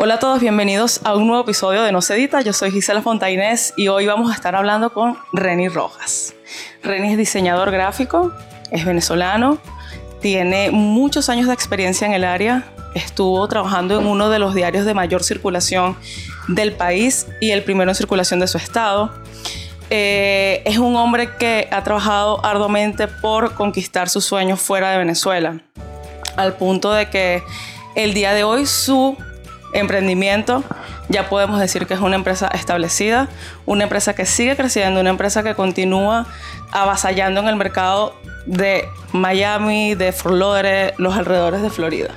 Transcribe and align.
Hola 0.00 0.14
a 0.14 0.18
todos, 0.20 0.38
bienvenidos 0.38 1.00
a 1.02 1.16
un 1.16 1.26
nuevo 1.26 1.42
episodio 1.42 1.82
de 1.82 1.90
No 1.90 2.02
se 2.02 2.14
edita. 2.14 2.40
Yo 2.40 2.52
soy 2.52 2.70
Gisela 2.70 3.02
Fontainés 3.02 3.74
y 3.76 3.88
hoy 3.88 4.06
vamos 4.06 4.30
a 4.30 4.34
estar 4.34 4.54
hablando 4.54 4.92
con 4.92 5.18
Reni 5.32 5.66
Rojas. 5.66 6.36
Reni 6.84 7.10
es 7.10 7.18
diseñador 7.18 7.72
gráfico, 7.72 8.32
es 8.70 8.84
venezolano, 8.84 9.58
tiene 10.20 10.70
muchos 10.70 11.28
años 11.28 11.48
de 11.48 11.52
experiencia 11.52 12.06
en 12.06 12.12
el 12.12 12.22
área, 12.22 12.62
estuvo 12.94 13.48
trabajando 13.48 13.98
en 13.98 14.06
uno 14.06 14.30
de 14.30 14.38
los 14.38 14.54
diarios 14.54 14.86
de 14.86 14.94
mayor 14.94 15.24
circulación 15.24 15.96
del 16.46 16.74
país 16.74 17.26
y 17.40 17.50
el 17.50 17.64
primero 17.64 17.90
en 17.90 17.96
circulación 17.96 18.38
de 18.38 18.46
su 18.46 18.56
estado. 18.56 19.12
Eh, 19.90 20.62
es 20.64 20.78
un 20.78 20.94
hombre 20.94 21.34
que 21.40 21.66
ha 21.72 21.82
trabajado 21.82 22.46
arduamente 22.46 23.08
por 23.08 23.54
conquistar 23.54 24.08
sus 24.08 24.24
sueños 24.24 24.60
fuera 24.60 24.92
de 24.92 24.98
Venezuela, 24.98 25.60
al 26.36 26.54
punto 26.54 26.92
de 26.92 27.10
que 27.10 27.42
el 27.96 28.14
día 28.14 28.32
de 28.32 28.44
hoy 28.44 28.64
su 28.64 29.16
emprendimiento 29.72 30.64
ya 31.08 31.28
podemos 31.28 31.60
decir 31.60 31.86
que 31.86 31.94
es 31.94 32.00
una 32.00 32.16
empresa 32.16 32.48
establecida, 32.48 33.28
una 33.66 33.84
empresa 33.84 34.14
que 34.14 34.26
sigue 34.26 34.56
creciendo, 34.56 35.00
una 35.00 35.10
empresa 35.10 35.42
que 35.42 35.54
continúa 35.54 36.26
avasallando 36.70 37.40
en 37.40 37.48
el 37.48 37.56
mercado 37.56 38.14
de 38.46 38.88
Miami, 39.12 39.94
de 39.94 40.12
Fort 40.12 40.36
los 40.98 41.16
alrededores 41.16 41.62
de 41.62 41.70
Florida. 41.70 42.10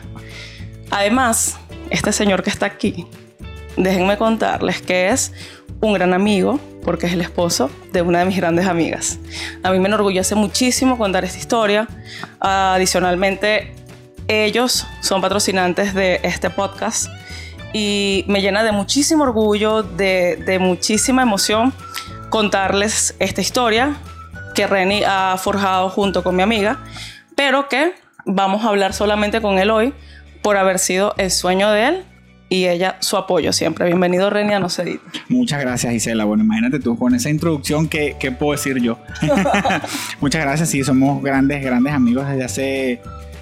Además, 0.90 1.58
este 1.90 2.12
señor 2.12 2.44
que 2.44 2.50
está 2.50 2.66
aquí, 2.66 3.08
déjenme 3.78 4.18
contarles 4.18 4.82
que 4.82 5.10
es 5.10 5.32
un 5.80 5.94
gran 5.94 6.14
amigo, 6.14 6.60
porque 6.84 7.08
es 7.08 7.14
el 7.14 7.22
esposo 7.22 7.72
de 7.94 8.02
una 8.02 8.20
de 8.20 8.26
mis 8.26 8.38
grandes 8.38 8.68
amigas. 8.68 9.20
A 9.64 9.72
mí 9.72 9.80
me 9.80 9.88
enorgullece 9.88 10.36
muchísimo 10.36 10.98
contar 10.98 11.24
esta 11.24 11.38
historia. 11.38 11.88
adicionalmente, 12.40 13.74
ellos 14.28 14.86
son 15.02 15.22
patrocinantes 15.22 15.94
de 15.94 16.20
este 16.24 16.50
podcast 16.50 17.08
y 17.74 18.26
me 18.28 18.42
llena 18.42 18.64
de 18.64 18.72
muchísimo 18.72 19.24
orgullo, 19.24 19.84
de, 19.84 20.38
de 20.46 20.60
muchísima 20.60 21.22
emoción 21.22 21.74
contarles 22.30 23.16
esta 23.20 23.42
historia 23.42 23.96
que 24.56 24.68
Reni 24.68 25.04
ha 25.06 25.36
forjado 25.38 25.90
junto 25.90 26.24
con 26.24 26.36
mi 26.36 26.44
amiga, 26.44 26.80
pero 27.36 27.68
que 27.70 27.94
vamos 28.26 28.64
a 28.66 28.70
hablar 28.70 28.94
solamente 28.94 29.42
con 29.42 29.60
él 29.60 29.70
hoy 29.70 29.94
por 30.42 30.58
haber 30.58 30.80
sido 30.80 31.14
el 31.18 31.32
sueño 31.32 31.72
de 31.72 31.88
él 31.88 32.04
y 32.50 32.68
ella 32.68 32.98
su 33.00 33.16
apoyo 33.16 33.54
siempre. 33.54 33.86
Bienvenido 33.86 34.30
Reni 34.30 34.54
a 34.54 34.60
No 34.60 34.70
Se 34.70 35.00
Muchas 35.30 35.62
gracias 35.62 35.94
Gisela. 35.94 36.26
Bueno, 36.26 36.44
imagínate 36.44 36.80
tú 36.80 36.98
con 36.98 37.16
esa 37.16 37.30
introducción, 37.30 37.88
¿qué, 37.88 38.18
qué 38.20 38.32
puedo 38.32 38.52
decir 38.52 38.82
yo? 38.82 39.00
Muchas 40.20 40.42
gracias, 40.42 40.70
sí, 40.70 40.84
somos 40.84 41.24
grandes, 41.24 41.64
grandes 41.64 41.94
amigos 41.94 42.28
desde 42.28 42.44
hace 42.44 43.02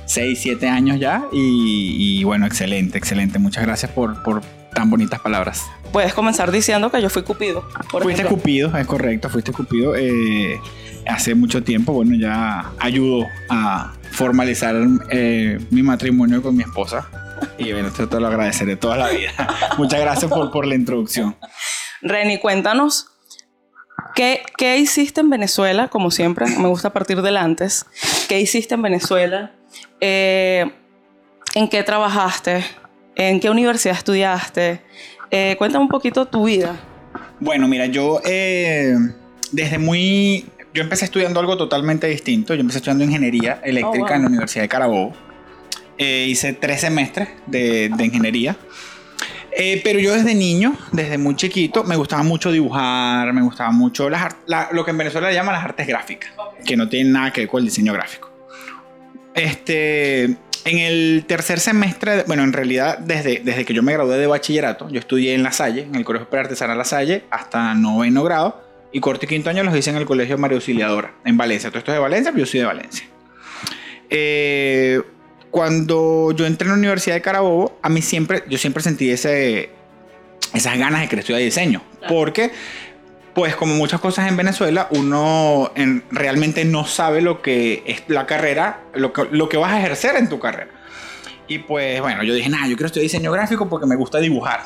6, 0.09 0.39
7 0.41 0.67
años 0.67 0.99
ya 0.99 1.23
y, 1.31 2.23
bueno, 2.23 2.47
excelente, 2.47 2.97
excelente. 2.97 3.37
Muchas 3.37 3.63
gracias 3.63 3.91
por, 3.91 4.23
por 4.23 4.41
tan 4.73 4.89
bonitas 4.89 5.19
palabras. 5.19 5.67
Puedes 5.91 6.15
comenzar 6.15 6.51
diciendo 6.51 6.89
que 6.89 6.99
yo 6.99 7.11
fui 7.11 7.21
Cupido. 7.21 7.63
fuiste 7.91 8.25
Cupido, 8.25 8.75
es 8.75 8.87
correcto, 8.87 9.29
fuiste 9.29 9.51
Cupido. 9.51 9.95
Eh, 9.95 10.59
hace 11.07 11.35
mucho 11.35 11.61
tiempo, 11.61 11.93
bueno, 11.93 12.15
ya 12.15 12.71
ayudó 12.79 13.27
a 13.49 13.93
formalizar 14.09 14.75
eh, 15.11 15.59
mi 15.69 15.83
matrimonio 15.83 16.41
con 16.41 16.57
mi 16.57 16.63
esposa. 16.63 17.07
Y 17.59 17.71
bueno, 17.71 17.89
esto 17.89 18.09
te 18.09 18.19
lo 18.19 18.27
agradeceré 18.27 18.77
toda 18.77 18.97
la 18.97 19.09
vida. 19.09 19.31
Muchas 19.77 19.99
gracias 19.99 20.31
por, 20.31 20.49
por 20.49 20.65
la 20.65 20.73
introducción. 20.73 21.35
Reni, 22.01 22.39
cuéntanos 22.39 23.11
¿Qué, 24.15 24.41
¿Qué, 24.57 24.77
hiciste 24.77 25.21
en 25.21 25.29
Venezuela? 25.29 25.87
Como 25.87 26.09
siempre, 26.09 26.47
me 26.57 26.67
gusta 26.67 26.93
partir 26.93 27.21
del 27.21 27.37
antes. 27.37 27.85
¿Qué 28.27 28.39
hiciste 28.39 28.73
en 28.73 28.81
Venezuela? 28.81 29.51
Eh, 29.99 30.69
¿En 31.55 31.67
qué 31.67 31.83
trabajaste? 31.83 32.63
¿En 33.15 33.39
qué 33.39 33.49
universidad 33.49 33.95
estudiaste? 33.95 34.81
Eh, 35.31 35.55
cuéntame 35.57 35.83
un 35.83 35.89
poquito 35.89 36.25
tu 36.25 36.45
vida. 36.45 36.79
Bueno, 37.39 37.67
mira, 37.67 37.85
yo 37.87 38.21
eh, 38.25 38.95
desde 39.51 39.77
muy... 39.77 40.45
Yo 40.73 40.83
empecé 40.83 41.05
estudiando 41.05 41.39
algo 41.39 41.57
totalmente 41.57 42.07
distinto. 42.07 42.53
Yo 42.53 42.61
empecé 42.61 42.77
estudiando 42.77 43.03
ingeniería 43.03 43.59
eléctrica 43.63 44.11
oh, 44.11 44.15
en 44.15 44.21
la 44.21 44.27
Universidad 44.27 44.63
de 44.63 44.69
Carabobo. 44.69 45.13
hice 45.97 46.53
tres 46.53 46.81
semestres 46.81 47.29
de, 47.47 47.89
de 47.89 48.05
ingeniería. 48.05 48.55
pero 49.83 49.99
yo 49.99 50.13
desde 50.13 50.35
niño, 50.35 50.77
desde 50.91 51.17
muy 51.17 51.35
chiquito, 51.35 51.83
me 51.83 51.95
gustaba 51.95 52.21
mucho 52.21 52.51
dibujar, 52.51 53.33
me 53.33 53.41
gustaba 53.41 53.71
mucho 53.71 54.09
las, 54.11 54.35
lo 54.71 54.85
que 54.85 54.91
en 54.91 54.97
Venezuela 54.99 55.31
llaman 55.31 55.55
las 55.55 55.63
artes 55.63 55.87
gráficas, 55.87 56.31
que 56.63 56.77
no 56.77 56.87
tienen 56.87 57.13
nada 57.13 57.33
que 57.33 57.41
ver 57.41 57.49
con 57.49 57.59
el 57.59 57.65
diseño 57.65 57.91
gráfico. 57.91 58.28
Este, 59.39 60.23
en 60.25 60.79
el 60.79 61.23
tercer 61.25 61.61
semestre, 61.61 62.23
bueno, 62.27 62.43
en 62.43 62.51
realidad 62.51 62.97
desde, 62.97 63.39
desde 63.39 63.63
que 63.63 63.73
yo 63.73 63.81
me 63.81 63.93
gradué 63.93 64.17
de 64.17 64.27
bachillerato, 64.27 64.89
yo 64.89 64.99
estudié 64.99 65.33
en 65.33 65.43
La 65.43 65.53
Salle, 65.53 65.83
en 65.83 65.95
el 65.95 66.03
Colegio 66.03 66.27
Artesanal 66.29 66.77
La 66.77 66.83
Salle, 66.83 67.23
hasta 67.31 67.73
noveno 67.73 68.21
grado, 68.23 68.61
y 68.91 68.99
corto 68.99 69.23
y 69.23 69.29
quinto 69.29 69.49
año 69.49 69.63
los 69.63 69.73
hice 69.77 69.91
en 69.91 69.95
el 69.95 70.05
Colegio 70.05 70.37
María 70.37 70.57
Auxiliadora, 70.57 71.13
en 71.23 71.37
Valencia. 71.37 71.69
Todo 71.69 71.79
esto 71.79 71.91
es 71.91 71.95
de 71.95 72.01
Valencia, 72.01 72.33
pero 72.33 72.43
yo 72.43 72.51
soy 72.51 72.59
de 72.59 72.65
Valencia. 72.65 73.07
Eh, 74.09 75.01
cuando 75.51 76.33
yo 76.35 76.45
entré 76.45 76.65
en 76.65 76.71
la 76.71 76.77
Universidad 76.77 77.15
de 77.15 77.21
Carabobo, 77.21 77.79
a 77.81 77.87
mí 77.87 78.01
siempre, 78.01 78.43
yo 78.49 78.57
siempre 78.57 78.83
sentí 78.83 79.09
ese, 79.09 79.69
esas 80.53 80.77
ganas 80.77 80.99
de 80.99 81.07
querer 81.07 81.19
estudiar 81.19 81.41
diseño, 81.41 81.81
porque 82.09 82.51
pues 83.39 83.55
como 83.55 83.73
muchas 83.73 84.01
cosas 84.01 84.27
en 84.27 84.35
Venezuela, 84.35 84.89
uno 84.89 85.71
realmente 86.11 86.65
no 86.65 86.85
sabe 86.85 87.21
lo 87.21 87.41
que 87.41 87.83
es 87.85 88.03
la 88.09 88.25
carrera, 88.25 88.81
lo 88.93 89.13
que, 89.13 89.29
lo 89.31 89.47
que 89.47 89.55
vas 89.55 89.71
a 89.71 89.79
ejercer 89.79 90.17
en 90.17 90.27
tu 90.27 90.39
carrera. 90.39 90.71
Y 91.47 91.59
pues 91.59 92.01
bueno, 92.01 92.21
yo 92.23 92.33
dije, 92.33 92.49
nada, 92.49 92.67
yo 92.67 92.75
quiero 92.75 92.87
estudiar 92.87 93.03
diseño 93.03 93.31
gráfico 93.31 93.69
porque 93.69 93.87
me 93.87 93.95
gusta 93.95 94.17
dibujar. 94.19 94.63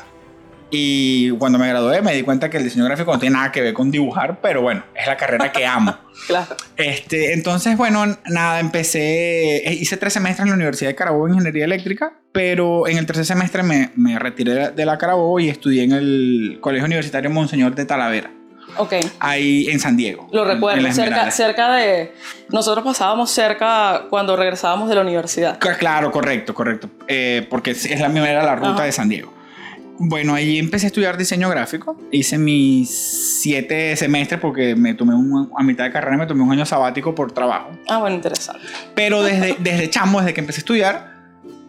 Y 0.72 1.30
cuando 1.38 1.56
me 1.56 1.68
gradué 1.68 2.02
me 2.02 2.16
di 2.16 2.24
cuenta 2.24 2.50
que 2.50 2.56
el 2.56 2.64
diseño 2.64 2.84
gráfico 2.86 3.12
no 3.12 3.20
tiene 3.20 3.36
nada 3.36 3.52
que 3.52 3.60
ver 3.60 3.74
con 3.74 3.92
dibujar, 3.92 4.40
pero 4.42 4.60
bueno, 4.60 4.82
es 4.92 5.06
la 5.06 5.16
carrera 5.16 5.52
que 5.52 5.64
amo. 5.64 5.96
claro. 6.26 6.56
Este, 6.76 7.32
entonces, 7.32 7.76
bueno, 7.76 8.04
nada, 8.28 8.58
empecé, 8.58 9.68
eh, 9.68 9.72
hice 9.72 9.96
tres 9.98 10.14
semestres 10.14 10.46
en 10.46 10.48
la 10.48 10.56
Universidad 10.56 10.90
de 10.90 10.96
Carabobo 10.96 11.28
en 11.28 11.34
Ingeniería 11.34 11.66
Eléctrica, 11.66 12.14
pero 12.32 12.88
en 12.88 12.98
el 12.98 13.06
tercer 13.06 13.24
semestre 13.24 13.62
me, 13.62 13.92
me 13.94 14.18
retiré 14.18 14.70
de 14.70 14.84
la 14.84 14.98
Carabobo 14.98 15.38
y 15.38 15.48
estudié 15.48 15.84
en 15.84 15.92
el 15.92 16.58
Colegio 16.60 16.86
Universitario 16.86 17.30
Monseñor 17.30 17.76
de 17.76 17.84
Talavera. 17.84 18.32
Ok. 18.76 18.94
Ahí 19.20 19.68
en 19.68 19.80
San 19.80 19.96
Diego. 19.96 20.28
Lo 20.32 20.44
recuerdo, 20.44 20.90
cerca, 20.92 21.30
cerca 21.30 21.74
de... 21.76 22.12
Nosotros 22.50 22.84
pasábamos 22.84 23.30
cerca 23.30 24.06
cuando 24.10 24.36
regresábamos 24.36 24.88
de 24.88 24.94
la 24.94 25.00
universidad. 25.00 25.58
Claro, 25.58 26.10
correcto, 26.10 26.54
correcto. 26.54 26.88
Eh, 27.08 27.46
porque 27.48 27.72
es 27.72 28.00
la 28.00 28.08
misma, 28.08 28.28
era 28.30 28.44
la 28.44 28.56
ruta 28.56 28.84
de 28.84 28.92
San 28.92 29.08
Diego. 29.08 29.32
Bueno, 29.98 30.34
ahí 30.34 30.58
empecé 30.58 30.86
a 30.86 30.88
estudiar 30.88 31.16
diseño 31.16 31.48
gráfico. 31.48 31.96
Hice 32.10 32.36
mis 32.36 32.90
siete 33.40 33.94
semestres 33.96 34.40
porque 34.40 34.74
me 34.74 34.94
tomé 34.94 35.14
un, 35.14 35.50
a 35.56 35.62
mitad 35.62 35.84
de 35.84 35.92
carrera, 35.92 36.16
me 36.16 36.26
tomé 36.26 36.42
un 36.42 36.50
año 36.50 36.66
sabático 36.66 37.14
por 37.14 37.32
trabajo. 37.32 37.70
Ah, 37.88 37.98
bueno, 37.98 38.16
interesante. 38.16 38.60
Pero 38.94 39.22
desde, 39.22 39.56
desde 39.60 39.90
chamo, 39.90 40.20
desde 40.20 40.34
que 40.34 40.40
empecé 40.40 40.58
a 40.58 40.62
estudiar 40.62 41.14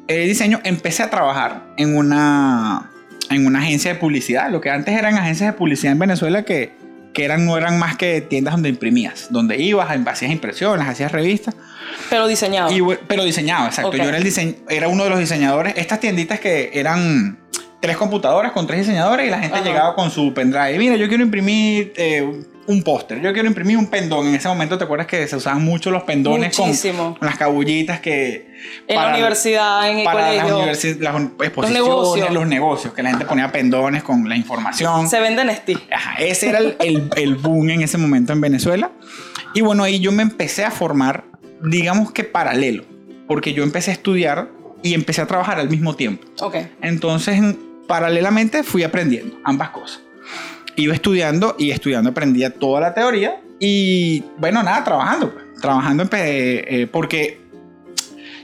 eh, 0.08 0.26
diseño, 0.28 0.60
empecé 0.64 1.04
a 1.04 1.10
trabajar 1.10 1.68
en 1.78 1.96
una, 1.96 2.92
en 3.30 3.46
una 3.46 3.60
agencia 3.60 3.94
de 3.94 4.00
publicidad. 4.00 4.50
Lo 4.50 4.60
que 4.60 4.72
antes 4.72 4.98
eran 4.98 5.16
agencias 5.16 5.52
de 5.52 5.58
publicidad 5.58 5.92
en 5.92 6.00
Venezuela 6.00 6.44
que 6.44 6.74
que 7.16 7.24
eran, 7.24 7.46
no 7.46 7.58
eran 7.58 7.80
más 7.80 7.96
que 7.96 8.20
tiendas 8.20 8.54
donde 8.54 8.70
imprimías, 8.70 9.28
donde 9.32 9.58
ibas, 9.58 9.90
hacías 10.06 10.32
impresiones, 10.32 10.86
hacías 10.86 11.14
revistas. 11.14 11.56
Pero 12.10 12.28
diseñado. 12.28 12.70
pero 13.08 13.24
diseñado, 13.24 13.68
exacto. 13.68 13.96
Yo 13.96 14.04
era, 14.04 14.18
el 14.18 14.56
era 14.70 14.88
uno 14.90 15.06
de 15.06 15.10
los 15.10 15.20
diseñadores. 15.20 15.74
Estas 15.78 16.02
tienditas 16.02 16.42
que 16.42 16.72
eran 16.74 17.40
tres 17.80 17.96
computadoras 17.96 18.52
con 18.52 18.68
tres 18.68 18.82
diseñadores 18.82 19.28
y 19.28 19.30
la 19.30 19.40
gente 19.40 19.62
llegaba 19.62 19.96
con 19.96 20.12
su 20.12 20.34
pendrive. 20.34 20.78
Mira, 20.78 20.98
yo 20.98 21.08
quiero 21.08 21.24
imprimir 21.24 21.94
eh, 21.96 22.44
un 22.68 22.84
póster, 22.84 23.22
yo 23.22 23.32
quiero 23.34 23.48
imprimir 23.48 23.78
un 23.78 23.88
pendón. 23.88 24.28
En 24.28 24.36
ese 24.36 24.48
momento, 24.48 24.78
¿te 24.78 24.84
acuerdas 24.84 25.08
que 25.08 25.28
se 25.28 25.36
usaban 25.36 25.64
mucho 25.64 25.92
los 25.92 26.04
pendones 26.04 26.56
con, 26.56 26.72
las 27.22 27.38
cabullitas 27.38 28.00
que... 28.00 28.54
En 28.88 28.96
la 28.96 29.10
universidad, 29.10 29.90
en 29.90 30.00
el 30.00 30.06
para 30.06 30.28
colegio. 30.28 30.66
Las, 30.66 30.84
las 31.00 31.22
exposiciones, 31.44 31.80
los 31.80 31.88
negocios. 31.88 32.32
los 32.32 32.48
negocios, 32.48 32.94
que 32.94 33.04
la 33.04 33.10
gente 33.10 33.26
ponía 33.26 33.52
pendones 33.52 34.04
con 34.04 34.28
la 34.28 34.36
información. 34.36 35.08
Se 35.08 35.20
venden 35.20 35.50
Esti. 35.50 35.78
Ajá, 35.92 36.16
ese 36.20 36.50
era 36.50 36.60
el, 36.60 37.10
el, 37.16 37.36
boom 37.36 37.70
en 37.70 37.82
ese 37.82 37.98
momento 37.98 38.34
en 38.34 38.42
Venezuela. 38.42 38.92
Y 39.54 39.62
bueno, 39.62 39.84
ahí 39.84 40.00
yo 40.00 40.12
me 40.12 40.24
empecé 40.24 40.66
a 40.66 40.72
formar, 40.72 41.26
digamos 41.62 42.12
que 42.12 42.24
paralelo, 42.24 42.84
porque 43.28 43.54
yo 43.54 43.64
empecé 43.64 43.92
a 43.92 43.94
estudiar 43.94 44.50
y 44.82 44.94
empecé 44.94 45.22
a 45.22 45.28
trabajar 45.28 45.60
al 45.60 45.70
mismo 45.70 45.96
tiempo. 45.96 46.26
Ok. 46.42 46.56
Entonces, 46.82 47.40
paralelamente 47.88 48.64
fui 48.64 48.84
aprendiendo 48.84 49.38
ambas 49.44 49.70
cosas 49.70 50.05
iba 50.76 50.94
estudiando 50.94 51.56
y 51.58 51.72
estudiando 51.72 52.10
aprendía 52.10 52.50
toda 52.52 52.82
la 52.82 52.94
teoría 52.94 53.40
y 53.60 54.24
bueno, 54.38 54.64
nada, 54.64 54.84
trabajando, 54.84 55.34
trabajando 55.62 56.08
eh, 56.12 56.88
porque 56.92 57.40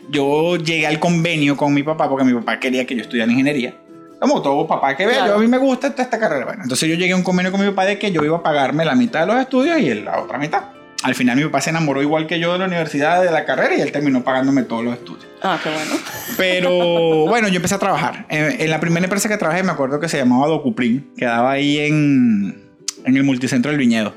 yo 0.09 0.57
llegué 0.57 0.87
al 0.87 0.99
convenio 0.99 1.57
con 1.57 1.73
mi 1.73 1.83
papá 1.83 2.09
porque 2.09 2.25
mi 2.25 2.33
papá 2.33 2.59
quería 2.59 2.85
que 2.85 2.95
yo 2.95 3.01
estudiara 3.01 3.31
ingeniería. 3.31 3.75
Como 4.19 4.41
todo 4.41 4.67
papá 4.67 4.95
que 4.95 5.07
ve, 5.07 5.15
yo, 5.15 5.33
a 5.33 5.37
mí 5.39 5.47
me 5.47 5.57
gusta 5.57 5.87
esta 5.87 6.19
carrera. 6.19 6.45
Bueno, 6.45 6.61
entonces 6.61 6.87
yo 6.87 6.95
llegué 6.95 7.13
a 7.13 7.15
un 7.15 7.23
convenio 7.23 7.51
con 7.51 7.59
mi 7.59 7.67
papá 7.67 7.85
de 7.85 7.97
que 7.97 8.11
yo 8.11 8.23
iba 8.23 8.37
a 8.37 8.43
pagarme 8.43 8.85
la 8.85 8.93
mitad 8.93 9.21
de 9.21 9.25
los 9.25 9.37
estudios 9.37 9.79
y 9.79 9.93
la 9.95 10.21
otra 10.21 10.37
mitad. 10.37 10.65
Al 11.03 11.15
final 11.15 11.37
mi 11.37 11.43
papá 11.43 11.61
se 11.61 11.71
enamoró 11.71 12.01
igual 12.01 12.27
que 12.27 12.39
yo 12.39 12.53
de 12.53 12.59
la 12.59 12.65
universidad, 12.65 13.23
de 13.23 13.31
la 13.31 13.45
carrera, 13.45 13.75
y 13.75 13.81
él 13.81 13.91
terminó 13.91 14.23
pagándome 14.23 14.63
todos 14.63 14.83
los 14.83 14.93
estudios. 14.93 15.27
Ah, 15.41 15.59
qué 15.63 15.69
bueno. 15.69 15.95
Pero 16.37 16.69
bueno, 17.27 17.47
yo 17.47 17.55
empecé 17.55 17.75
a 17.75 17.79
trabajar. 17.79 18.25
En, 18.29 18.61
en 18.61 18.69
la 18.69 18.79
primera 18.79 19.03
empresa 19.03 19.27
que 19.27 19.37
trabajé 19.37 19.63
me 19.63 19.71
acuerdo 19.71 19.99
que 19.99 20.09
se 20.09 20.17
llamaba 20.17 20.47
Docuprin, 20.47 21.11
quedaba 21.17 21.51
ahí 21.51 21.79
en, 21.79 22.69
en 23.05 23.17
el 23.17 23.23
multicentro 23.23 23.71
del 23.71 23.79
viñedo. 23.79 24.13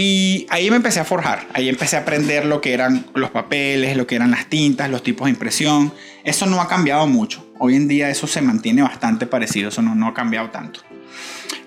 Y 0.00 0.46
ahí 0.50 0.70
me 0.70 0.76
empecé 0.76 1.00
a 1.00 1.04
forjar, 1.04 1.48
ahí 1.54 1.68
empecé 1.68 1.96
a 1.96 2.02
aprender 2.02 2.44
lo 2.44 2.60
que 2.60 2.72
eran 2.72 3.06
los 3.14 3.30
papeles, 3.30 3.96
lo 3.96 4.06
que 4.06 4.14
eran 4.14 4.30
las 4.30 4.46
tintas, 4.46 4.88
los 4.88 5.02
tipos 5.02 5.24
de 5.24 5.32
impresión. 5.32 5.92
Eso 6.22 6.46
no 6.46 6.60
ha 6.60 6.68
cambiado 6.68 7.08
mucho. 7.08 7.44
Hoy 7.58 7.74
en 7.74 7.88
día 7.88 8.08
eso 8.08 8.28
se 8.28 8.40
mantiene 8.40 8.82
bastante 8.82 9.26
parecido, 9.26 9.70
eso 9.70 9.82
no, 9.82 9.96
no 9.96 10.06
ha 10.06 10.14
cambiado 10.14 10.50
tanto. 10.50 10.82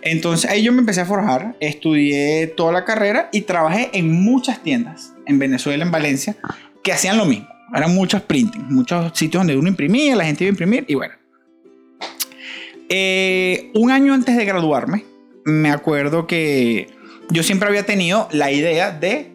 Entonces 0.01 0.50
ahí 0.50 0.63
yo 0.63 0.71
me 0.71 0.80
empecé 0.80 1.01
a 1.01 1.06
forjar, 1.06 1.56
estudié 1.59 2.48
toda 2.48 2.71
la 2.71 2.86
carrera 2.86 3.30
y 3.31 3.42
trabajé 3.42 3.89
en 3.94 4.12
muchas 4.12 4.63
tiendas 4.63 5.13
en 5.25 5.39
Venezuela, 5.39 5.83
en 5.83 5.92
Valencia, 5.92 6.36
que 6.83 6.92
hacían 6.92 7.18
lo 7.18 7.25
mismo. 7.25 7.48
Eran 7.74 7.94
muchos 7.94 8.21
printing, 8.24 8.65
muchos 8.69 9.18
sitios 9.18 9.42
donde 9.42 9.56
uno 9.56 9.68
imprimía, 9.68 10.15
la 10.15 10.25
gente 10.25 10.44
iba 10.44 10.50
a 10.50 10.53
imprimir 10.53 10.86
y 10.88 10.95
bueno. 10.95 11.13
Eh, 12.89 13.71
un 13.75 13.92
año 13.92 14.13
antes 14.13 14.36
de 14.36 14.44
graduarme, 14.44 15.06
me 15.45 15.69
acuerdo 15.69 16.27
que 16.27 16.89
yo 17.30 17.44
siempre 17.44 17.69
había 17.69 17.86
tenido 17.86 18.27
la 18.31 18.51
idea 18.51 18.92
de 18.92 19.31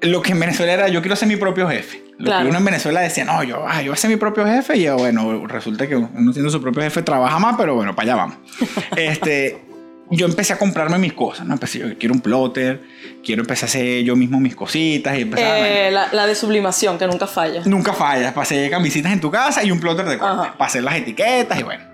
lo 0.00 0.22
que 0.22 0.32
en 0.32 0.40
Venezuela 0.40 0.72
era 0.72 0.88
yo 0.88 1.02
quiero 1.02 1.14
ser 1.14 1.28
mi 1.28 1.36
propio 1.36 1.68
jefe. 1.68 2.02
Lo 2.20 2.38
que 2.38 2.48
uno 2.48 2.58
en 2.58 2.64
Venezuela 2.64 3.00
decía, 3.00 3.24
no, 3.24 3.42
yo, 3.42 3.64
ah, 3.66 3.80
yo 3.80 3.90
voy 3.90 3.94
a 3.94 3.96
ser 3.96 4.10
mi 4.10 4.16
propio 4.16 4.44
jefe. 4.44 4.76
Y 4.76 4.82
yo, 4.82 4.96
bueno, 4.96 5.46
resulta 5.46 5.88
que 5.88 5.96
uno 5.96 6.32
siendo 6.32 6.50
su 6.50 6.60
propio 6.60 6.82
jefe 6.82 7.02
trabaja 7.02 7.38
más, 7.38 7.56
pero 7.56 7.74
bueno, 7.74 7.94
para 7.96 8.12
allá 8.12 8.16
vamos. 8.16 8.36
este, 8.96 9.62
yo 10.10 10.26
empecé 10.26 10.52
a 10.52 10.58
comprarme 10.58 10.98
mis 10.98 11.14
cosas, 11.14 11.46
¿no? 11.46 11.54
Empecé, 11.54 11.78
yo 11.78 11.98
quiero 11.98 12.14
un 12.14 12.20
plotter, 12.20 12.82
quiero 13.24 13.42
empezar 13.42 13.68
a 13.68 13.70
hacer 13.70 14.02
yo 14.02 14.16
mismo 14.16 14.38
mis 14.38 14.54
cositas 14.54 15.16
y 15.16 15.22
eh, 15.36 15.90
la, 15.90 16.08
la, 16.12 16.26
de 16.26 16.34
sublimación, 16.34 16.98
que 16.98 17.06
nunca 17.06 17.26
falla. 17.26 17.62
Nunca 17.64 17.94
falla, 17.94 18.34
pasé 18.34 18.68
camisitas 18.68 19.12
en 19.12 19.20
tu 19.20 19.30
casa 19.30 19.64
y 19.64 19.70
un 19.70 19.80
plotter 19.80 20.06
de 20.06 20.18
corte, 20.18 20.50
para 20.58 20.68
hacer 20.68 20.82
las 20.82 20.96
etiquetas 20.96 21.58
y 21.58 21.62
bueno. 21.62 21.84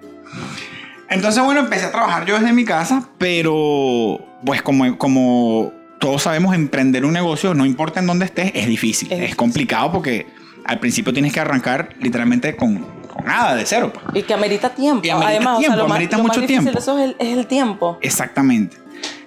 Entonces, 1.08 1.42
bueno, 1.44 1.60
empecé 1.60 1.86
a 1.86 1.92
trabajar 1.92 2.26
yo 2.26 2.38
desde 2.38 2.52
mi 2.52 2.64
casa, 2.64 3.08
pero 3.16 4.18
pues 4.44 4.60
como, 4.62 4.98
como 4.98 5.72
todos 5.98 6.22
sabemos, 6.22 6.54
emprender 6.54 7.04
un 7.04 7.12
negocio, 7.12 7.54
no 7.54 7.64
importa 7.64 8.00
en 8.00 8.06
dónde 8.06 8.26
estés, 8.26 8.52
es 8.54 8.66
difícil. 8.66 9.10
Es, 9.12 9.34
complicado 9.34 9.92
porque 9.92 10.26
al 10.64 10.78
principio 10.78 11.12
tienes 11.12 11.32
que 11.32 11.40
arrancar 11.40 11.90
literalmente 12.00 12.56
con, 12.56 12.84
con 13.12 13.24
nada, 13.24 13.54
de 13.54 13.64
cero. 13.66 13.92
Y 14.14 14.22
que 14.22 14.34
amerita 14.34 14.70
tiempo. 14.70 15.06
Y 15.06 15.10
amerita 15.10 15.36
Además, 15.36 15.58
tiempo, 15.58 15.74
o 15.74 15.76
sea, 15.78 15.84
amerita 15.84 16.18
mucho 16.18 16.42
tiempo. 16.42 16.78
Eso 16.78 16.98
es 16.98 17.04
el, 17.04 17.16
es 17.18 17.38
el, 17.38 17.46
tiempo. 17.46 17.98
Exactamente. 18.02 18.76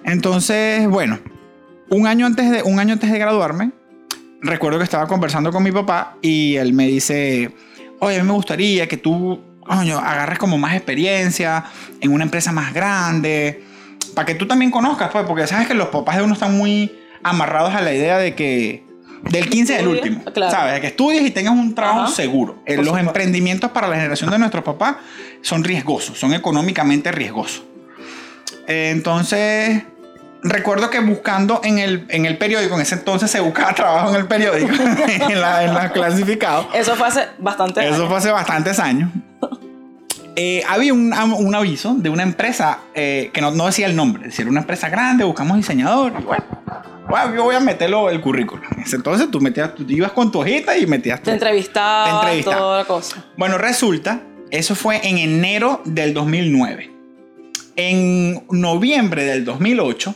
Entonces, 0.04 0.88
bueno, 0.88 1.18
un 1.90 2.06
año 2.06 2.26
antes 2.26 2.50
de, 2.50 2.62
un 2.62 2.78
año 2.78 2.92
antes 2.92 3.10
de 3.10 3.18
graduarme, 3.18 3.72
recuerdo 4.40 4.78
que 4.78 4.84
estaba 4.84 5.06
conversando 5.06 5.52
con 5.52 5.62
mi 5.62 5.72
papá 5.72 6.16
y 6.22 6.56
él 6.56 6.72
me 6.72 6.86
dice, 6.86 7.54
oye, 7.98 8.18
a 8.18 8.22
mí 8.22 8.26
me 8.26 8.34
gustaría 8.34 8.86
que 8.86 8.96
tú 8.96 9.40
coño, 9.70 9.98
agarres 9.98 10.38
como 10.38 10.58
más 10.58 10.74
experiencia 10.74 11.64
en 12.00 12.12
una 12.12 12.24
empresa 12.24 12.52
más 12.52 12.74
grande, 12.74 13.62
para 14.14 14.26
que 14.26 14.34
tú 14.34 14.46
también 14.46 14.70
conozcas, 14.70 15.10
pues, 15.10 15.24
porque 15.26 15.46
sabes 15.46 15.68
que 15.68 15.74
los 15.74 15.88
papás 15.88 16.16
de 16.16 16.22
uno 16.22 16.34
están 16.34 16.56
muy 16.56 16.98
amarrados 17.22 17.74
a 17.74 17.80
la 17.80 17.92
idea 17.92 18.18
de 18.18 18.34
que 18.34 18.84
del 19.22 19.50
15 19.50 19.74
del 19.74 19.88
último, 19.88 20.22
¿sabes? 20.34 20.74
De 20.74 20.80
que 20.80 20.86
estudies 20.88 21.22
y 21.22 21.30
tengas 21.30 21.52
un 21.52 21.74
trabajo 21.74 22.10
seguro. 22.10 22.62
Eh, 22.64 22.76
los 22.78 22.98
emprendimientos 22.98 23.70
para 23.70 23.86
la 23.86 23.96
generación 23.96 24.30
de 24.30 24.38
nuestros 24.38 24.64
papás 24.64 24.96
son 25.42 25.62
riesgosos, 25.62 26.18
son 26.18 26.32
económicamente 26.32 27.12
riesgosos. 27.12 27.64
entonces, 28.66 29.82
recuerdo 30.42 30.90
que 30.90 31.00
buscando 31.00 31.60
en 31.64 31.78
el, 31.78 32.06
en 32.08 32.24
el 32.24 32.38
periódico, 32.38 32.74
en 32.74 32.80
ese 32.80 32.94
entonces 32.94 33.30
se 33.30 33.40
buscaba 33.40 33.74
trabajo 33.74 34.10
en 34.10 34.16
el 34.16 34.26
periódico, 34.26 34.72
en 35.28 35.40
la, 35.40 35.64
en 35.64 35.74
la 35.74 35.92
clasificado. 35.92 36.68
Eso 36.72 36.96
fue 36.96 37.08
hace 37.08 37.26
bastante 37.38 37.86
Eso 37.86 38.06
fue 38.06 38.16
hace 38.16 38.30
bastantes 38.30 38.78
años. 38.78 39.10
Eh, 40.36 40.62
había 40.68 40.94
un, 40.94 41.12
un, 41.12 41.54
aviso 41.54 41.94
de 41.94 42.08
una 42.08 42.22
empresa 42.22 42.80
eh, 42.94 43.30
que 43.32 43.40
no, 43.40 43.50
no, 43.50 43.66
decía 43.66 43.86
el 43.86 43.96
nombre, 43.96 44.24
decía 44.24 44.46
una 44.46 44.60
empresa 44.60 44.88
grande, 44.88 45.24
buscamos 45.24 45.56
diseñador. 45.56 46.12
Y 46.18 46.22
bueno, 46.22 46.44
bueno, 47.08 47.34
yo 47.34 47.44
voy 47.44 47.56
a 47.56 47.60
meterlo 47.60 48.08
el 48.08 48.20
currículum. 48.20 48.64
Entonces 48.92 49.30
tú 49.30 49.40
metías, 49.40 49.74
tú 49.74 49.84
ibas 49.88 50.12
con 50.12 50.30
tu 50.30 50.40
hojita 50.40 50.78
y 50.78 50.86
metías. 50.86 51.20
Te 51.20 51.32
entrevistaba, 51.32 52.22
toda 52.44 52.78
la 52.78 52.84
cosa. 52.84 53.24
Bueno, 53.36 53.58
resulta, 53.58 54.22
eso 54.50 54.76
fue 54.76 55.00
en 55.06 55.18
enero 55.18 55.82
del 55.84 56.14
2009. 56.14 56.90
En 57.76 58.44
noviembre 58.50 59.24
del 59.24 59.44
2008 59.44 60.14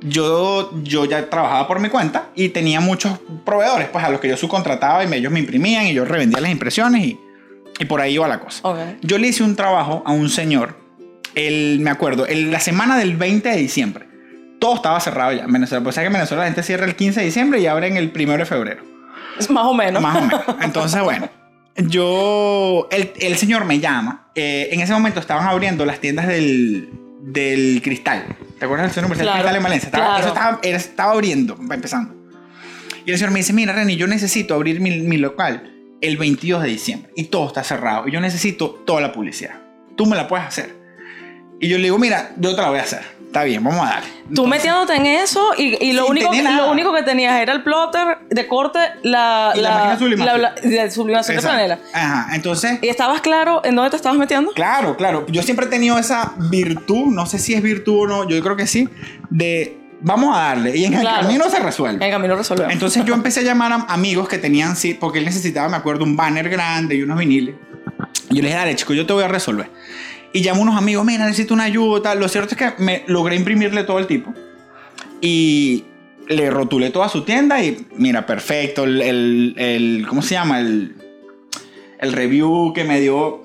yo, 0.00 0.72
yo 0.82 1.04
ya 1.04 1.28
trabajaba 1.28 1.66
por 1.66 1.80
mi 1.80 1.88
cuenta 1.88 2.28
y 2.34 2.50
tenía 2.50 2.80
muchos 2.80 3.18
proveedores, 3.44 3.88
pues 3.88 4.04
a 4.04 4.10
los 4.10 4.20
que 4.20 4.28
yo 4.28 4.36
subcontrataba 4.36 5.04
y 5.04 5.12
ellos 5.12 5.32
me 5.32 5.40
imprimían 5.40 5.86
y 5.86 5.94
yo 5.94 6.04
revendía 6.04 6.40
las 6.40 6.50
impresiones 6.50 7.04
y, 7.04 7.18
y 7.78 7.84
por 7.84 8.00
ahí 8.00 8.14
iba 8.14 8.28
la 8.28 8.40
cosa. 8.40 8.96
Yo 9.02 9.18
le 9.18 9.28
hice 9.28 9.42
un 9.42 9.56
trabajo 9.56 10.02
a 10.06 10.12
un 10.12 10.30
señor, 10.30 10.76
el, 11.34 11.78
me 11.80 11.90
acuerdo, 11.90 12.26
el, 12.26 12.50
la 12.50 12.60
semana 12.60 12.96
del 12.96 13.16
20 13.16 13.48
de 13.48 13.56
diciembre. 13.56 14.08
Todo 14.60 14.76
estaba 14.76 15.00
cerrado 15.00 15.32
ya 15.32 15.44
en 15.44 15.52
Venezuela. 15.52 15.82
Pues 15.82 15.96
que 15.96 16.04
en 16.04 16.12
Venezuela 16.12 16.44
la 16.44 16.48
gente 16.48 16.62
cierra 16.62 16.86
el 16.86 16.96
15 16.96 17.20
de 17.20 17.26
diciembre 17.26 17.60
y 17.60 17.66
abre 17.66 17.88
en 17.88 17.96
el 17.96 18.12
1 18.14 18.38
de 18.38 18.46
febrero. 18.46 18.82
Es 19.38 19.50
más 19.50 19.66
o 19.66 19.74
menos. 19.74 20.02
Más 20.02 20.16
o 20.16 20.20
menos. 20.22 20.42
Entonces, 20.62 21.02
bueno, 21.02 21.28
yo, 21.76 22.88
el, 22.90 23.12
el 23.20 23.36
señor 23.36 23.64
me 23.64 23.80
llama. 23.80 24.28
Eh, 24.34 24.68
en 24.72 24.80
ese 24.80 24.92
momento 24.92 25.20
estaban 25.20 25.46
abriendo 25.46 25.84
las 25.84 25.98
tiendas 25.98 26.28
del, 26.28 26.88
del 27.20 27.80
cristal. 27.82 28.24
¿Te 28.58 28.64
acuerdas 28.64 28.86
del 28.86 28.94
centro 28.94 29.08
comercial 29.08 29.32
Cristal 29.32 29.56
en 29.56 29.62
Valencia? 29.62 29.86
Estaba, 29.88 30.18
Eso 30.18 30.28
estaba, 30.28 30.60
estaba 30.62 31.12
abriendo, 31.12 31.58
empezando. 31.58 32.14
Y 33.04 33.10
el 33.10 33.18
señor 33.18 33.32
me 33.32 33.40
dice, 33.40 33.52
mira, 33.52 33.72
Reni, 33.72 33.96
yo 33.96 34.06
necesito 34.06 34.54
abrir 34.54 34.80
mi, 34.80 35.00
mi, 35.00 35.18
local 35.18 35.73
el 36.06 36.16
22 36.16 36.62
de 36.62 36.68
diciembre 36.68 37.10
y 37.16 37.24
todo 37.24 37.46
está 37.46 37.64
cerrado 37.64 38.06
y 38.06 38.12
yo 38.12 38.20
necesito 38.20 38.70
toda 38.84 39.00
la 39.00 39.12
publicidad. 39.12 39.54
Tú 39.96 40.06
me 40.06 40.16
la 40.16 40.28
puedes 40.28 40.46
hacer. 40.46 40.74
Y 41.60 41.68
yo 41.68 41.78
le 41.78 41.84
digo, 41.84 41.98
mira, 41.98 42.32
yo 42.36 42.54
te 42.54 42.60
la 42.60 42.68
voy 42.68 42.78
a 42.78 42.82
hacer. 42.82 43.02
Está 43.26 43.42
bien, 43.42 43.64
vamos 43.64 43.80
a 43.84 43.90
dar. 43.90 44.02
Tú 44.32 44.46
metiéndote 44.46 44.94
en 44.94 45.06
eso 45.06 45.54
y, 45.58 45.84
y 45.84 45.92
lo, 45.92 46.06
único, 46.06 46.30
lo 46.32 46.70
único 46.70 46.94
que 46.94 47.02
tenías 47.02 47.40
era 47.40 47.52
el 47.52 47.64
plotter 47.64 48.18
de 48.30 48.46
corte, 48.46 48.78
la, 49.02 49.52
y 49.56 49.60
la, 49.60 49.70
la 49.70 49.74
máquina 49.74 49.98
sublimación. 49.98 50.42
La, 50.42 50.54
de 50.54 50.90
sublimación 50.90 51.36
de 51.36 51.42
franela. 51.42 51.78
Ajá, 51.92 52.34
entonces. 52.34 52.78
¿Y 52.80 52.88
estabas 52.88 53.22
claro 53.22 53.60
en 53.64 53.74
dónde 53.74 53.90
te 53.90 53.96
estabas 53.96 54.18
metiendo? 54.18 54.52
Claro, 54.52 54.96
claro. 54.96 55.26
Yo 55.28 55.42
siempre 55.42 55.66
he 55.66 55.68
tenido 55.68 55.98
esa 55.98 56.34
virtud, 56.50 57.06
no 57.06 57.26
sé 57.26 57.40
si 57.40 57.54
es 57.54 57.62
virtud 57.62 58.02
o 58.02 58.06
no, 58.06 58.28
yo 58.28 58.40
creo 58.40 58.56
que 58.56 58.68
sí, 58.68 58.88
de 59.30 59.83
vamos 60.04 60.36
a 60.36 60.40
darle. 60.40 60.76
Y 60.76 60.84
en 60.84 60.94
el 60.94 61.04
camino 61.04 61.50
se 61.50 61.58
resuelve. 61.58 61.96
En 61.96 62.02
el 62.02 62.10
camino 62.10 62.36
resuelve. 62.36 62.72
Entonces 62.72 63.04
yo 63.04 63.14
empecé 63.14 63.40
a 63.40 63.42
llamar 63.42 63.72
a 63.72 63.76
amigos 63.88 64.28
que 64.28 64.38
tenían, 64.38 64.76
sí, 64.76 64.94
porque 64.94 65.18
él 65.18 65.24
necesitaba, 65.24 65.68
me 65.68 65.76
acuerdo, 65.76 66.04
un 66.04 66.16
banner 66.16 66.48
grande 66.48 66.94
y 66.94 67.02
unos 67.02 67.18
viniles. 67.18 67.56
Y 68.30 68.36
yo 68.36 68.42
les 68.42 68.44
dije, 68.44 68.54
dale, 68.54 68.76
chico, 68.76 68.94
yo 68.94 69.06
te 69.06 69.12
voy 69.12 69.24
a 69.24 69.28
resolver. 69.28 69.70
Y 70.32 70.42
llamo 70.42 70.60
a 70.60 70.62
unos 70.62 70.76
amigos, 70.76 71.04
mira, 71.04 71.24
necesito 71.24 71.54
una 71.54 71.64
ayuda. 71.64 72.14
Lo 72.14 72.28
cierto 72.28 72.54
es 72.54 72.58
que 72.58 72.82
me 72.82 73.04
logré 73.06 73.36
imprimirle 73.36 73.84
todo 73.84 73.98
el 73.98 74.06
tipo. 74.06 74.32
Y 75.20 75.84
le 76.28 76.50
rotulé 76.50 76.90
toda 76.90 77.08
su 77.08 77.22
tienda 77.22 77.62
y 77.62 77.86
mira, 77.96 78.26
perfecto. 78.26 78.84
El, 78.84 79.00
el, 79.00 79.54
el 79.56 80.06
¿cómo 80.08 80.22
se 80.22 80.34
llama? 80.34 80.60
El, 80.60 80.96
el 82.00 82.12
review 82.12 82.72
que 82.74 82.84
me 82.84 83.00
dio 83.00 83.44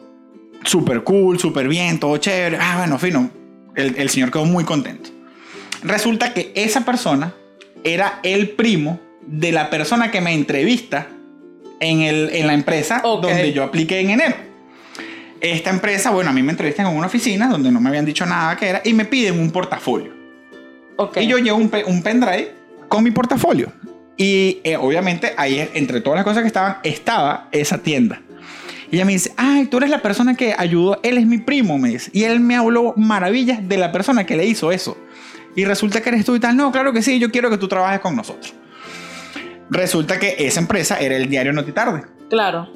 súper 0.65 1.03
cool, 1.03 1.39
súper 1.39 1.67
bien, 1.67 1.99
todo 1.99 2.17
chévere. 2.17 2.57
Ah, 2.59 2.77
bueno, 2.79 2.97
fino. 2.97 3.29
El, 3.75 3.95
el 3.97 4.09
señor 4.09 4.31
quedó 4.31 4.45
muy 4.45 4.63
contento. 4.63 5.11
Resulta 5.83 6.33
que 6.33 6.51
esa 6.55 6.85
persona 6.85 7.33
era 7.83 8.19
el 8.23 8.49
primo 8.49 8.99
de 9.25 9.51
la 9.51 9.69
persona 9.69 10.11
que 10.11 10.21
me 10.21 10.33
entrevista 10.33 11.07
en, 11.79 12.01
el, 12.01 12.29
en 12.33 12.47
la 12.47 12.53
empresa 12.53 13.01
donde 13.03 13.53
yo 13.53 13.63
apliqué 13.63 13.99
en 13.99 14.09
enero. 14.11 14.35
Esta 15.41 15.69
empresa, 15.69 16.11
bueno, 16.11 16.31
a 16.31 16.33
mí 16.33 16.43
me 16.43 16.51
entrevistan 16.51 16.87
en 16.87 16.97
una 16.97 17.07
oficina 17.07 17.47
donde 17.47 17.71
no 17.71 17.79
me 17.79 17.89
habían 17.89 18.05
dicho 18.05 18.25
nada 18.25 18.57
que 18.57 18.67
era 18.67 18.81
y 18.83 18.93
me 18.93 19.05
piden 19.05 19.39
un 19.39 19.51
portafolio. 19.51 20.13
Y 21.15 21.27
yo 21.27 21.37
llevo 21.37 21.57
un, 21.57 21.71
un 21.87 22.03
pendrive 22.03 22.51
con 22.89 23.03
mi 23.03 23.11
portafolio. 23.11 23.71
Y 24.17 24.59
eh, 24.65 24.75
obviamente 24.75 25.33
ahí, 25.37 25.69
entre 25.73 26.01
todas 26.01 26.17
las 26.17 26.25
cosas 26.25 26.41
que 26.41 26.47
estaban, 26.47 26.77
estaba 26.83 27.47
esa 27.53 27.77
tienda. 27.77 28.21
Y 28.91 28.95
ella 28.95 29.05
me 29.05 29.13
dice, 29.13 29.31
ay, 29.37 29.67
tú 29.67 29.77
eres 29.77 29.89
la 29.89 30.01
persona 30.01 30.35
que 30.35 30.53
ayudó, 30.57 30.99
él 31.03 31.17
es 31.17 31.25
mi 31.25 31.37
primo, 31.37 31.77
me 31.77 31.89
dice. 31.89 32.09
Y 32.11 32.23
él 32.23 32.41
me 32.41 32.57
habló 32.57 32.93
maravillas 32.97 33.65
de 33.65 33.77
la 33.77 33.93
persona 33.93 34.25
que 34.25 34.35
le 34.35 34.45
hizo 34.45 34.73
eso. 34.73 34.97
Y 35.55 35.65
resulta 35.65 36.01
que 36.01 36.09
eres 36.09 36.25
tú 36.25 36.35
y 36.35 36.39
tal. 36.39 36.55
No, 36.55 36.71
claro 36.71 36.93
que 36.93 37.01
sí, 37.01 37.19
yo 37.19 37.31
quiero 37.31 37.49
que 37.49 37.57
tú 37.57 37.67
trabajes 37.67 37.99
con 37.99 38.15
nosotros. 38.15 38.53
Resulta 39.69 40.19
que 40.19 40.35
esa 40.39 40.59
empresa 40.59 40.99
era 40.99 41.15
el 41.15 41.29
diario 41.29 41.53
Notitarde. 41.53 42.03
Claro 42.29 42.69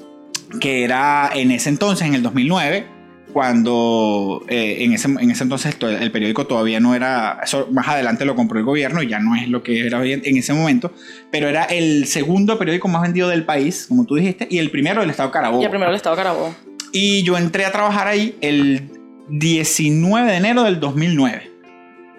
que 0.60 0.84
era 0.84 1.32
en 1.34 1.52
ese 1.52 1.70
entonces, 1.70 2.08
en 2.08 2.16
el 2.16 2.24
2009, 2.24 2.86
cuando 3.32 4.44
eh, 4.48 4.78
en, 4.82 4.94
ese, 4.94 5.08
en, 5.08 5.32
ese, 5.32 5.44
entonces 5.44 5.76
el 5.82 6.12
periódico 6.12 6.46
todavía 6.46 6.80
no 6.80 6.94
era, 6.94 7.40
eso 7.44 7.68
más 7.72 7.88
adelante 7.88 8.26
lo 8.26 8.36
compró 8.36 8.60
el 8.60 8.66
gobierno 8.66 9.02
y 9.02 9.08
ya 9.08 9.20
no 9.20 9.36
es 9.36 9.48
lo 9.48 9.64
que 9.64 9.88
era 9.88 10.06
en 10.06 10.38
ese 10.38 10.54
momento, 10.54 10.94
pero 11.32 11.48
era 11.48 11.64
el 11.64 12.06
segundo 12.06 12.60
periódico 12.60 12.88
más 12.88 13.02
vendido 13.02 13.30
del 13.30 13.44
país, 13.44 13.88
como 13.88 14.06
tú 14.06 14.16
dijiste, 14.16 14.48
y 14.50 14.60
el 14.60 14.70
primero 14.70 15.02
del 15.02 15.10
Estado 15.10 15.32
Carabobo. 15.32 15.62
Y 15.62 15.66
el 15.66 15.72
primero 15.72 15.90
del 15.90 15.98
Estado 15.98 16.16
Carabobo. 16.16 16.56
Y 16.92 17.24
yo 17.24 17.38
entré 17.38 17.66
a 17.66 17.72
trabajar 17.72 18.08
ahí 18.08 18.36
el 18.42 18.92
19 19.30 20.30
de 20.30 20.38
enero 20.38 20.64
del 20.64 20.80
2009. 20.80 21.53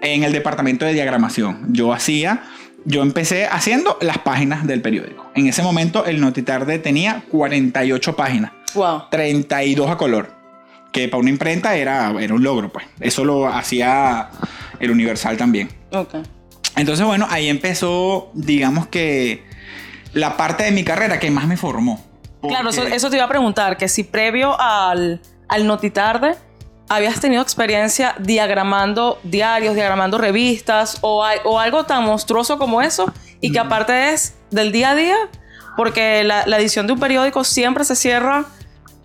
En 0.05 0.23
el 0.23 0.33
departamento 0.33 0.85
de 0.85 0.93
diagramación. 0.93 1.67
Yo 1.71 1.93
hacía, 1.93 2.45
yo 2.85 3.03
empecé 3.03 3.47
haciendo 3.47 3.99
las 4.01 4.19
páginas 4.19 4.67
del 4.67 4.83
periódico. 4.83 5.31
En 5.35 5.47
ese 5.47 5.63
momento 5.63 6.05
el 6.05 6.21
Notitarde 6.21 6.79
tenía 6.79 7.25
48 7.31 8.17
páginas. 8.17 8.53
Wow. 8.75 9.05
32 9.11 9.91
a 9.91 9.97
color. 9.97 10.35
Que 10.93 11.09
para 11.09 11.21
una 11.21 11.31
imprenta 11.31 11.75
era, 11.75 12.15
era 12.21 12.35
un 12.35 12.43
logro, 12.43 12.73
pues. 12.73 12.87
Eso 13.01 13.25
lo 13.25 13.49
hacía 13.49 14.31
el 14.79 14.91
Universal 14.91 15.37
también. 15.37 15.69
Ok. 15.91 16.17
Entonces, 16.77 17.05
bueno, 17.05 17.27
ahí 17.31 17.49
empezó, 17.49 18.31
digamos 18.35 18.87
que, 18.87 19.43
la 20.13 20.37
parte 20.37 20.65
de 20.65 20.71
mi 20.71 20.85
carrera 20.85 21.19
que 21.19 21.31
más 21.31 21.47
me 21.47 21.57
formó. 21.57 22.03
Claro, 22.43 22.71
eso, 22.71 22.85
eso 22.87 23.11
te 23.11 23.17
iba 23.17 23.25
a 23.25 23.29
preguntar, 23.29 23.77
que 23.77 23.89
si 23.89 24.05
previo 24.05 24.59
al, 24.61 25.21
al 25.49 25.67
Notitarde 25.67 26.37
habías 26.89 27.21
tenido 27.21 27.43
experiencia 27.43 28.15
diagramando 28.19 29.19
diarios, 29.23 29.75
diagramando 29.75 30.19
revistas 30.19 30.99
o, 31.01 31.25
hay- 31.25 31.39
o 31.45 31.59
algo 31.59 31.85
tan 31.85 32.05
monstruoso 32.05 32.59
como 32.59 32.83
eso 32.83 33.13
y 33.41 33.53
que 33.53 33.59
aparte 33.59 34.13
es 34.13 34.35
del 34.51 34.71
día 34.73 34.91
a 34.91 34.95
día, 34.95 35.17
porque 35.77 36.23
la, 36.25 36.47
la 36.47 36.59
edición 36.59 36.87
de 36.87 36.93
un 36.93 37.01
periódico 37.01 37.43
siempre 37.45 37.85
se 37.85 37.97
cierra 37.97 38.45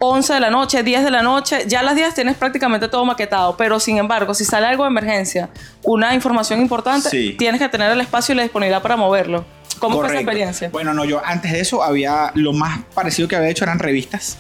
11 0.01 0.33
de 0.35 0.39
la 0.39 0.49
noche, 0.49 0.81
10 0.81 1.03
de 1.03 1.11
la 1.11 1.21
noche, 1.21 1.63
ya 1.67 1.81
a 1.81 1.83
las 1.83 1.93
10 1.95 2.13
tienes 2.13 2.37
prácticamente 2.37 2.87
todo 2.87 3.03
maquetado, 3.03 3.57
pero 3.57 3.79
sin 3.81 3.97
embargo, 3.97 4.33
si 4.33 4.45
sale 4.45 4.65
algo 4.65 4.83
de 4.83 4.89
emergencia, 4.89 5.49
una 5.83 6.13
información 6.13 6.61
importante, 6.61 7.09
Sí. 7.09 7.35
tienes 7.37 7.59
que 7.59 7.67
tener 7.67 7.91
el 7.91 7.99
espacio 7.99 8.31
y 8.33 8.37
la 8.37 8.43
disponibilidad 8.43 8.81
para 8.81 8.95
moverlo. 8.95 9.43
¿Cómo 9.79 9.95
fue 9.97 10.05
esa 10.05 10.13
Correcto. 10.13 10.19
experiencia? 10.31 10.69
Bueno, 10.71 10.93
no, 10.93 11.03
yo 11.05 11.21
antes 11.25 11.51
de 11.51 11.59
eso 11.59 11.83
había, 11.83 12.31
lo 12.35 12.53
más 12.53 12.79
parecido 12.93 13.27
que 13.27 13.35
había 13.35 13.49
hecho 13.49 13.65
eran 13.65 13.79
revistas, 13.79 14.37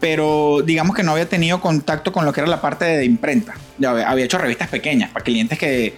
pero 0.00 0.62
digamos 0.64 0.96
que 0.96 1.02
no 1.02 1.12
había 1.12 1.28
tenido 1.28 1.60
contacto 1.60 2.12
con 2.12 2.24
lo 2.24 2.32
que 2.32 2.40
era 2.40 2.48
la 2.48 2.60
parte 2.60 2.84
de 2.86 3.04
imprenta. 3.04 3.54
Ya 3.78 3.90
había, 3.90 4.24
hecho 4.24 4.38
revistas 4.38 4.68
pequeñas 4.68 5.10
para 5.10 5.24
clientes 5.24 5.58
que, 5.58 5.96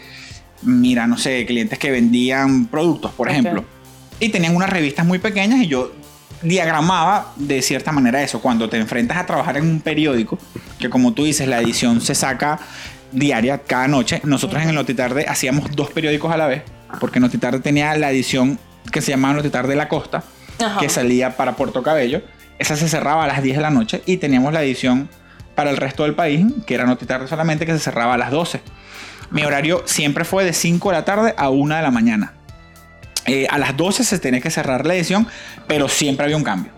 mira, 0.63 1.07
no 1.07 1.17
sé, 1.17 1.47
clientes 1.47 1.79
que 1.79 1.91
vendían 1.91 2.67
productos, 2.67 3.13
por 3.13 3.29
Ok. 3.29 3.33
ejemplo. 3.33 3.65
Y 4.21 4.29
tenían 4.31 4.55
unas 4.57 4.71
revistas 4.71 5.07
muy 5.07 5.19
pequeñas 5.19 5.61
y 5.61 5.69
yo 5.69 5.93
diagramaba 6.43 7.33
de 7.37 7.63
cierta 7.63 7.93
manera 7.93 8.23
eso. 8.23 8.41
Cuando 8.41 8.69
te 8.69 8.77
enfrentas 8.77 9.17
a 9.17 9.27
trabajar 9.27 9.57
en 9.57 9.65
un 9.69 9.81
periódico, 9.81 10.39
que 10.79 10.91
como 10.91 11.13
tú 11.13 11.25
dices, 11.25 11.47
la 11.49 11.61
edición 11.61 12.01
se 12.01 12.15
saca 12.15 12.59
diaria 13.13 13.59
cada 13.59 13.89
noche. 13.89 14.21
Nosotros 14.25 14.63
en 14.63 14.71
el 14.71 14.75
Notitarde 14.75 15.27
hacíamos 15.29 15.71
dos 15.77 15.91
periódicos 15.91 16.33
a 16.33 16.37
la 16.37 16.47
vez, 16.49 16.63
porque 17.01 17.21
Notitarde 17.21 17.61
tenía 17.61 17.97
la 17.97 18.11
edición 18.11 18.59
que 18.91 19.01
se 19.01 19.13
llamaba 19.13 19.35
Notitarde 19.35 19.71
de 19.71 19.77
la 19.77 19.89
Costa, 19.89 20.25
Ajá. 20.59 20.81
que 20.81 20.89
salía 20.89 21.37
para 21.37 21.55
Puerto 21.55 21.83
Cabello. 21.83 22.23
Esa 22.63 22.77
se 22.77 22.89
cerraba 22.89 23.25
a 23.25 23.27
las 23.27 23.43
10 23.43 23.57
de 23.57 23.61
la 23.61 23.71
noche 23.71 24.03
y 24.07 24.19
teníamos 24.19 24.53
la 24.53 24.63
edición 24.63 25.09
para 25.57 25.71
el 25.71 25.77
resto 25.77 26.05
del 26.05 26.15
país, 26.15 26.47
que 26.65 26.75
era 26.75 26.87
Notitarde 26.87 27.27
solamente, 27.27 27.67
que 27.67 27.73
se 27.73 27.81
cerraba 27.81 28.15
a 28.15 28.17
las 28.17 28.31
12. 28.31 28.61
Mi 29.33 29.43
horario 29.43 29.83
siempre 29.85 30.23
fue 30.23 30.45
de 30.45 30.53
5 30.53 30.91
de 30.91 30.95
la 30.95 31.05
tarde 31.05 31.35
a 31.37 31.51
1 31.51 31.75
de 31.75 31.83
la 31.83 31.91
mañana. 31.91 32.35
Eh, 33.27 33.49
a 33.51 33.59
las 33.59 33.77
12 33.77 34.05
se 34.05 34.21
tenía 34.21 34.41
que 34.41 34.49
cerrar 34.49 34.87
la 34.87 34.95
edición, 34.95 35.27
pero 35.67 35.89
siempre 35.89 36.23
había 36.23 36.37
un 36.37 36.45
cambio. 36.45 36.71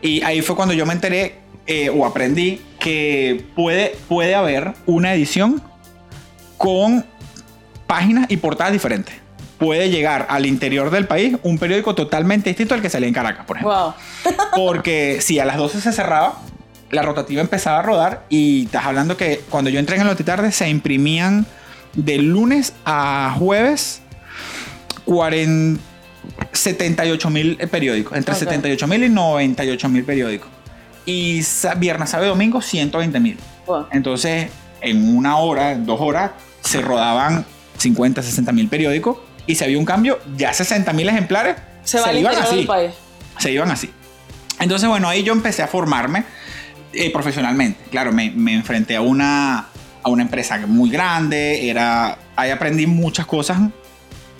Y 0.00 0.22
ahí 0.22 0.40
fue 0.40 0.54
cuando 0.54 0.72
yo 0.72 0.86
me 0.86 0.92
enteré 0.92 1.40
eh, 1.66 1.90
o 1.90 2.06
aprendí 2.06 2.60
que 2.78 3.44
puede, 3.56 3.96
puede 4.08 4.36
haber 4.36 4.74
una 4.86 5.14
edición 5.14 5.60
con 6.58 7.04
páginas 7.88 8.26
y 8.28 8.36
portadas 8.36 8.72
diferentes. 8.72 9.16
Puede 9.58 9.90
llegar 9.90 10.26
al 10.30 10.46
interior 10.46 10.90
del 10.90 11.06
país 11.06 11.36
un 11.42 11.58
periódico 11.58 11.94
totalmente 11.94 12.50
distinto 12.50 12.74
al 12.74 12.82
que 12.82 12.90
salía 12.90 13.08
en 13.08 13.14
Caracas, 13.14 13.46
por 13.46 13.56
ejemplo. 13.56 13.94
Wow. 14.24 14.34
Porque 14.56 15.18
si 15.20 15.38
a 15.38 15.44
las 15.44 15.56
12 15.56 15.80
se 15.80 15.92
cerraba, 15.92 16.40
la 16.90 17.02
rotativa 17.02 17.40
empezaba 17.40 17.78
a 17.78 17.82
rodar 17.82 18.26
y 18.28 18.64
estás 18.64 18.86
hablando 18.86 19.16
que 19.16 19.40
cuando 19.50 19.70
yo 19.70 19.78
entré 19.78 19.96
en 19.96 20.02
el 20.02 20.08
Notitarde 20.08 20.52
se 20.52 20.68
imprimían 20.68 21.46
de 21.94 22.18
lunes 22.18 22.72
a 22.84 23.34
jueves 23.38 24.02
40, 25.04 25.80
78 26.52 27.30
mil 27.30 27.56
periódicos, 27.70 28.16
entre 28.16 28.34
Ok. 28.34 28.40
78 28.40 28.86
mil 28.86 29.04
y 29.04 29.08
98 29.08 29.88
mil 29.88 30.04
periódicos. 30.04 30.48
Y 31.06 31.42
viernes, 31.76 32.10
sábado 32.10 32.28
y 32.28 32.30
domingo 32.30 32.62
120 32.62 33.20
mil. 33.20 33.38
Wow. 33.66 33.86
Entonces, 33.92 34.50
en 34.80 35.16
una 35.16 35.36
hora, 35.36 35.72
en 35.72 35.84
dos 35.86 36.00
horas, 36.00 36.32
se 36.62 36.80
rodaban 36.80 37.44
50, 37.78 38.22
60 38.22 38.52
mil 38.52 38.68
periódicos 38.68 39.18
y 39.46 39.54
si 39.54 39.64
había 39.64 39.78
un 39.78 39.84
cambio, 39.84 40.18
ya 40.36 40.52
60 40.52 40.92
mil 40.92 41.08
ejemplares 41.08 41.56
Se 41.82 41.98
al 41.98 42.18
iban 42.18 42.34
así 42.36 42.64
país. 42.64 42.92
se 43.38 43.52
iban 43.52 43.70
así. 43.70 43.90
Entonces, 44.60 44.88
bueno, 44.88 45.08
ahí 45.08 45.22
yo 45.22 45.32
empecé 45.32 45.62
a 45.62 45.66
formarme 45.66 46.24
eh, 46.92 47.10
profesionalmente. 47.12 47.78
Claro, 47.90 48.12
me, 48.12 48.30
me 48.30 48.54
enfrenté 48.54 48.96
a 48.96 49.00
una, 49.00 49.66
a 50.02 50.08
una 50.08 50.22
empresa 50.22 50.58
muy 50.66 50.90
grande, 50.90 51.68
era, 51.68 52.16
ahí 52.36 52.50
aprendí 52.50 52.86
muchas 52.86 53.26
cosas, 53.26 53.58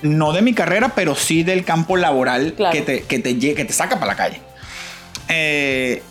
no 0.03 0.33
de 0.33 0.43
mi 0.43 0.53
carrera, 0.55 0.91
pero 0.95 1.15
sí 1.15 1.43
del 1.43 1.65
campo 1.65 1.97
laboral 1.97 2.55
Claro. 2.57 2.73
que, 2.73 2.83
te, 2.83 3.03
que, 3.03 3.19
te, 3.19 3.39
que 3.39 3.65
te 3.65 3.73
saca 3.73 3.97
para 3.99 4.13
la 4.13 4.17
calle. 4.17 4.41
Eh, 5.29 6.03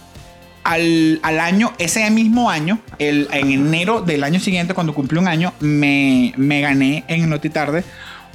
al, 0.63 1.19
al 1.23 1.39
año, 1.39 1.73
ese 1.77 2.09
mismo 2.09 2.49
año, 2.49 2.79
el, 2.99 3.27
en 3.31 3.51
enero 3.51 4.01
del 4.01 4.23
año 4.23 4.39
siguiente, 4.39 4.73
cuando 4.73 4.93
cumplí 4.93 5.17
un 5.19 5.27
año, 5.27 5.53
me, 5.59 6.33
me 6.37 6.61
gané 6.61 7.03
en 7.07 7.29
Notitarde 7.29 7.83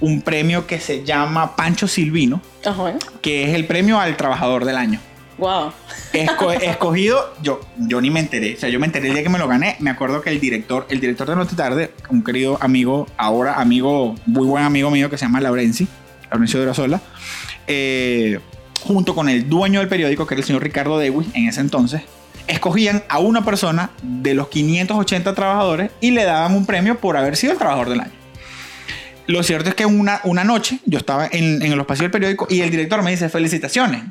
un 0.01 0.23
premio 0.23 0.67
que 0.67 0.79
se 0.81 1.05
llama 1.05 1.57
Pancho 1.57 1.89
Silvino, 1.89 2.41
Ajá. 2.65 2.95
que 3.21 3.45
es 3.49 3.55
el 3.55 3.67
premio 3.67 3.99
al 4.01 4.17
trabajador 4.17 4.65
del 4.65 4.77
año. 4.77 5.01
Wow. 5.39 5.73
Esco- 6.13 6.53
escogido, 6.63 7.33
yo, 7.43 7.61
yo 7.77 8.01
ni 8.01 8.11
me 8.11 8.21
enteré, 8.21 8.55
o 8.57 8.59
sea, 8.59 8.69
yo 8.69 8.81
me 8.81 8.87
enteré 8.87 9.09
el 9.09 9.15
día 9.15 9.23
que 9.23 9.29
me 9.29 9.39
lo 9.39 9.47
gané, 9.49 9.77
me 9.81 9.91
acuerdo 9.91 10.21
que 10.21 10.31
el 10.31 10.41
director, 10.41 10.87
el 10.91 11.01
director 11.01 11.29
de 11.29 11.37
Noche 11.37 11.55
Tarde, 11.57 11.93
un 12.11 12.23
querido 12.25 12.59
amigo, 12.61 13.07
ahora 13.17 13.55
amigo, 13.61 14.15
muy 14.27 14.47
buen 14.47 14.65
amigo 14.65 14.91
mío 14.91 15.09
que 15.11 15.17
se 15.19 15.25
llama 15.27 15.41
Laurenzi, 15.41 15.87
Laurencio 16.31 16.59
de 16.61 16.67
Razola, 16.67 17.01
eh, 17.67 18.41
junto 18.81 19.15
con 19.15 19.29
el 19.29 19.49
dueño 19.49 19.81
del 19.81 19.89
periódico, 19.89 20.27
que 20.27 20.35
era 20.35 20.41
el 20.41 20.47
señor 20.47 20.63
Ricardo 20.63 20.99
Dewey, 20.99 21.29
en 21.35 21.49
ese 21.49 21.61
entonces, 21.61 22.03
escogían 22.47 23.03
a 23.09 23.19
una 23.19 23.45
persona 23.45 23.91
de 24.03 24.35
los 24.35 24.49
580 24.49 25.35
trabajadores 25.35 25.91
y 26.01 26.11
le 26.13 26.25
daban 26.25 26.55
un 26.55 26.67
premio 26.67 26.99
por 26.99 27.17
haber 27.17 27.37
sido 27.37 27.53
el 27.53 27.59
trabajador 27.59 27.91
del 27.91 28.01
año. 28.01 28.13
Lo 29.29 29.43
cierto 29.43 29.69
es 29.69 29.75
que 29.75 29.87
una, 29.87 30.21
una 30.25 30.43
noche 30.43 30.81
yo 30.87 30.99
estaba 30.99 31.27
en, 31.31 31.63
en 31.63 31.73
el 31.73 31.79
espacio 31.81 32.03
del 32.03 32.11
periódico 32.11 32.47
y 32.51 32.61
el 32.63 32.71
director 32.71 33.03
me 33.03 33.11
dice, 33.13 33.29
felicitaciones. 33.29 34.03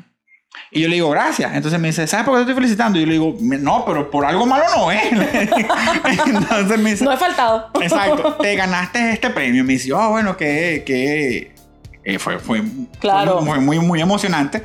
Y 0.70 0.80
yo 0.80 0.88
le 0.88 0.94
digo, 0.94 1.10
gracias. 1.10 1.54
Entonces 1.54 1.78
me 1.78 1.88
dice, 1.88 2.06
¿sabes 2.06 2.24
por 2.24 2.34
qué 2.34 2.38
te 2.38 2.50
estoy 2.50 2.54
felicitando? 2.54 2.98
Y 2.98 3.02
yo 3.02 3.06
le 3.06 3.12
digo, 3.14 3.36
no, 3.40 3.84
pero 3.84 4.10
por 4.10 4.24
algo 4.24 4.46
malo 4.46 4.64
no 4.74 4.90
es. 4.90 5.02
Entonces 6.26 6.78
me 6.78 6.90
dice, 6.92 7.04
No 7.04 7.12
he 7.12 7.16
faltado. 7.16 7.70
exacto, 7.80 8.34
te 8.40 8.54
ganaste 8.56 9.12
este 9.12 9.30
premio. 9.30 9.64
Me 9.64 9.74
dice, 9.74 9.92
oh, 9.92 10.10
bueno, 10.10 10.36
que, 10.36 10.82
que 10.86 11.52
eh, 12.04 12.18
fue, 12.18 12.38
fue, 12.38 12.62
Claro. 13.00 13.42
fue 13.44 13.58
muy, 13.60 13.78
muy 13.78 14.00
emocionante. 14.00 14.62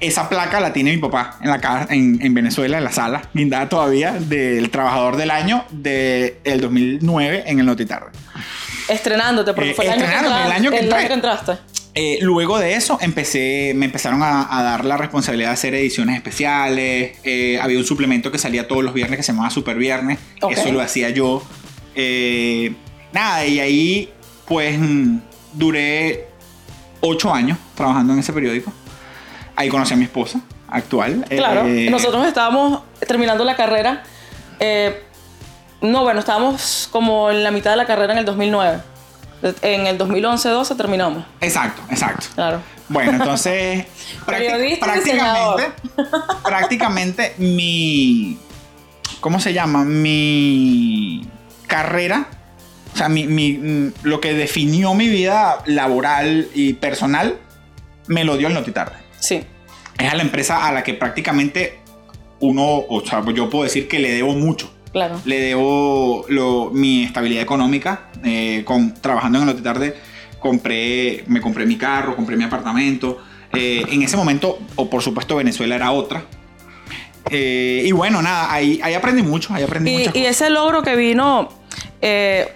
Esa 0.00 0.28
placa 0.28 0.58
la 0.58 0.72
tiene 0.72 0.90
mi 0.90 0.98
papá 0.98 1.38
en 1.40 1.48
la 1.50 1.60
casa, 1.60 1.86
en, 1.94 2.18
en 2.20 2.34
Venezuela, 2.34 2.78
en 2.78 2.84
la 2.84 2.90
sala, 2.92 3.22
guindada 3.32 3.68
todavía, 3.68 4.12
del 4.12 4.68
trabajador 4.70 5.16
del 5.16 5.30
año 5.30 5.64
del 5.70 6.60
2009 6.60 7.44
en 7.46 7.60
el 7.60 7.66
Notitarde. 7.66 8.10
Estrenándote, 8.92 9.52
porque 9.54 9.70
Eh, 9.70 9.74
fue 9.74 9.84
el 9.86 9.92
año, 9.92 9.98
que 10.00 10.04
estrenándome, 10.06 10.36
entra- 10.36 10.46
el 10.46 10.52
año 10.60 10.70
que 10.70 10.76
el 10.78 10.84
entré. 10.84 10.98
año 10.98 11.08
que 11.08 11.14
entraste. 11.14 11.52
Eh, 11.94 12.18
luego 12.22 12.58
de 12.58 12.74
eso 12.74 12.96
empecé, 13.02 13.72
me 13.76 13.84
empezaron 13.86 14.22
a, 14.22 14.46
a 14.58 14.62
dar 14.62 14.84
la 14.86 14.96
responsabilidad 14.96 15.48
de 15.50 15.54
hacer 15.54 15.74
ediciones 15.74 16.16
especiales. 16.16 17.18
Eh, 17.22 17.58
había 17.60 17.76
un 17.78 17.84
suplemento 17.84 18.32
que 18.32 18.38
salía 18.38 18.66
todos 18.66 18.82
los 18.82 18.94
viernes 18.94 19.18
que 19.18 19.22
se 19.22 19.32
llamaba 19.32 19.50
Super 19.50 19.76
Viernes. 19.76 20.18
Eso 20.50 20.72
lo 20.72 20.80
hacía 20.80 21.10
yo. 21.10 21.42
Eh, 21.94 22.72
nada, 23.12 23.44
y 23.44 23.60
ahí 23.60 24.10
pues 24.46 24.78
mm, 24.78 25.18
duré 25.52 26.26
ocho 27.00 27.32
años 27.32 27.58
trabajando 27.74 28.12
en 28.14 28.20
ese 28.20 28.32
periódico. 28.32 28.72
Ahí 29.56 29.68
conocí 29.68 29.92
a 29.92 29.96
mi 29.98 30.04
esposa 30.04 30.40
actual. 30.68 31.26
Claro, 31.28 31.66
Eh, 31.66 31.88
nosotros 31.90 32.26
estábamos 32.26 32.80
terminando 33.06 33.44
la 33.44 33.54
carrera. 33.56 34.02
eh, 34.60 35.02
no, 35.82 36.02
bueno, 36.02 36.20
estábamos 36.20 36.88
como 36.90 37.30
en 37.30 37.42
la 37.44 37.50
mitad 37.50 37.70
de 37.72 37.76
la 37.76 37.86
carrera 37.86 38.12
en 38.12 38.18
el 38.20 38.24
2009. 38.24 38.80
En 39.62 39.86
el 39.88 39.98
2011-12 39.98 40.76
terminamos. 40.76 41.24
Exacto, 41.40 41.82
exacto. 41.90 42.26
Claro. 42.34 42.60
Bueno, 42.88 43.12
entonces 43.12 43.86
prácti- 44.26 44.78
prácticamente, 44.78 45.72
prácticamente 46.44 47.34
mi, 47.38 48.38
¿cómo 49.20 49.40
se 49.40 49.52
llama? 49.52 49.84
Mi 49.84 51.26
carrera, 51.66 52.26
o 52.94 52.96
sea, 52.96 53.08
mi, 53.08 53.26
mi- 53.26 53.54
mm, 53.58 53.92
lo 54.04 54.20
que 54.20 54.32
definió 54.34 54.94
mi 54.94 55.08
vida 55.08 55.58
laboral 55.66 56.48
y 56.54 56.74
personal, 56.74 57.36
me 58.06 58.24
lo 58.24 58.36
dio 58.36 58.46
el 58.48 58.54
Notitarde. 58.54 58.96
Sí. 59.18 59.42
Es 59.98 60.12
a 60.12 60.14
la 60.14 60.22
empresa 60.22 60.66
a 60.66 60.72
la 60.72 60.82
que 60.84 60.94
prácticamente 60.94 61.80
uno, 62.40 62.62
o 62.88 63.02
sea, 63.04 63.22
yo 63.34 63.48
puedo 63.50 63.64
decir 63.64 63.88
que 63.88 63.98
le 63.98 64.12
debo 64.12 64.34
mucho. 64.34 64.72
Claro. 64.92 65.20
Le 65.24 65.40
debo 65.40 66.24
lo- 66.28 66.70
mi 66.72 67.04
estabilidad 67.04 67.42
económica. 67.42 68.08
eh, 68.24 68.62
con, 68.64 68.94
trabajando 68.94 69.38
en 69.38 69.42
el 69.42 69.50
Notitarde, 69.54 69.96
compré, 70.38 71.24
me 71.26 71.40
compré 71.40 71.66
mi 71.66 71.76
carro, 71.76 72.14
compré 72.14 72.36
mi 72.36 72.44
apartamento. 72.44 73.18
Eh, 73.52 73.84
en 73.90 74.02
ese 74.02 74.16
momento, 74.16 74.58
o 74.76 74.88
por 74.88 75.02
supuesto, 75.02 75.34
Venezuela 75.36 75.74
era 75.74 75.90
otra. 75.90 76.22
Eh, 77.30 77.82
y 77.84 77.92
bueno, 77.92 78.20
nada, 78.22 78.52
ahí, 78.52 78.80
ahí 78.82 78.94
aprendí 78.94 79.22
mucho, 79.22 79.54
ahí 79.54 79.62
aprendí 79.62 79.90
Y, 79.90 79.98
muchas 79.98 80.14
y 80.14 80.18
cosas. 80.20 80.30
ese 80.36 80.50
logro 80.50 80.82
que 80.82 80.94
vino 80.96 81.48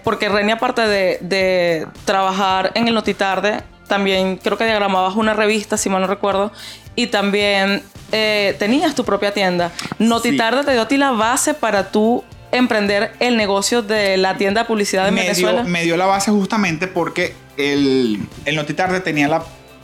porque 0.03 0.27
Reni, 0.29 0.51
aparte 0.51 0.81
de, 0.87 1.17
de 1.21 1.87
trabajar 2.05 2.71
en 2.75 2.87
el 2.87 2.93
Notitarde, 2.93 3.61
también 3.87 4.37
creo 4.37 4.57
que 4.57 4.65
diagramabas 4.65 5.15
una 5.15 5.33
revista, 5.33 5.77
si 5.77 5.89
mal 5.89 6.01
no 6.01 6.07
recuerdo, 6.07 6.51
y 6.97 7.07
también 7.07 7.81
eh, 8.11 8.55
tenías 8.59 8.93
tu 8.95 9.05
propia 9.05 9.33
tienda. 9.33 9.71
Notitarde 9.99 10.65
te 10.65 10.71
dio 10.73 10.81
a 10.81 10.87
ti 10.89 10.97
la 10.97 11.11
base 11.11 11.53
para 11.53 11.91
tú 11.91 12.25
emprender 12.51 13.11
el 13.19 13.37
negocio 13.37 13.81
de 13.83 14.17
la 14.17 14.35
tienda 14.37 14.61
de 14.63 14.67
publicidad 14.67 15.05
de 15.05 15.11
me 15.11 15.21
Venezuela. 15.21 15.61
Dio, 15.61 15.71
me 15.71 15.83
dio 15.83 15.95
la 15.95 16.05
base 16.07 16.31
justamente 16.31 16.87
porque 16.87 17.33
el, 17.57 18.19
el 18.45 18.55
Notitarde 18.55 18.99
tenía 18.99 19.27
la... 19.27 19.43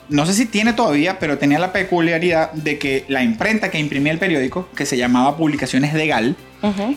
No 0.09 0.25
sé 0.25 0.33
si 0.33 0.45
tiene 0.45 0.73
todavía, 0.73 1.19
pero 1.19 1.37
tenía 1.37 1.59
la 1.59 1.71
peculiaridad 1.71 2.51
de 2.51 2.77
que 2.79 3.05
la 3.07 3.21
imprenta 3.23 3.69
que 3.69 3.79
imprimía 3.79 4.11
el 4.11 4.19
periódico, 4.19 4.67
que 4.75 4.85
se 4.85 4.97
llamaba 4.97 5.37
Publicaciones 5.37 5.93
de 5.93 6.07
Gal, 6.07 6.35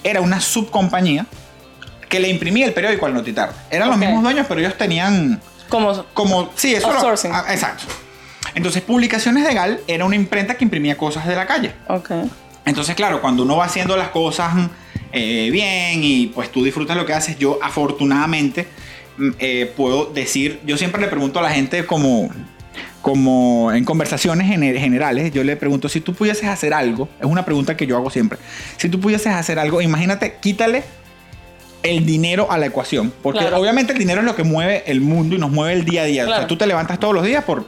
era 0.02 0.20
una 0.20 0.40
subcompañía 0.40 1.26
que 2.08 2.20
le 2.20 2.28
imprimía 2.28 2.66
el 2.66 2.72
periódico 2.72 3.04
al 3.06 3.14
Notitarde. 3.14 3.54
Eran 3.70 3.88
los 3.88 3.98
mismos 3.98 4.22
dueños, 4.22 4.46
pero 4.48 4.60
ellos 4.60 4.78
tenían 4.78 5.40
Como, 5.68 6.04
como... 6.14 6.50
Sí, 6.54 6.74
eso 6.74 6.88
era- 6.90 7.36
ah, 7.36 7.52
exacto. 7.52 7.84
Entonces, 8.56 8.82
Publicaciones 8.82 9.46
de 9.46 9.54
Gal 9.54 9.80
era 9.86 10.04
una 10.04 10.16
imprenta 10.16 10.56
que 10.56 10.64
imprimía 10.64 10.96
cosas 10.96 11.26
de 11.28 11.36
la 11.36 11.46
calle. 11.46 11.72
ok. 11.88 12.10
Entonces, 12.64 12.96
claro, 12.96 13.20
cuando 13.20 13.44
uno 13.44 13.56
va 13.58 13.66
haciendo 13.66 13.96
las 13.96 14.08
cosas 14.08 14.52
eh, 15.12 15.50
bien 15.52 16.02
y 16.02 16.26
pues 16.34 16.50
tú 16.50 16.64
disfrutas 16.64 16.96
lo 16.96 17.06
que 17.06 17.12
haces, 17.12 17.38
yo 17.38 17.60
afortunadamente 17.62 18.66
mm, 19.18 19.28
eh, 19.38 19.72
puedo 19.76 20.06
decir, 20.06 20.58
yo 20.66 20.76
siempre 20.76 21.00
le 21.00 21.06
pregunto 21.06 21.38
a 21.38 21.42
la 21.42 21.50
gente 21.50 21.86
como, 21.86 22.28
como 23.02 23.70
en 23.72 23.84
conversaciones 23.84 24.48
gener- 24.50 24.78
generales, 24.80 25.32
yo 25.32 25.44
le 25.44 25.54
pregunto 25.56 25.88
si 25.88 26.00
tú 26.00 26.12
pudieses 26.12 26.48
hacer 26.48 26.74
algo, 26.74 27.08
es 27.20 27.26
una 27.26 27.44
pregunta 27.44 27.76
que 27.76 27.86
yo 27.86 27.96
hago 27.96 28.10
siempre, 28.10 28.38
si 28.78 28.88
tú 28.88 28.98
pudieses 29.00 29.28
hacer 29.28 29.60
algo, 29.60 29.80
imagínate, 29.80 30.38
quítale 30.40 30.82
el 31.84 32.04
dinero 32.04 32.50
a 32.50 32.58
la 32.58 32.66
ecuación, 32.66 33.12
porque 33.22 33.38
Claro. 33.40 33.60
obviamente 33.60 33.92
el 33.92 33.98
dinero 34.00 34.20
es 34.22 34.26
lo 34.26 34.34
que 34.34 34.42
mueve 34.42 34.82
el 34.88 35.00
mundo 35.00 35.36
y 35.36 35.38
nos 35.38 35.52
mueve 35.52 35.74
el 35.74 35.84
día 35.84 36.02
a 36.02 36.06
día, 36.06 36.24
o 36.24 36.28
sea, 36.28 36.46
tú 36.48 36.56
te 36.56 36.66
levantas 36.66 36.98
todos 36.98 37.14
los 37.14 37.24
días 37.24 37.44
por, 37.44 37.64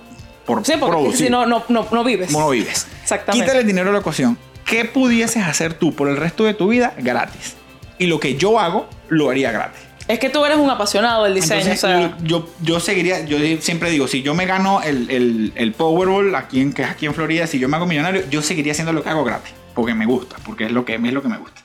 por 0.48 0.64
Sí, 0.64 0.72
porque 0.80 0.96
producir. 0.96 1.26
si 1.26 1.30
no, 1.30 1.46
no, 1.46 1.62
no, 1.68 1.86
no 1.92 2.02
vives. 2.02 2.32
no 2.32 2.48
vives. 2.50 2.86
Exactamente. 3.02 3.44
Quítale 3.44 3.60
el 3.60 3.66
dinero 3.66 3.90
a 3.90 3.92
la 3.92 3.98
ecuación. 4.00 4.36
¿Qué 4.64 4.84
pudieses 4.84 5.44
hacer 5.44 5.74
tú 5.74 5.94
por 5.94 6.08
el 6.08 6.16
resto 6.16 6.42
de 6.44 6.54
tu 6.54 6.68
vida 6.68 6.94
gratis? 6.98 7.54
Y 7.98 8.06
lo 8.06 8.18
que 8.18 8.36
yo 8.36 8.58
hago, 8.58 8.88
lo 9.08 9.30
haría 9.30 9.52
gratis. 9.52 9.80
Es 10.08 10.18
que 10.18 10.30
tú 10.30 10.44
eres 10.44 10.56
un 10.58 10.70
apasionado 10.70 11.24
del 11.24 11.34
diseño. 11.34 11.60
Entonces, 11.60 11.84
o 11.84 11.86
sea, 11.86 12.16
yo, 12.22 12.48
yo 12.62 12.80
seguiría, 12.80 13.24
yo 13.26 13.36
siempre 13.60 13.90
digo, 13.90 14.08
si 14.08 14.22
yo 14.22 14.34
me 14.34 14.46
gano 14.46 14.80
el, 14.82 15.10
el, 15.10 15.52
el 15.54 15.72
Powerball 15.72 16.34
aquí 16.34 16.60
en, 16.62 16.72
que 16.72 16.82
es 16.82 16.88
aquí 16.90 17.04
en 17.06 17.12
Florida, 17.14 17.46
si 17.46 17.58
yo 17.58 17.68
me 17.68 17.76
hago 17.76 17.86
millonario, 17.86 18.22
yo 18.30 18.40
seguiría 18.40 18.72
haciendo 18.72 18.92
lo 18.94 19.02
que 19.02 19.10
hago 19.10 19.22
gratis. 19.22 19.52
Porque 19.74 19.94
me 19.94 20.06
gusta, 20.06 20.36
porque 20.46 20.64
es 20.64 20.72
lo 20.72 20.84
que, 20.86 20.94
es 20.94 21.12
lo 21.12 21.22
que 21.22 21.28
me 21.28 21.36
gusta. 21.36 21.60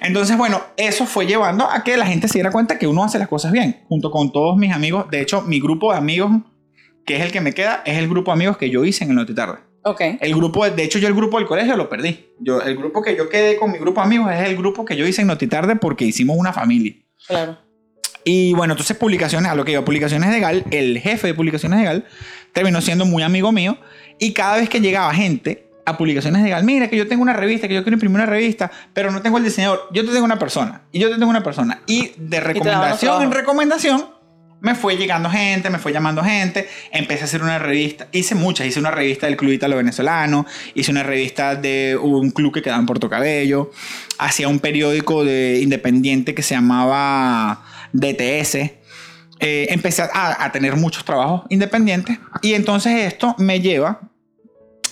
Entonces, 0.00 0.36
bueno, 0.36 0.60
eso 0.76 1.06
fue 1.06 1.26
llevando 1.26 1.70
a 1.70 1.84
que 1.84 1.96
la 1.96 2.06
gente 2.06 2.26
se 2.26 2.34
diera 2.34 2.50
cuenta 2.50 2.78
que 2.78 2.86
uno 2.86 3.04
hace 3.04 3.18
las 3.18 3.28
cosas 3.28 3.52
bien, 3.52 3.82
junto 3.88 4.10
con 4.10 4.32
todos 4.32 4.56
mis 4.56 4.72
amigos. 4.72 5.06
De 5.10 5.20
hecho, 5.20 5.42
mi 5.42 5.60
grupo 5.60 5.92
de 5.92 5.98
amigos, 5.98 6.32
que 7.04 7.16
es 7.16 7.22
el 7.22 7.32
que 7.32 7.40
me 7.40 7.52
queda, 7.52 7.82
es 7.84 7.98
el 7.98 8.08
grupo 8.08 8.30
de 8.30 8.34
amigos 8.34 8.56
que 8.56 8.70
yo 8.70 8.84
hice 8.84 9.04
en 9.04 9.10
el 9.10 9.16
Notitarde. 9.16 9.58
ok. 9.82 10.00
El 10.20 10.34
grupo, 10.34 10.68
de 10.68 10.82
hecho, 10.82 10.98
yo 10.98 11.08
el 11.08 11.14
grupo 11.14 11.38
del 11.38 11.46
colegio 11.46 11.76
lo 11.76 11.88
perdí. 11.88 12.26
Yo, 12.38 12.60
el 12.60 12.76
grupo 12.76 13.02
que 13.02 13.16
yo 13.16 13.28
quedé 13.28 13.56
con 13.56 13.72
mi 13.72 13.78
grupo 13.78 14.00
de 14.00 14.06
amigos 14.06 14.32
es 14.32 14.48
el 14.48 14.56
grupo 14.56 14.84
que 14.84 14.96
yo 14.96 15.06
hice 15.06 15.22
en 15.22 15.28
Notitarde 15.28 15.76
porque 15.76 16.04
hicimos 16.04 16.36
una 16.36 16.52
familia. 16.52 16.94
Claro. 17.26 17.58
Y 18.24 18.54
bueno, 18.54 18.74
entonces 18.74 18.96
publicaciones, 18.96 19.50
a 19.50 19.54
lo 19.54 19.64
que 19.64 19.72
iba, 19.72 19.84
publicaciones 19.84 20.30
de 20.30 20.40
Gal, 20.40 20.64
el 20.70 20.98
jefe 20.98 21.28
de 21.28 21.34
publicaciones 21.34 21.78
de 21.80 21.84
Gal 21.84 22.04
terminó 22.52 22.80
siendo 22.80 23.04
muy 23.04 23.22
amigo 23.22 23.50
mío 23.50 23.78
y 24.18 24.32
cada 24.32 24.56
vez 24.56 24.68
que 24.68 24.80
llegaba 24.80 25.12
gente 25.12 25.68
a 25.84 25.96
publicaciones 25.96 26.44
de 26.44 26.50
Gal, 26.50 26.62
mira 26.64 26.88
que 26.88 26.96
yo 26.96 27.08
tengo 27.08 27.22
una 27.22 27.32
revista, 27.32 27.66
que 27.66 27.74
yo 27.74 27.82
quiero 27.82 27.94
imprimir 27.94 28.16
una 28.16 28.26
revista, 28.26 28.70
pero 28.92 29.10
no 29.10 29.22
tengo 29.22 29.38
el 29.38 29.44
diseñador, 29.44 29.88
yo 29.92 30.04
te 30.04 30.12
tengo 30.12 30.24
una 30.24 30.38
persona 30.38 30.82
y 30.92 31.00
yo 31.00 31.08
te 31.08 31.14
tengo 31.16 31.30
una 31.30 31.42
persona. 31.42 31.82
Y 31.86 32.12
de 32.16 32.40
recomendación 32.40 33.22
en 33.22 33.32
recomendación 33.32 34.06
me 34.62 34.76
fue 34.76 34.96
llegando 34.96 35.28
gente, 35.28 35.70
me 35.70 35.78
fue 35.78 35.92
llamando 35.92 36.22
gente, 36.22 36.68
empecé 36.92 37.22
a 37.22 37.24
hacer 37.24 37.42
una 37.42 37.58
revista, 37.58 38.06
hice 38.12 38.36
muchas, 38.36 38.66
hice 38.66 38.78
una 38.78 38.92
revista 38.92 39.26
del 39.26 39.36
Club 39.36 39.50
Italo 39.50 39.76
Venezolano, 39.76 40.46
hice 40.74 40.92
una 40.92 41.02
revista 41.02 41.56
de 41.56 41.98
un 42.00 42.30
club 42.30 42.54
que 42.54 42.62
quedaba 42.62 42.78
en 42.78 42.86
Puerto 42.86 43.10
Cabello, 43.10 43.72
hacía 44.18 44.46
un 44.46 44.60
periódico 44.60 45.24
de 45.24 45.58
independiente 45.60 46.32
que 46.32 46.42
se 46.42 46.54
llamaba 46.54 47.64
DTS. 47.92 48.54
Eh, 49.40 49.66
empecé 49.70 50.02
a, 50.02 50.44
a 50.44 50.52
tener 50.52 50.76
muchos 50.76 51.04
trabajos 51.04 51.42
independientes 51.48 52.20
y 52.40 52.54
entonces 52.54 53.12
esto 53.12 53.34
me 53.38 53.60
lleva 53.60 54.00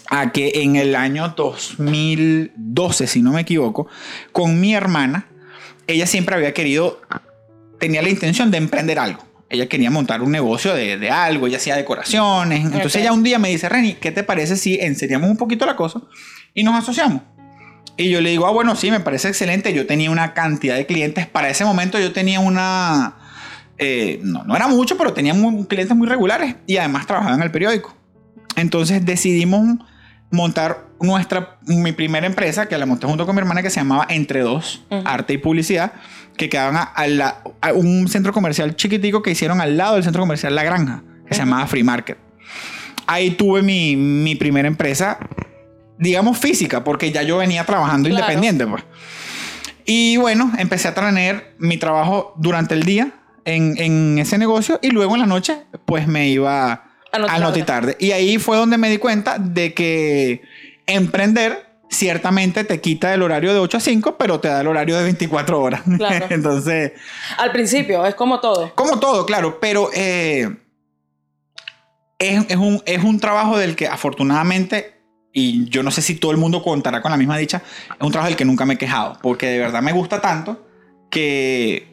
a 0.08 0.32
que 0.32 0.50
en 0.56 0.74
el 0.74 0.96
año 0.96 1.34
2012, 1.36 3.06
si 3.06 3.22
no 3.22 3.30
me 3.30 3.42
equivoco, 3.42 3.86
con 4.32 4.60
mi 4.60 4.74
hermana, 4.74 5.28
ella 5.86 6.08
siempre 6.08 6.34
había 6.34 6.52
querido, 6.52 7.00
tenía 7.78 8.02
la 8.02 8.08
intención 8.08 8.50
de 8.50 8.58
emprender 8.58 8.98
algo. 8.98 9.29
Ella 9.50 9.68
quería 9.68 9.90
montar 9.90 10.22
un 10.22 10.30
negocio 10.30 10.72
de, 10.74 10.96
de 10.96 11.10
algo, 11.10 11.46
ella 11.48 11.56
hacía 11.56 11.74
decoraciones. 11.76 12.64
Entonces 12.64 12.96
ella 12.96 13.12
un 13.12 13.24
día 13.24 13.38
me 13.40 13.48
dice, 13.48 13.68
Reni, 13.68 13.94
¿qué 13.94 14.12
te 14.12 14.22
parece 14.22 14.56
si 14.56 14.78
enseriamos 14.80 15.28
un 15.28 15.36
poquito 15.36 15.66
la 15.66 15.74
cosa 15.76 16.00
y 16.54 16.62
nos 16.62 16.76
asociamos? 16.76 17.22
Y 17.96 18.08
yo 18.10 18.20
le 18.20 18.30
digo, 18.30 18.46
ah, 18.46 18.52
bueno, 18.52 18.76
sí, 18.76 18.90
me 18.90 19.00
parece 19.00 19.28
excelente. 19.28 19.74
Yo 19.74 19.86
tenía 19.86 20.10
una 20.10 20.32
cantidad 20.34 20.76
de 20.76 20.86
clientes. 20.86 21.26
Para 21.26 21.50
ese 21.50 21.64
momento 21.64 21.98
yo 21.98 22.12
tenía 22.12 22.38
una... 22.40 23.16
eh, 23.76 24.20
no, 24.22 24.44
no 24.44 24.54
era 24.56 24.68
mucho, 24.68 24.96
pero 24.96 25.12
tenía 25.12 25.34
muy- 25.34 25.66
clientes 25.66 25.96
muy 25.96 26.06
regulares 26.06 26.54
y 26.66 26.76
además 26.76 27.06
trabajaba 27.06 27.34
en 27.34 27.42
el 27.42 27.50
periódico. 27.50 27.94
Entonces 28.56 29.04
decidimos 29.04 29.78
montar 30.30 30.86
nuestra, 31.00 31.58
mi 31.66 31.92
primera 31.92 32.26
empresa, 32.26 32.66
que 32.66 32.76
la 32.78 32.86
monté 32.86 33.06
junto 33.06 33.26
con 33.26 33.34
mi 33.34 33.40
hermana, 33.40 33.62
que 33.62 33.70
se 33.70 33.80
llamaba 33.80 34.06
Entre 34.10 34.40
Dos. 34.40 34.84
Arte 35.04 35.32
y 35.34 35.38
Publicidad, 35.38 35.92
que 36.36 36.48
quedaban 36.48 36.76
a, 36.76 36.82
a 36.82 37.06
la- 37.06 37.42
a 37.60 37.72
un 37.72 38.06
centro 38.08 38.32
comercial 38.32 38.76
chiquitico 38.76 39.22
que 39.22 39.30
hicieron 39.32 39.60
al 39.60 39.76
lado 39.76 39.94
del 39.94 40.04
centro 40.04 40.22
comercial 40.22 40.54
La 40.54 40.62
Granja, 40.62 41.02
que 41.26 41.34
se 41.34 41.40
llamaba 41.40 41.66
Free 41.66 41.82
Market. 41.82 42.18
Ahí 43.06 43.32
tuve 43.32 43.62
mi, 43.62 43.96
mi 43.96 44.36
primera 44.36 44.68
empresa, 44.68 45.18
digamos 45.98 46.38
física, 46.38 46.84
porque 46.84 47.10
ya 47.10 47.22
yo 47.22 47.38
venía 47.38 47.64
trabajando 47.64 48.08
Claro. 48.08 48.24
independiente, 48.24 48.66
pues. 48.66 48.84
Y 49.84 50.16
bueno, 50.18 50.52
empecé 50.58 50.88
a 50.88 50.94
tener 50.94 51.54
mi 51.58 51.76
trabajo 51.76 52.34
durante 52.36 52.74
el 52.74 52.84
día 52.84 53.12
en, 53.44 53.74
en 53.78 54.18
ese 54.18 54.38
negocio 54.38 54.78
y 54.82 54.90
luego 54.90 55.14
en 55.16 55.22
la 55.22 55.26
noche, 55.26 55.62
pues 55.86 56.06
me 56.06 56.28
iba 56.28 56.84
A 57.12 57.16
al. 57.16 57.42
Notitarde. 57.42 57.96
Y 57.98 58.12
ahí 58.12 58.38
fue 58.38 58.56
donde 58.56 58.78
me 58.78 58.88
di 58.90 58.98
cuenta 58.98 59.38
de 59.38 59.74
que 59.74 60.42
emprender 60.86 61.70
ciertamente 61.90 62.64
te 62.64 62.80
quita 62.80 63.12
el 63.12 63.22
horario 63.22 63.52
de 63.52 63.58
8 63.58 63.76
a 63.76 63.80
5, 63.80 64.16
pero 64.16 64.40
te 64.40 64.48
da 64.48 64.60
el 64.60 64.68
horario 64.68 64.96
de 64.96 65.02
24 65.02 65.60
horas. 65.60 65.82
Claro. 65.98 66.26
Entonces, 66.30 66.92
Al 67.36 67.52
principio, 67.52 68.06
es 68.06 68.14
como 68.14 68.40
todo. 68.40 68.72
como 68.74 68.98
todo, 69.00 69.26
claro, 69.26 69.58
pero 69.60 69.90
eh, 69.92 70.48
es, 72.18 72.44
es 72.48 72.56
un, 72.56 72.82
es 72.86 73.02
un 73.02 73.18
trabajo 73.18 73.58
del 73.58 73.74
que 73.76 73.88
afortunadamente, 73.88 75.00
y 75.32 75.68
yo 75.68 75.82
no 75.82 75.90
sé 75.90 76.00
si 76.00 76.14
todo 76.14 76.30
el 76.30 76.36
mundo 76.38 76.62
contará 76.62 77.02
con 77.02 77.10
la 77.10 77.16
misma 77.16 77.36
dicha, 77.36 77.62
es 77.90 78.00
un 78.06 78.12
trabajo 78.12 78.28
del 78.28 78.36
que 78.36 78.44
nunca 78.44 78.64
me 78.64 78.74
he 78.74 78.78
quejado, 78.78 79.18
porque 79.20 79.46
de 79.46 79.58
verdad 79.58 79.82
me 79.82 79.92
gusta 79.92 80.20
tanto 80.20 80.66
que 81.10 81.89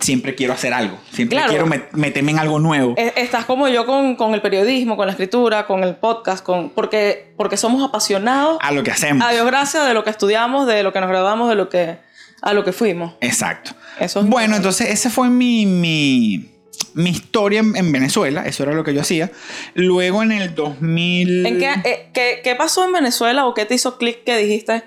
siempre 0.00 0.34
quiero 0.34 0.52
hacer 0.52 0.72
algo, 0.74 0.98
siempre 1.12 1.36
Claro. 1.36 1.50
quiero 1.50 1.66
met- 1.66 1.90
meterme 1.92 2.32
en 2.32 2.38
algo 2.38 2.58
nuevo. 2.58 2.94
Es- 2.96 3.12
Estás 3.16 3.44
como 3.44 3.68
yo 3.68 3.86
con, 3.86 4.16
con 4.16 4.34
el 4.34 4.42
periodismo, 4.42 4.96
con 4.96 5.06
la 5.06 5.12
escritura, 5.12 5.66
con 5.66 5.84
el 5.84 5.96
podcast, 5.96 6.44
con, 6.44 6.70
porque, 6.70 7.32
porque 7.36 7.56
somos 7.56 7.82
apasionados. 7.88 8.58
A 8.60 8.72
lo 8.72 8.82
que 8.82 8.90
hacemos. 8.90 9.26
A 9.26 9.32
Dios 9.32 9.46
gracias 9.46 9.86
de 9.86 9.94
lo 9.94 10.04
que 10.04 10.10
estudiamos, 10.10 10.66
de 10.66 10.82
lo 10.82 10.92
que 10.92 11.00
nos 11.00 11.08
graduamos, 11.08 11.48
de 11.48 11.54
lo 11.54 11.68
que, 11.68 11.98
a 12.42 12.52
lo 12.52 12.64
que 12.64 12.72
fuimos. 12.72 13.14
Exacto. 13.20 13.72
Eso 14.00 14.20
es 14.20 14.26
Bueno, 14.26 14.56
entonces 14.56 14.90
esa 14.90 15.08
fue 15.10 15.30
mi, 15.30 15.64
mi, 15.66 16.50
mi 16.94 17.10
historia 17.10 17.60
en, 17.60 17.76
en 17.76 17.92
Venezuela. 17.92 18.44
Eso 18.46 18.64
era 18.64 18.72
lo 18.72 18.82
que 18.84 18.92
yo 18.92 19.00
hacía. 19.00 19.30
Luego 19.74 20.22
en 20.22 20.32
el 20.32 20.54
2000... 20.54 21.46
¿En 21.46 21.58
qué, 21.58 21.70
eh, 21.84 22.10
qué, 22.12 22.40
qué 22.42 22.54
pasó 22.56 22.84
en 22.84 22.92
Venezuela 22.92 23.46
o 23.46 23.54
qué 23.54 23.64
te 23.64 23.74
hizo 23.74 23.96
clic 23.96 24.24
que 24.24 24.36
dijiste, 24.36 24.82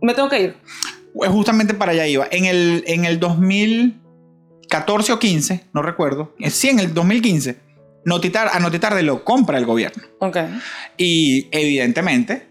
me 0.00 0.14
tengo 0.14 0.28
que 0.30 0.40
ir? 0.40 0.56
Pues 1.14 1.30
justamente 1.30 1.74
para 1.74 1.92
allá 1.92 2.06
iba. 2.06 2.26
En 2.30 2.46
el, 2.46 2.84
en 2.86 3.04
el 3.04 3.20
2014 4.70 5.12
o 5.12 5.18
15, 5.18 5.64
no 5.72 5.82
recuerdo. 5.82 6.34
Eh, 6.38 6.50
Sí, 6.50 6.68
en 6.68 6.78
el 6.80 6.92
2015. 6.94 7.56
Notitar, 8.04 8.50
a 8.52 8.60
Notitarde 8.60 9.02
lo 9.02 9.24
compra 9.24 9.58
el 9.58 9.66
gobierno. 9.66 10.02
Y 10.96 11.48
evidentemente 11.50 12.48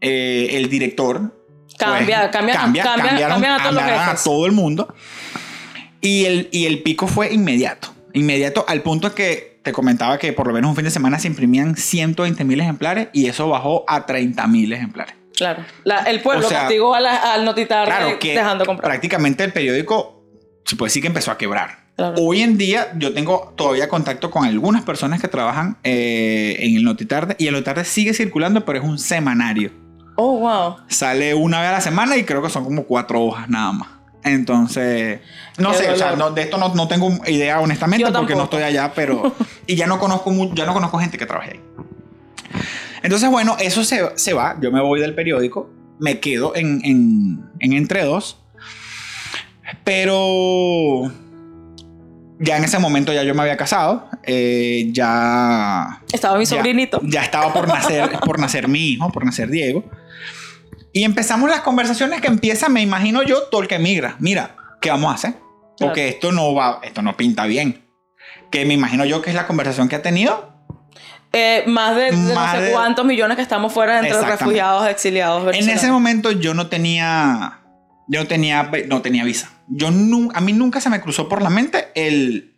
eh, 0.00 0.48
el 0.52 0.68
director... 0.68 1.32
Cambia, 1.78 2.20
pues, 2.20 2.30
cambia, 2.32 2.54
cambia, 2.54 2.82
cambia- 2.84 2.84
cambiaron- 2.84 3.28
cambian 3.32 3.52
a 3.52 3.58
todos 3.58 3.74
los 3.74 3.82
cambiaron 3.82 4.08
a 4.08 4.14
todo 4.16 4.46
el 4.46 4.52
mundo. 4.52 4.94
Y 6.00 6.24
el, 6.24 6.48
y 6.50 6.64
el 6.66 6.82
pico 6.82 7.06
fue 7.06 7.34
inmediato. 7.34 7.88
Inmediato 8.14 8.64
al 8.66 8.80
punto 8.82 9.14
que 9.14 9.60
te 9.62 9.72
comentaba 9.72 10.16
que 10.18 10.32
por 10.32 10.46
lo 10.46 10.54
menos 10.54 10.70
un 10.70 10.76
fin 10.76 10.86
de 10.86 10.90
semana 10.90 11.18
se 11.18 11.26
imprimían 11.26 11.76
120 11.76 12.44
mil 12.44 12.60
ejemplares 12.60 13.08
y 13.12 13.26
eso 13.26 13.48
bajó 13.50 13.84
a 13.88 14.06
30 14.06 14.46
mil 14.46 14.72
ejemplares. 14.72 15.14
Claro. 15.36 15.64
La- 15.84 15.98
el 16.04 16.22
pueblo 16.22 16.46
O 16.46 16.48
sea, 16.48 16.60
castigó 16.60 16.94
a 16.94 17.00
la- 17.00 17.34
al 17.34 17.44
notitar 17.44 17.84
Claro 17.86 18.18
que 18.18 18.32
dejando 18.32 18.64
comprar. 18.64 18.88
prácticamente 18.90 19.44
el 19.44 19.52
periódico 19.52 20.15
se 20.66 20.76
puede 20.76 20.88
decir 20.88 21.02
que 21.02 21.08
empezó 21.08 21.30
a 21.30 21.38
quebrar. 21.38 21.86
Claro. 21.96 22.14
Hoy 22.18 22.42
en 22.42 22.58
día 22.58 22.92
yo 22.98 23.14
tengo 23.14 23.54
todavía 23.56 23.88
contacto 23.88 24.30
con 24.30 24.44
algunas 24.44 24.82
personas 24.84 25.20
que 25.20 25.28
trabajan 25.28 25.78
eh, 25.82 26.56
en 26.60 26.76
el 26.76 26.84
Notitarde 26.84 27.36
y 27.38 27.46
el 27.46 27.52
Notitarde 27.54 27.84
sigue 27.86 28.12
circulando, 28.12 28.64
pero 28.66 28.78
es 28.80 28.84
un 28.84 28.98
semanario. 28.98 29.70
Oh, 30.16 30.38
wow. 30.40 30.76
Sale 30.88 31.34
una 31.34 31.60
vez 31.60 31.68
a 31.70 31.72
la 31.72 31.80
semana 31.80 32.16
y 32.16 32.24
creo 32.24 32.42
que 32.42 32.50
son 32.50 32.64
como 32.64 32.84
cuatro 32.84 33.22
hojas 33.22 33.48
nada 33.48 33.72
más. 33.72 33.88
Entonces, 34.24 35.20
no 35.56 35.70
Qué 35.70 35.76
sé, 35.78 35.90
o 35.90 35.96
sea, 35.96 36.10
dolor. 36.10 36.30
no- 36.30 36.34
de 36.34 36.42
esto 36.42 36.58
no, 36.58 36.74
no 36.74 36.88
tengo 36.88 37.10
idea 37.26 37.60
honestamente 37.60 38.10
porque 38.12 38.34
no 38.34 38.44
estoy 38.44 38.62
allá, 38.62 38.92
pero... 38.94 39.34
y 39.66 39.76
ya 39.76 39.86
no 39.86 39.98
conozco, 39.98 40.32
ya 40.54 40.66
no 40.66 40.74
conozco 40.74 40.98
gente 40.98 41.16
que 41.16 41.26
trabaje 41.26 41.52
ahí. 41.52 41.60
Entonces, 43.02 43.30
bueno, 43.30 43.56
eso 43.60 43.84
se, 43.84 44.00
se 44.16 44.32
va, 44.32 44.56
yo 44.60 44.72
me 44.72 44.80
voy 44.80 45.00
del 45.00 45.14
periódico, 45.14 45.70
me 46.00 46.18
quedo 46.18 46.56
en, 46.56 46.80
en, 46.84 47.44
en 47.60 47.72
Entre 47.72 48.04
Dos, 48.04 48.38
pero 49.84 51.10
ya 52.38 52.56
en 52.58 52.64
ese 52.64 52.78
momento 52.78 53.12
ya 53.12 53.22
yo 53.22 53.34
me 53.34 53.42
había 53.42 53.56
casado, 53.56 54.08
eh, 54.24 54.88
ya... 54.92 56.02
Estaba 56.12 56.38
mi 56.38 56.44
ya- 56.44 56.56
sobrinito. 56.56 57.00
Ya, 57.04 57.22
estaba 57.22 57.52
por 57.52 57.66
nacer, 57.68 58.10
por 58.24 58.38
nacer 58.38 58.68
mi 58.68 58.90
hijo, 58.90 59.10
por 59.10 59.24
nacer 59.24 59.48
Diego. 59.48 59.84
Y 60.92 61.04
empezamos 61.04 61.50
las 61.50 61.60
conversaciones 61.60 62.20
que 62.20 62.26
empieza, 62.26 62.68
me 62.68 62.80
imagino 62.82 63.22
yo, 63.22 63.42
todo 63.50 63.62
el 63.62 63.68
que 63.68 63.78
migra. 63.78 64.16
Mira, 64.18 64.56
¿qué 64.80 64.90
vamos 64.90 65.10
a 65.12 65.14
hacer? 65.14 65.34
Porque 65.78 66.08
esto 66.08 66.32
no 66.32 66.54
va, 66.54 66.80
esto 66.82 67.02
no 67.02 67.16
pinta 67.16 67.44
bien. 67.46 67.84
Que 68.50 68.64
me 68.64 68.74
imagino 68.74 69.04
yo 69.04 69.20
que 69.22 69.30
es 69.30 69.36
la 69.36 69.46
conversación 69.46 69.88
que 69.88 69.96
ha 69.96 70.02
tenido. 70.02 70.54
Eh, 71.32 71.64
más 71.66 71.96
de, 71.96 72.04
de 72.04 72.12
no 72.12 72.34
Más 72.34 72.56
sé 72.56 72.62
de- 72.62 72.72
cuántos 72.72 73.04
millones 73.04 73.36
que 73.36 73.42
estamos 73.42 73.72
fuera 73.74 73.98
entre 73.98 74.18
refugiados, 74.22 74.88
exiliados. 74.88 75.54
En 75.54 75.68
ese 75.68 75.90
momento 75.90 76.30
yo 76.32 76.54
no 76.54 76.68
tenía, 76.68 77.60
yo 78.08 78.20
no 78.20 78.26
tenía, 78.26 78.70
no 78.88 79.02
tenía 79.02 79.24
visa. 79.24 79.50
Yo 79.68 79.90
nu- 79.90 80.30
a 80.34 80.40
mí 80.40 80.52
nunca 80.52 80.80
se 80.80 80.90
me 80.90 81.00
cruzó 81.00 81.28
por 81.28 81.42
la 81.42 81.50
mente 81.50 81.88
el, 81.94 82.54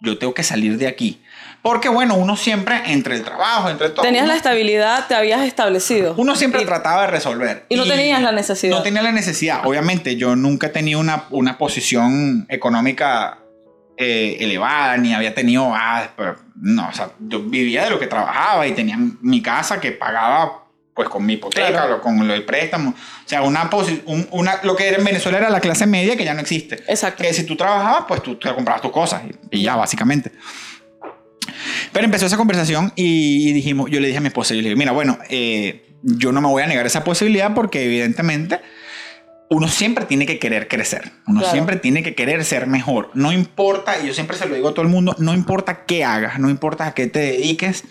yo 0.00 0.18
tengo 0.18 0.32
que 0.34 0.42
salir 0.42 0.78
de 0.78 0.86
aquí. 0.88 1.22
Porque 1.62 1.88
bueno, 1.88 2.14
uno 2.14 2.36
siempre 2.36 2.80
entre 2.92 3.16
el 3.16 3.24
trabajo, 3.24 3.68
entre 3.68 3.88
todo. 3.90 4.02
Tenías 4.02 4.22
uno- 4.22 4.32
la 4.32 4.36
estabilidad, 4.36 5.06
te 5.08 5.14
habías 5.16 5.42
establecido. 5.42 6.14
Uno 6.16 6.36
siempre 6.36 6.62
Y- 6.62 6.64
trataba 6.64 7.02
de 7.02 7.06
resolver. 7.08 7.66
Y 7.68 7.76
no 7.76 7.84
tenías 7.84 8.22
la 8.22 8.30
necesidad. 8.32 8.76
No 8.76 8.82
tenía 8.82 9.02
la 9.02 9.10
necesidad. 9.12 9.66
Obviamente, 9.66 10.16
yo 10.16 10.36
nunca 10.36 10.68
he 10.68 10.70
tenido 10.70 11.00
una, 11.00 11.24
una 11.30 11.58
posición 11.58 12.46
económica 12.48 13.38
eh, 13.98 14.36
elevada, 14.40 14.96
ni 14.98 15.14
había 15.14 15.34
tenido. 15.34 15.72
Ah, 15.74 16.10
no, 16.54 16.88
o 16.88 16.92
sea, 16.92 17.10
yo 17.18 17.42
vivía 17.42 17.84
de 17.84 17.90
lo 17.90 17.98
que 17.98 18.06
trabajaba 18.06 18.66
y 18.66 18.72
tenía 18.72 18.96
mi 19.22 19.40
casa 19.42 19.80
que 19.80 19.90
pagaba 19.92 20.65
pues 20.96 21.08
con 21.10 21.24
mi 21.26 21.34
hipoteca 21.34 21.68
Claro. 21.68 21.96
o 21.96 22.00
con 22.00 22.28
el 22.30 22.44
préstamo. 22.46 22.90
O 22.90 23.28
sea, 23.28 23.42
una, 23.42 23.70
un- 24.06 24.26
una 24.32 24.60
lo 24.64 24.74
que 24.74 24.88
era 24.88 24.96
en 24.96 25.04
Venezuela 25.04 25.36
era 25.38 25.50
la 25.50 25.60
clase 25.60 25.86
media 25.86 26.16
que 26.16 26.24
ya 26.24 26.32
no 26.34 26.40
existe. 26.40 26.76
Exacto. 26.88 27.22
Que 27.22 27.32
si 27.34 27.44
tú 27.44 27.54
trabajabas, 27.54 28.06
pues 28.08 28.22
tú 28.22 28.36
te 28.36 28.52
comprabas 28.54 28.80
tus 28.82 28.90
cosas 28.90 29.22
y, 29.50 29.58
y 29.58 29.62
ya, 29.62 29.76
básicamente. 29.76 30.32
Pero 31.92 32.04
empezó 32.04 32.26
esa 32.26 32.36
conversación 32.36 32.92
y, 32.96 33.52
dijimos, 33.52 33.90
yo 33.90 34.00
le 34.00 34.06
dije 34.08 34.18
a 34.18 34.20
mi 34.22 34.28
esposa, 34.28 34.54
yo 34.54 34.62
le 34.62 34.70
dije, 34.70 34.76
mira, 34.76 34.92
bueno, 34.92 35.18
eh, 35.28 35.94
yo 36.02 36.32
no 36.32 36.40
me 36.40 36.48
voy 36.48 36.62
a 36.62 36.66
negar 36.66 36.86
esa 36.86 37.04
posibilidad 37.04 37.54
porque 37.54 37.84
evidentemente 37.84 38.60
uno 39.48 39.68
siempre 39.68 40.06
tiene 40.06 40.26
que 40.26 40.38
querer 40.38 40.66
crecer, 40.66 41.12
uno 41.26 41.40
Claro. 41.40 41.52
siempre 41.52 41.76
tiene 41.76 42.02
que 42.02 42.14
querer 42.14 42.44
ser 42.44 42.66
mejor. 42.66 43.10
No 43.14 43.32
importa, 43.32 43.94
y 44.02 44.06
yo 44.08 44.14
siempre 44.14 44.36
se 44.36 44.46
lo 44.48 44.54
digo 44.56 44.68
a 44.70 44.72
todo 44.74 44.82
el 44.82 44.88
mundo, 44.88 45.14
no 45.18 45.34
importa 45.34 45.84
qué 45.84 46.04
hagas, 46.04 46.38
no 46.40 46.50
importa 46.50 46.86
a 46.86 46.94
qué 46.94 47.06
te 47.06 47.18
dediques, 47.20 47.84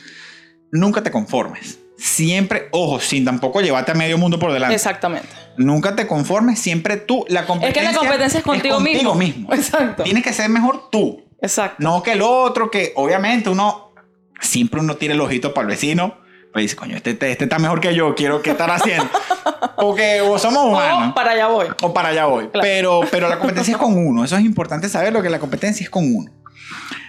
nunca 0.72 1.02
te 1.02 1.12
conformes. 1.12 1.80
Siempre, 1.98 2.68
ojo, 2.72 3.00
sin 3.00 3.24
tampoco 3.24 3.62
llevarte 3.62 3.92
a 3.92 3.96
medio 3.96 4.18
mundo 4.18 4.38
por 4.38 4.52
delante. 4.52 4.76
Exactamente. 4.76 5.28
Nunca 5.58 5.96
te 5.96 6.08
conformes, 6.08 6.60
siempre 6.60 6.98
tú. 6.98 7.26
La 7.30 7.42
Es 7.42 7.46
competencia 7.46 7.82
que 7.82 7.94
la 7.94 8.00
competencia 8.00 8.38
es 8.40 8.44
contigo, 8.44 8.80
mismo. 8.80 9.16
mismo. 9.16 9.54
Exacto. 9.54 10.04
Tienes 10.04 10.24
que 10.24 10.34
ser 10.34 10.50
mejor 10.50 10.90
tú. 10.92 11.24
Exacto. 11.42 11.78
No 11.80 12.04
que 12.04 12.14
el 12.14 12.22
otro, 12.22 12.70
que 12.70 12.92
obviamente 12.96 13.50
uno, 13.50 13.94
siempre 14.42 14.80
uno 14.82 14.96
tira 14.98 15.14
el 15.14 15.22
ojito 15.22 15.54
para 15.54 15.68
el 15.68 15.72
vecino, 15.72 16.18
pues 16.52 16.64
dice, 16.64 16.76
coño, 16.76 16.96
este, 16.98 17.12
este, 17.12 17.32
este 17.32 17.44
está 17.46 17.60
mejor 17.60 17.80
que 17.80 17.94
yo, 17.96 18.16
quiero 18.16 18.42
que 18.42 18.52
estar 18.52 18.70
haciendo. 18.72 19.10
Porque 19.78 20.22
o 20.22 20.38
somos 20.40 20.66
humanos. 20.66 21.10
O 21.12 21.14
para 21.14 21.32
allá 21.32 21.48
voy. 21.48 21.68
O 21.82 21.94
para 21.94 22.10
allá 22.10 22.26
voy. 22.26 22.48
Claro. 22.48 22.62
Pero, 22.62 23.02
pero 23.12 23.30
la 23.30 23.40
competencia 23.40 23.74
es 23.74 23.78
con 23.78 23.98
uno. 23.98 24.24
Eso 24.24 24.38
es 24.38 24.44
importante 24.44 24.90
saberlo, 24.90 25.22
que 25.22 25.30
la 25.30 25.40
competencia 25.40 25.84
es 25.84 25.90
con 25.90 26.04
uno. 26.14 26.32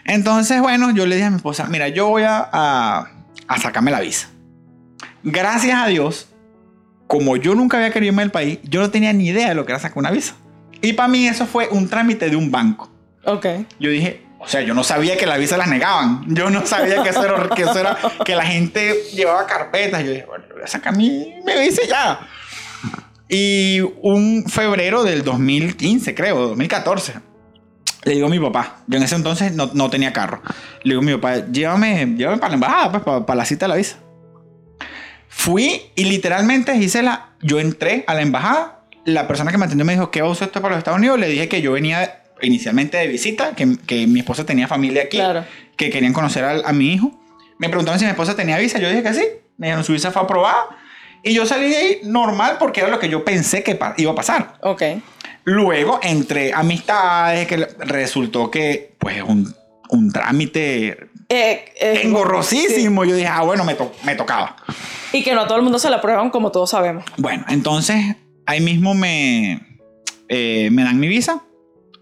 Entonces, 0.04 0.60
bueno, 0.60 0.90
yo 0.92 1.06
le 1.06 1.16
dije 1.16 1.26
a 1.26 1.30
mi 1.30 1.36
esposa, 1.36 1.66
mira, 1.68 1.88
yo 1.88 2.08
voy 2.08 2.22
a, 2.24 2.48
a, 2.52 3.10
a 3.48 3.60
sacarme 3.60 3.90
la 3.90 4.00
visa. 4.00 4.28
Gracias 5.28 5.76
a 5.76 5.86
Dios, 5.88 6.28
como 7.08 7.36
yo 7.36 7.54
nunca 7.56 7.78
había 7.78 7.90
querido 7.90 8.12
irme 8.12 8.22
del 8.22 8.30
país, 8.30 8.58
yo 8.62 8.80
no 8.80 8.90
tenía 8.90 9.12
ni 9.12 9.26
idea 9.26 9.48
de 9.48 9.54
lo 9.56 9.66
que 9.66 9.72
era 9.72 9.80
sacar 9.80 9.98
una 9.98 10.10
visa. 10.12 10.34
Y 10.80 10.92
para 10.92 11.08
mí 11.08 11.26
eso 11.26 11.46
fue 11.46 11.68
un 11.70 11.88
trámite 11.88 12.30
de 12.30 12.36
un 12.36 12.50
banco. 12.52 12.90
Ok. 13.24 13.44
Yo 13.80 13.90
dije, 13.90 14.24
o 14.38 14.46
sea, 14.46 14.60
yo 14.60 14.72
no 14.72 14.84
sabía 14.84 15.16
que 15.16 15.26
la 15.26 15.36
visa 15.36 15.56
las 15.56 15.66
negaban. 15.66 16.24
Yo 16.28 16.48
no 16.48 16.64
sabía 16.64 17.02
que 17.02 17.08
eso 17.08 17.24
era, 17.24 17.48
que, 17.48 17.62
eso 17.62 17.78
era- 17.78 17.98
que 18.24 18.36
la 18.36 18.44
gente 18.44 18.94
llevaba 19.12 19.46
carpetas. 19.46 20.04
Yo 20.04 20.10
dije, 20.10 20.26
bueno, 20.26 20.44
voy 20.52 20.62
a 20.62 20.66
sacar 20.68 20.96
mi, 20.96 21.34
mi 21.44 21.52
visa 21.60 21.82
ya. 21.88 22.20
Y 23.28 23.80
un 24.02 24.44
febrero 24.46 25.02
del 25.02 25.24
2015, 25.24 26.14
creo, 26.14 26.38
2014, 26.48 27.14
le 28.04 28.12
digo 28.12 28.28
a 28.28 28.30
mi 28.30 28.38
papá, 28.38 28.76
yo 28.86 28.98
en 28.98 29.02
ese 29.02 29.16
entonces 29.16 29.52
no, 29.52 29.70
no 29.74 29.90
tenía 29.90 30.12
carro. 30.12 30.40
Le 30.84 30.90
digo 30.90 31.00
a 31.00 31.04
mi 31.04 31.14
papá, 31.14 31.44
llévame, 31.50 32.14
llévame 32.16 32.38
para 32.38 32.50
la 32.50 32.54
embajada, 32.54 32.90
pues, 32.92 33.02
para, 33.02 33.26
para 33.26 33.36
la 33.38 33.44
cita 33.44 33.64
de 33.66 33.70
la 33.70 33.74
visa. 33.76 33.96
Fui 35.38 35.82
y 35.94 36.04
literalmente, 36.04 36.74
Gisela, 36.78 37.28
yo 37.42 37.60
entré 37.60 38.04
a 38.06 38.14
la 38.14 38.22
embajada. 38.22 38.80
La 39.04 39.28
persona 39.28 39.52
que 39.52 39.58
me 39.58 39.66
atendió 39.66 39.84
me 39.84 39.92
dijo, 39.92 40.10
¿qué 40.10 40.22
va 40.22 40.28
a 40.28 40.30
usar 40.30 40.48
esto 40.48 40.62
para 40.62 40.72
los 40.74 40.78
Estados 40.78 40.98
Unidos? 40.98 41.20
Le 41.20 41.28
dije 41.28 41.46
que 41.46 41.60
yo 41.60 41.72
venía 41.72 42.22
inicialmente 42.40 42.96
de 42.96 43.06
visita, 43.06 43.54
que, 43.54 43.76
que 43.86 44.06
mi 44.06 44.20
esposa 44.20 44.46
tenía 44.46 44.66
familia 44.66 45.02
aquí, 45.02 45.18
Claro. 45.18 45.44
que 45.76 45.90
querían 45.90 46.14
conocer 46.14 46.42
al- 46.42 46.62
a, 46.64 46.72
mi 46.72 46.94
hijo. 46.94 47.12
Me 47.58 47.68
preguntaron 47.68 47.98
si 48.00 48.06
mi 48.06 48.10
esposa 48.12 48.34
tenía 48.34 48.56
visa. 48.58 48.78
Yo 48.78 48.88
dije 48.88 49.02
que 49.02 49.12
sí. 49.14 49.24
Me 49.58 49.66
dijeron, 49.66 49.84
su 49.84 49.92
visa 49.92 50.10
fue 50.10 50.22
aprobada. 50.22 50.68
Y 51.22 51.34
yo 51.34 51.44
salí 51.44 51.68
de 51.68 51.76
ahí 51.76 52.00
normal 52.04 52.56
porque 52.58 52.80
era 52.80 52.88
lo 52.88 52.98
que 52.98 53.08
yo 53.10 53.22
pensé 53.24 53.62
que 53.62 53.78
iba 53.98 54.12
a 54.12 54.14
pasar. 54.14 54.54
Ok. 54.62 54.82
Luego, 55.44 56.00
entre 56.02 56.52
amistades, 56.54 57.46
que 57.46 57.56
resultó 57.80 58.50
que, 58.50 58.94
pues, 58.98 59.22
un, 59.22 59.54
un 59.90 60.10
trámite 60.12 61.08
Eh, 61.28 61.64
eh, 61.80 62.00
engorrosísimo. 62.04 63.04
Yo 63.04 63.14
dije, 63.16 63.26
ah, 63.28 63.42
bueno, 63.42 63.64
me, 63.64 63.74
to- 63.74 63.92
me 64.04 64.14
tocaba. 64.14 64.56
sí. 65.10 65.18
Y 65.18 65.22
que 65.24 65.34
no 65.34 65.42
a 65.42 65.46
todo 65.46 65.56
el 65.58 65.62
mundo 65.64 65.78
se 65.78 65.88
la 65.90 66.00
prueban, 66.00 66.30
como 66.30 66.50
todos 66.52 66.70
sabemos. 66.70 67.04
Bueno, 67.16 67.44
entonces 67.48 68.16
ahí 68.44 68.60
mismo 68.60 68.94
me, 68.94 69.60
eh, 70.28 70.68
me 70.70 70.82
dan 70.84 70.98
mi 71.00 71.08
visa. 71.08 71.42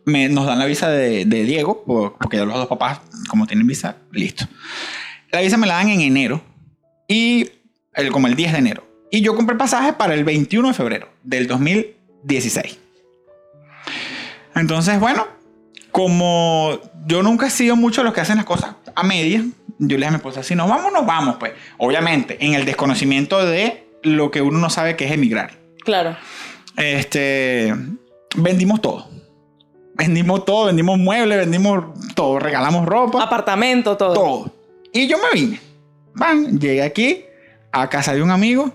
Me, 0.07 0.29
nos 0.29 0.45
dan 0.47 0.59
la 0.59 0.67
visa 0.67 0.89
de, 0.91 1.25
de 1.25 1.45
Diego, 1.45 1.83
por- 1.85 2.19
porque 2.19 2.37
ya 2.39 2.45
los 2.45 2.55
dos 2.57 2.67
papás, 2.67 3.01
como 3.31 3.47
tienen 3.47 3.67
visa, 3.67 3.97
listo. 4.13 4.45
La 5.31 5.41
visa 5.41 5.57
me 5.57 5.67
la 5.67 5.75
dan 5.77 5.89
en 5.89 6.01
enero, 6.03 6.43
y 7.09 7.51
el, 7.95 8.11
como 8.13 8.27
el 8.27 8.35
10 8.37 8.53
de 8.53 8.59
enero. 8.59 8.85
Y 9.11 9.21
yo 9.23 9.35
compré 9.37 9.57
pasaje 9.57 9.93
para 9.95 10.13
el 10.15 10.25
21 10.25 10.69
de 10.69 10.75
febrero 10.75 11.09
del 11.23 11.47
2016. 11.47 12.79
Entonces, 14.55 15.01
bueno, 15.01 15.27
como 15.91 16.79
yo 17.07 17.23
nunca 17.23 17.47
he 17.47 17.51
sido 17.51 17.77
mucho 17.77 18.01
de 18.01 18.07
los 18.07 18.15
que 18.15 18.21
hacen 18.21 18.37
las 18.37 18.45
cosas 18.45 18.75
a 18.95 19.03
medias, 19.03 19.45
yo 19.79 19.89
le 19.89 19.97
dije 19.97 20.07
a 20.07 20.11
mi 20.11 20.17
esposa, 20.17 20.43
si 20.43 20.55
nos 20.55 20.69
vamos, 20.69 20.93
nos 20.93 21.05
vamos, 21.05 21.37
pues. 21.39 21.53
Obviamente, 21.79 22.37
en 22.41 22.55
el 22.55 22.65
desconocimiento 22.65 23.45
de 23.45 23.89
lo 24.03 24.31
que 24.31 24.41
uno 24.43 24.59
no 24.59 24.71
sabe 24.71 24.97
que 24.97 25.07
es 25.07 25.13
emigrar. 25.13 25.53
Claro. 25.85 26.17
Este, 26.77 27.75
vendimos 28.37 28.81
todo. 28.81 29.09
Vendimos 29.97 30.45
todo, 30.45 30.67
vendimos 30.67 30.99
muebles, 30.99 31.39
vendimos 31.39 31.85
todo, 32.15 32.39
regalamos 32.39 32.85
ropa, 32.85 33.23
Apartamento, 33.23 33.97
todo. 33.97 34.15
todo. 34.15 34.53
Y 34.93 35.07
yo 35.07 35.19
me 35.19 35.41
vine. 35.41 35.61
Van, 36.15 36.59
llegué 36.59 36.83
aquí 36.83 37.25
a 37.73 37.89
casa 37.89 38.15
de 38.15 38.23
un 38.23 38.31
amigo. 38.31 38.73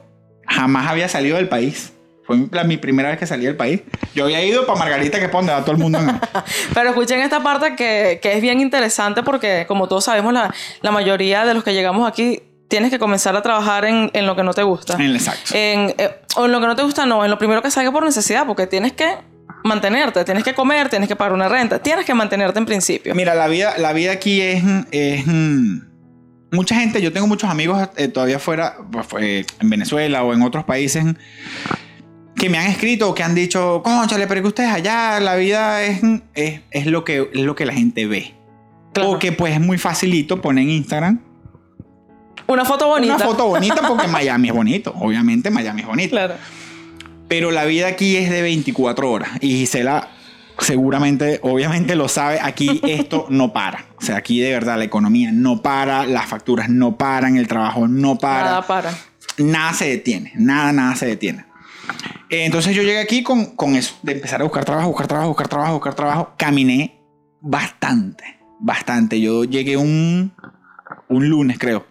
Jamás 0.48 0.90
había 0.90 1.08
salido 1.10 1.38
del 1.38 1.50
país. 1.50 1.94
Fue 2.30 2.38
mi, 2.38 2.48
la- 2.52 2.64
mi 2.64 2.78
primera 2.78 3.10
vez 3.10 3.18
que 3.18 3.26
salí 3.26 3.44
del 3.46 3.56
país. 3.58 3.82
Yo 4.14 4.26
había 4.26 4.44
ido 4.46 4.68
para 4.68 4.78
Margarita, 4.78 5.18
que 5.18 5.24
es 5.26 5.32
para 5.32 5.40
donde 5.40 5.54
va 5.54 5.62
todo 5.62 5.72
el 5.72 5.80
mundo. 5.80 5.98
en- 5.98 6.20
Pero 6.76 6.90
escuchen 6.90 7.20
esta 7.22 7.42
parte 7.42 7.76
que, 7.76 8.20
que 8.22 8.34
es 8.34 8.42
bien 8.44 8.62
interesante 8.62 9.24
porque, 9.24 9.66
como 9.68 9.88
todos 9.88 10.06
sabemos, 10.06 10.32
la, 10.32 10.54
la 10.82 10.92
mayoría 10.92 11.44
de 11.44 11.56
los 11.56 11.64
que 11.64 11.74
llegamos 11.74 12.08
aquí 12.08 12.44
tienes 12.68 12.92
que 12.92 13.00
comenzar 13.00 13.36
a 13.36 13.42
trabajar 13.42 13.86
en, 13.86 14.12
en 14.14 14.28
lo 14.28 14.36
que 14.36 14.44
no 14.44 14.54
te 14.54 14.62
gusta. 14.62 14.94
en 14.94 15.02
el 15.02 15.16
exacto. 15.16 15.56
En, 15.56 15.96
eh, 15.98 16.12
o 16.36 16.46
en 16.46 16.52
lo 16.52 16.62
que 16.62 16.68
no 16.68 16.76
te 16.76 16.84
gusta, 16.84 17.08
no, 17.08 17.26
en 17.26 17.32
lo 17.32 17.40
primero 17.40 17.64
que 17.64 17.72
salga 17.72 17.92
por 17.92 18.04
necesidad, 18.06 18.46
porque 18.46 18.68
tienes 18.68 18.94
que 18.94 19.16
mantenerte, 19.64 20.24
tienes 20.24 20.44
que 20.44 20.54
comer, 20.54 20.88
tienes 20.88 21.08
que 21.10 21.16
pagar 21.16 21.34
una 21.34 21.50
renta, 21.50 21.80
tienes 21.80 22.06
que 22.06 22.14
mantenerte 22.14 22.60
en 22.60 22.68
principio. 22.68 23.16
Mira, 23.16 23.34
la 23.34 23.48
vida, 23.48 23.74
la 23.80 23.92
vida 23.94 24.12
aquí 24.12 24.40
es, 24.40 24.64
es, 24.92 25.26
mm, 25.26 25.80
mucha 26.52 26.76
gente. 26.76 27.02
Yo 27.02 27.12
tengo 27.12 27.26
muchos 27.26 27.50
amigos 27.50 27.90
eh, 27.98 28.08
todavía 28.08 28.38
fuera, 28.38 28.76
pues, 28.92 29.08
fue 29.08 29.46
en 29.60 29.70
Venezuela 29.72 30.24
o 30.24 30.32
en 30.34 30.44
otros 30.44 30.64
países 30.64 31.04
que 32.40 32.50
me 32.50 32.58
han 32.58 32.66
escrito 32.66 33.10
o 33.10 33.14
que 33.14 33.22
han 33.22 33.36
dicho, 33.36 33.84
conchale, 33.84 34.26
pero 34.26 34.42
que 34.42 34.48
ustedes 34.48 34.72
allá 34.72 35.20
la 35.20 35.36
vida 35.36 35.84
es, 35.84 36.02
es, 36.34 36.62
es 36.72 36.88
lo 36.88 37.04
que 37.04 37.30
es 37.32 37.42
lo 37.42 37.56
que 37.56 37.68
la 37.68 37.74
gente 37.74 38.08
ve. 38.08 38.34
Claro. 38.94 39.12
O 39.12 39.20
que 39.20 39.32
pues 39.32 39.54
es 39.54 39.62
muy 39.62 39.78
facilito 39.78 40.42
poner 40.42 40.64
en 40.64 40.72
Instagram 40.72 41.22
Una 42.48 42.66
foto 42.66 42.88
bonita. 42.88 43.16
una 43.16 43.24
foto 43.24 43.46
bonita 43.46 43.88
porque 43.88 44.08
Miami 44.08 44.48
es 44.48 44.54
bonito. 44.56 44.96
Obviamente 44.96 45.52
Miami 45.52 45.82
es 45.82 45.88
bonito. 45.88 46.10
Claro. 46.10 46.34
Pero 47.28 47.52
la 47.52 47.66
vida 47.66 47.88
aquí 47.88 48.18
es 48.18 48.32
de 48.32 48.42
24 48.42 49.12
horas. 49.12 49.30
Y 49.42 49.50
Gisela 49.50 50.10
seguramente, 50.58 51.40
obviamente 51.44 51.96
lo 51.96 52.08
sabe, 52.08 52.40
aquí 52.42 52.82
esto 52.84 53.28
no 53.30 53.54
para. 53.54 53.86
O 53.98 54.02
sea, 54.02 54.18
aquí 54.18 54.40
de 54.40 54.52
verdad 54.52 54.78
la 54.78 54.86
economía 54.86 55.32
no 55.32 55.62
para, 55.62 56.06
las 56.06 56.26
facturas 56.26 56.70
no 56.70 56.98
paran, 56.98 57.38
el 57.38 57.48
trabajo 57.48 57.88
no 57.88 58.18
para. 58.18 58.46
Nada 58.46 58.62
para. 58.68 58.94
Nada 59.38 59.74
se 59.74 59.88
detiene, 59.88 60.34
nada, 60.36 60.74
nada 60.74 60.96
se 60.96 61.06
detiene. 61.06 61.46
Eh, 62.30 62.46
entonces 62.46 62.76
yo 62.76 62.84
llegué 62.84 63.00
aquí 63.00 63.24
con, 63.24 63.56
con 63.56 63.76
eso, 63.76 63.96
de 64.04 64.14
empezar 64.14 64.42
a 64.42 64.44
buscar 64.44 64.66
trabajo, 64.66 64.90
buscar 64.90 65.08
trabajo, 65.08 65.30
buscar 65.30 65.48
trabajo, 65.48 65.74
buscar 65.74 65.96
trabajo. 65.96 66.34
Caminé 66.38 67.00
bastante, 67.42 68.24
bastante. 68.60 69.20
Yo 69.20 69.44
llegué 69.44 69.78
un, 69.78 70.34
un 71.08 71.30
lunes, 71.30 71.58
creo. 71.58 71.86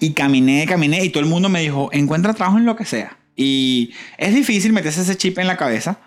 Y 0.00 0.12
caminé, 0.12 0.64
caminé, 0.66 1.04
y 1.04 1.10
todo 1.10 1.22
el 1.22 1.28
mundo 1.28 1.48
me 1.48 1.60
dijo, 1.60 1.90
encuentra 1.92 2.34
trabajo 2.34 2.58
en 2.58 2.66
lo 2.66 2.76
que 2.76 2.84
sea. 2.84 3.18
Y 3.34 3.94
es 4.16 4.34
difícil 4.34 4.72
meterse 4.72 5.02
ese 5.02 5.16
chip 5.16 5.38
en 5.38 5.46
la 5.46 5.56
cabeza. 5.56 5.98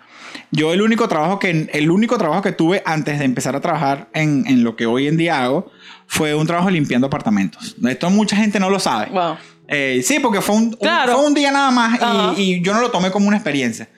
Yo 0.50 0.72
el 0.72 0.80
único 0.80 1.08
trabajo 1.08 1.38
que, 1.38 1.68
el 1.72 1.90
único 1.90 2.16
trabajo 2.16 2.42
que 2.42 2.52
tuve 2.52 2.82
antes 2.86 3.18
de 3.18 3.26
empezar 3.26 3.54
a 3.54 3.60
trabajar 3.60 4.08
en, 4.14 4.46
en 4.46 4.64
lo 4.64 4.76
que 4.76 4.86
hoy 4.86 5.08
en 5.08 5.18
día 5.18 5.42
hago 5.42 5.70
fue 6.06 6.34
un 6.34 6.46
trabajo 6.46 6.70
limpiando 6.70 7.06
apartamentos. 7.06 7.76
Esto 7.86 8.10
mucha 8.10 8.36
gente 8.36 8.58
no 8.60 8.70
lo 8.70 8.78
sabe. 8.78 9.10
Wow. 9.10 9.36
Eh, 9.68 10.02
sí, 10.04 10.18
porque 10.20 10.40
fue 10.40 10.56
un, 10.56 10.76
fue 10.78 11.14
un 11.16 11.34
día 11.34 11.50
nada 11.50 11.70
más 11.70 11.98
y, 12.36 12.42
y 12.58 12.62
yo 12.62 12.74
no 12.74 12.80
lo 12.80 12.90
tomé 12.90 13.10
como 13.10 13.28
una 13.28 13.36
experiencia. 13.36 13.88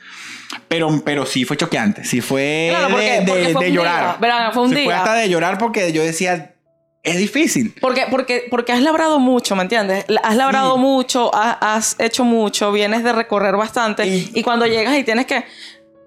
Pero, 0.69 1.03
pero 1.05 1.27
sí 1.27 1.45
fue 1.45 1.57
choqueante, 1.57 2.05
sí 2.05 2.21
fue 2.21 2.69
Claro, 2.71 2.89
porque- 2.91 3.05
de, 3.11 3.21
de- 3.21 3.27
porque 3.27 3.49
fue 3.53 3.65
de 3.65 3.71
un 3.71 3.77
llorar. 3.77 4.01
día, 4.05 4.17
verán, 4.21 4.53
fue 4.53 4.63
un 4.63 4.69
Sí, 4.71 4.75
día. 4.77 4.85
Fue 4.85 4.95
hasta 4.95 5.15
de 5.15 5.29
llorar 5.29 5.59
porque 5.59 5.93
yo 5.93 6.03
decía, 6.03 6.55
es 7.03 7.19
difícil. 7.19 7.75
Porque, 7.81 8.07
porque, 8.11 8.45
porque 8.51 8.73
has 8.73 8.81
labrado 8.83 9.19
mucho, 9.19 9.57
¿me 9.57 9.63
entiendes? 9.63 10.05
Has 10.23 10.37
labrado 10.37 10.75
Sí. 10.75 10.81
mucho, 10.81 11.35
has, 11.35 11.57
has 11.61 11.97
hecho 11.99 12.25
mucho, 12.25 12.71
vienes 12.73 13.03
de 13.03 13.13
recorrer 13.13 13.57
bastante. 13.57 14.07
Y- 14.07 14.31
Y, 14.35 14.43
cuando 14.43 14.67
llegas 14.67 14.97
y 14.97 15.03
tienes 15.05 15.27
que, 15.27 15.45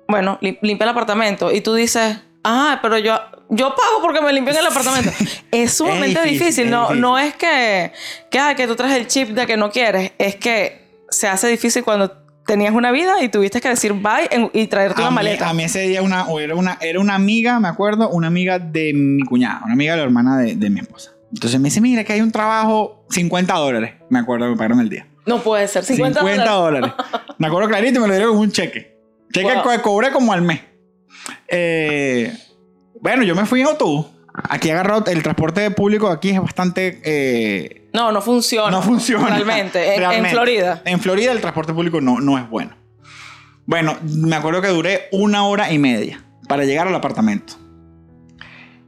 bueno, 0.08 0.38
lim- 0.42 0.60
limpia 0.62 0.86
el 0.86 0.90
apartamento 0.92 1.52
y 1.52 1.62
tú 1.62 1.74
dices, 1.74 2.18
ah, 2.44 2.80
pero 2.82 2.98
yo, 2.98 3.20
yo 3.50 3.70
pago 3.70 4.02
porque 4.02 4.22
me 4.22 4.34
limpian 4.34 4.58
el 4.58 4.66
apartamento. 4.68 5.12
Es 5.52 5.74
sumamente 5.74 6.22
difícil, 6.24 6.70
No, 6.70 6.82
difícil. 6.84 7.02
no 7.02 7.18
es 7.20 7.36
que, 7.36 7.92
que, 8.30 8.40
ah, 8.40 8.56
que 8.56 8.68
tú 8.68 8.76
traes 8.76 8.96
el 8.98 9.08
chip 9.08 9.30
de 9.30 9.46
que 9.46 9.58
no 9.58 9.72
quieres. 9.72 10.12
Es 10.18 10.36
que 10.36 10.88
se 11.10 11.28
hace 11.28 11.48
difícil 11.48 11.84
cuando 11.84 12.12
tenías 12.46 12.74
una 12.74 12.92
vida 12.92 13.22
y 13.22 13.30
tuviste 13.30 13.60
que 13.62 13.70
decir 13.70 13.94
bye 13.94 14.28
en- 14.32 14.50
y 14.54 14.68
traerte 14.68 15.02
una 15.02 15.10
mí, 15.10 15.16
maleta. 15.16 15.50
a 15.50 15.54
mí 15.54 15.64
ese 15.64 15.82
día 15.82 16.02
una, 16.02 16.28
o 16.28 16.40
era, 16.40 16.56
una, 16.56 16.78
era 16.82 17.00
una 17.00 17.16
amiga, 17.16 17.60
me 17.60 17.68
acuerdo, 17.68 18.10
una 18.10 18.28
amiga 18.28 18.58
de 18.60 18.94
mi 18.94 19.24
cuñada, 19.24 19.62
una 19.66 19.74
amiga 19.74 19.94
de 19.94 19.98
la 19.98 20.04
hermana 20.04 20.38
de, 20.38 20.56
de 20.56 20.70
mi 20.70 20.80
esposa. 20.80 21.12
Entonces 21.34 21.60
me 21.60 21.66
dice, 21.66 21.82
mira 21.82 22.04
que 22.06 22.14
hay 22.14 22.22
un 22.22 22.32
trabajo, 22.32 23.06
50 23.10 23.54
dólares. 23.54 23.96
Me 24.10 24.20
acuerdo 24.20 24.46
que 24.46 24.52
me 24.52 24.56
pagaron 24.58 24.80
el 24.80 24.90
día. 24.90 25.08
No 25.26 25.42
puede 25.44 25.68
ser. 25.68 25.84
50, 25.84 26.22
50 26.22 26.50
dólares. 26.52 26.92
Me 27.38 27.48
acuerdo 27.48 27.68
clarito 27.68 28.00
y 28.00 28.02
me 28.02 28.08
lo 28.08 28.14
dieron 28.14 28.30
como 28.30 28.42
un 28.44 28.52
cheque. 28.52 28.98
Cheque 29.34 29.54
Wow. 29.56 29.70
que 29.72 29.82
cobré 29.82 30.12
como 30.12 30.32
al 30.32 30.42
mes. 30.42 30.62
Eh, 31.50 32.34
bueno, 33.02 33.24
yo 33.24 33.36
me 33.36 33.46
fui 33.46 33.62
en 33.62 33.68
autobús. 33.68 34.06
Aquí 34.50 34.70
agarrado 34.70 35.06
el 35.08 35.24
transporte 35.24 35.72
público 35.72 36.10
aquí 36.10 36.30
es 36.30 36.40
bastante 36.40 37.02
eh, 37.04 37.90
No, 37.94 38.12
no 38.12 38.22
funciona. 38.22 38.70
no 38.70 38.82
funciona. 38.84 39.30
Realmente. 39.30 39.96
En. 39.96 40.26
Florida. 40.28 40.82
En 40.86 41.00
Florida 41.00 41.32
el 41.32 41.42
transporte 41.42 41.74
público 41.74 42.02
no, 42.02 42.20
no 42.20 42.38
es 42.38 42.48
bueno. 42.48 42.76
Bueno, 43.66 43.98
me 44.04 44.36
acuerdo 44.36 44.62
que 44.62 44.68
duré 44.70 45.08
una 45.12 45.46
hora 45.46 45.72
y 45.72 45.80
media 45.80 46.24
para 46.48 46.66
llegar 46.66 46.88
al 46.88 46.96
apartamento. 46.96 47.54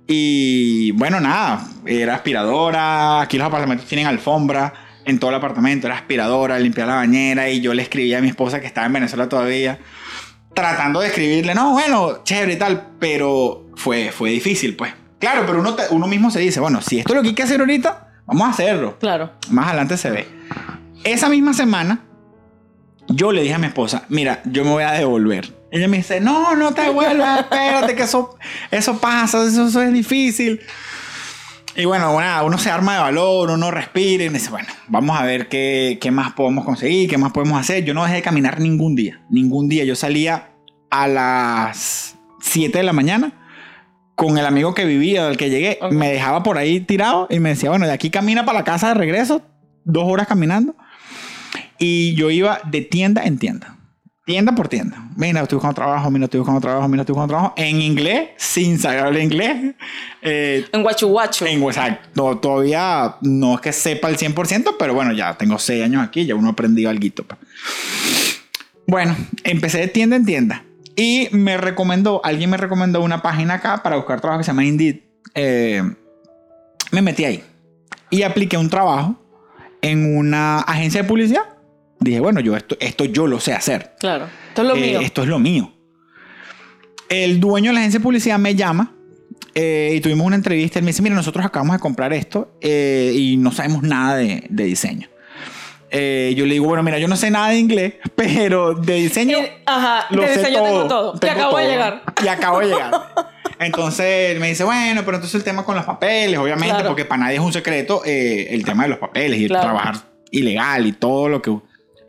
Y 0.07 0.91
bueno, 0.91 1.19
nada, 1.19 1.67
era 1.85 2.15
aspiradora, 2.15 3.21
aquí 3.21 3.37
los 3.37 3.45
apartamentos 3.47 3.87
tienen 3.87 4.07
alfombra 4.07 4.73
en 5.05 5.19
todo 5.19 5.29
el 5.29 5.35
apartamento, 5.35 5.87
era 5.87 5.97
aspiradora, 5.97 6.57
limpiar 6.59 6.87
la 6.87 6.95
bañera 6.95 7.49
y 7.49 7.61
yo 7.61 7.73
le 7.73 7.83
escribí 7.83 8.13
a 8.13 8.21
mi 8.21 8.29
esposa 8.29 8.59
que 8.59 8.67
estaba 8.67 8.87
en 8.87 8.93
Venezuela 8.93 9.29
todavía, 9.29 9.79
tratando 10.53 10.99
de 10.99 11.07
escribirle, 11.07 11.53
no, 11.55 11.71
bueno, 11.71 12.23
chévere 12.23 12.53
y 12.53 12.57
tal, 12.57 12.87
pero 12.99 13.67
fue, 13.75 14.11
fue 14.11 14.31
difícil, 14.31 14.75
pues. 14.75 14.93
Claro, 15.19 15.43
pero 15.45 15.59
uno, 15.59 15.75
te- 15.75 15.83
uno 15.91 16.07
mismo 16.07 16.31
se 16.31 16.39
dice, 16.39 16.59
bueno, 16.59 16.81
si 16.81 16.99
esto 16.99 17.13
es 17.13 17.15
lo 17.17 17.21
que 17.21 17.29
hay 17.29 17.35
que 17.35 17.43
hacer 17.43 17.59
ahorita, 17.59 18.07
vamos 18.25 18.47
a 18.47 18.51
hacerlo. 18.51 18.97
Claro. 18.99 19.31
Más 19.49 19.67
adelante 19.67 19.97
se 19.97 20.09
ve. 20.11 20.27
Esa 21.03 21.29
misma 21.29 21.53
semana, 21.53 22.01
yo 23.07 23.31
le 23.31 23.41
dije 23.41 23.53
a 23.53 23.57
mi 23.57 23.67
esposa, 23.67 24.03
mira, 24.09 24.41
yo 24.45 24.63
me 24.63 24.71
voy 24.71 24.83
a 24.83 24.91
devolver. 24.91 25.53
Ella 25.71 25.87
me 25.87 25.97
dice, 25.97 26.19
no, 26.19 26.55
no 26.55 26.73
te 26.73 26.81
devuelvas, 26.83 27.39
espérate, 27.41 27.95
que 27.95 28.03
eso, 28.03 28.37
eso 28.71 28.97
pasa, 28.99 29.43
eso, 29.45 29.67
eso 29.67 29.81
es 29.81 29.93
difícil. 29.93 30.59
Y 31.79 31.85
bueno, 31.85 32.11
bueno, 32.11 32.45
uno 32.45 32.57
se 32.57 32.69
arma 32.69 32.95
de 32.95 32.99
valor, 32.99 33.51
uno 33.51 33.71
respira 33.71 34.25
y 34.25 34.27
dice, 34.27 34.49
bueno, 34.49 34.67
vamos 34.89 35.17
a 35.17 35.23
ver 35.23 35.47
qué, 35.47 35.97
qué 36.01 36.11
más 36.11 36.33
podemos 36.33 36.65
conseguir, 36.65 37.09
qué 37.09 37.17
más 37.17 37.31
podemos 37.31 37.57
hacer. 37.57 37.85
Yo 37.85 37.93
no 37.93 38.03
dejé 38.03 38.15
de 38.15 38.21
caminar 38.21 38.59
ningún 38.59 38.95
día, 38.95 39.21
ningún 39.29 39.69
día. 39.69 39.85
Yo 39.85 39.95
salía 39.95 40.49
a 40.89 41.07
las 41.07 42.17
7 42.41 42.77
de 42.77 42.83
la 42.83 42.91
mañana 42.91 43.31
con 44.15 44.37
el 44.37 44.45
amigo 44.45 44.73
que 44.73 44.83
vivía, 44.83 45.25
del 45.25 45.37
que 45.37 45.49
llegué, 45.49 45.79
me 45.91 46.11
dejaba 46.11 46.43
por 46.43 46.57
ahí 46.57 46.81
tirado 46.81 47.27
y 47.29 47.39
me 47.39 47.47
decía, 47.47 47.69
bueno, 47.69 47.85
de 47.85 47.93
aquí 47.93 48.09
camina 48.09 48.43
para 48.43 48.59
la 48.59 48.65
casa 48.65 48.89
de 48.89 48.95
regreso, 48.95 49.41
dos 49.85 50.03
horas 50.05 50.27
caminando. 50.27 50.75
Y 51.77 52.13
yo 52.15 52.29
iba 52.29 52.59
de 52.69 52.81
tienda 52.81 53.23
en 53.23 53.37
tienda, 53.37 53.77
tienda 54.29 54.53
por 54.53 54.67
tienda. 54.67 55.09
Mira, 55.15 55.41
estoy 55.41 55.55
buscando 55.55 55.73
trabajo, 55.73 56.11
mira, 56.11 56.25
estoy 56.25 56.39
buscando 56.39 56.61
trabajo, 56.61 56.87
mira, 56.87 57.01
estoy 57.01 57.13
buscando 57.13 57.33
trabajo. 57.33 57.53
En 57.57 57.81
inglés, 57.81 58.29
sin 58.37 58.77
saber 58.77 58.99
hablar 58.99 59.23
inglés. 59.23 59.73
Eh, 60.21 60.67
En 60.71 60.83
Guachu 60.83 61.07
Guachu. 61.07 61.45
en 61.47 61.63
WhatsApp. 61.63 61.99
No, 62.13 62.37
todavía 62.37 63.15
no 63.21 63.55
es 63.55 63.61
que 63.61 63.73
sepa 63.73 64.07
el 64.07 64.17
100%, 64.17 64.75
pero 64.77 64.93
bueno, 64.93 65.13
ya 65.13 65.35
tengo 65.35 65.57
6 65.57 65.83
años 65.83 66.03
aquí, 66.03 66.27
ya 66.27 66.35
uno 66.35 66.49
ha 66.49 66.51
aprendido 66.51 66.91
algo. 66.91 67.07
Bueno, 68.85 69.15
empecé 69.43 69.79
de 69.79 69.87
tienda 69.87 70.15
en 70.15 70.27
tienda. 70.27 70.63
Y 70.95 71.29
me 71.31 71.57
recomendó, 71.57 72.21
alguien 72.23 72.51
me 72.51 72.57
recomendó 72.57 73.01
una 73.01 73.23
página 73.23 73.55
acá 73.55 73.81
para 73.81 73.95
buscar 73.95 74.21
trabajo 74.21 74.41
que 74.41 74.43
se 74.43 74.51
llama 74.51 74.63
Indeed. 74.63 74.97
Eh, 75.33 75.81
me 76.91 77.01
metí 77.01 77.25
ahí. 77.25 77.43
Y 78.11 78.21
apliqué 78.21 78.57
un 78.57 78.69
trabajo 78.69 79.15
en 79.81 80.15
una 80.15 80.59
agencia 80.59 81.01
de 81.01 81.07
publicidad. 81.07 81.45
Dije, 81.99 82.19
bueno, 82.19 82.39
yo 82.39 82.55
esto, 82.55 82.77
esto 82.79 83.05
yo 83.05 83.27
lo 83.27 83.39
sé 83.39 83.53
hacer. 83.53 83.93
Claro. 83.99 84.27
Esto 84.49 84.61
es 84.61 84.67
lo 84.67 84.75
Eh, 84.75 84.79
mío. 84.81 84.99
Esto 85.01 85.21
es 85.23 85.27
lo 85.27 85.39
mío. 85.39 85.71
El 87.09 87.39
dueño 87.39 87.69
de 87.71 87.73
la 87.73 87.79
agencia 87.79 87.99
de 87.99 88.03
publicidad 88.03 88.37
me 88.37 88.55
llama 88.55 88.93
eh, 89.55 89.93
y 89.95 89.99
tuvimos 89.99 90.25
una 90.27 90.35
entrevista. 90.35 90.79
Él 90.79 90.85
me 90.85 90.91
dice, 90.91 91.01
mira, 91.01 91.15
nosotros 91.15 91.45
acabamos 91.45 91.75
de 91.75 91.79
comprar 91.79 92.13
esto 92.13 92.53
eh, 92.61 93.11
y 93.15 93.37
no 93.37 93.51
sabemos 93.51 93.81
nada 93.83 94.15
de, 94.17 94.43
de 94.49 94.63
diseño. 94.65 95.07
Eh, 95.91 96.35
yo 96.37 96.45
le 96.45 96.53
digo, 96.53 96.67
bueno, 96.67 96.83
mira, 96.83 96.99
yo 96.99 97.07
no 97.07 97.15
sé 97.15 97.31
nada 97.31 97.49
de 97.49 97.57
inglés, 97.57 97.95
pero 98.15 98.75
de 98.75 98.93
diseño 98.93 99.39
Eh, 99.39 99.63
Ajá. 99.65 100.05
lo 100.11 100.21
de 100.21 100.27
sé 100.29 100.37
diseño 100.39 100.59
todo. 100.59 100.67
tengo 100.67 100.87
todo. 100.87 101.13
Te 101.13 101.27
Tengo 101.27 101.39
acabo 101.41 101.57
de 101.57 101.63
todo. 101.63 101.71
llegar. 101.73 102.03
Y 102.23 102.27
acabo 102.27 102.59
de 102.59 102.65
llegar. 102.67 102.91
Entonces 103.59 104.31
él 104.31 104.39
me 104.39 104.49
dice, 104.49 104.63
bueno, 104.63 105.01
pero 105.03 105.17
entonces 105.17 105.35
el 105.35 105.43
tema 105.43 105.65
con 105.65 105.75
los 105.75 105.83
papeles, 105.85 106.37
obviamente, 106.37 106.75
Claro. 106.75 106.87
porque 106.89 107.05
para 107.05 107.23
nadie 107.23 107.35
es 107.37 107.41
un 107.41 107.51
secreto 107.51 108.03
eh, 108.05 108.47
el 108.51 108.63
tema 108.63 108.83
de 108.83 108.89
los 108.89 108.99
papeles 108.99 109.39
y 109.39 109.43
el 109.45 109.49
Claro. 109.49 109.63
trabajar 109.65 109.95
ilegal 110.31 110.85
y 110.85 110.91
todo 110.93 111.27
lo 111.27 111.41
que, 111.41 111.57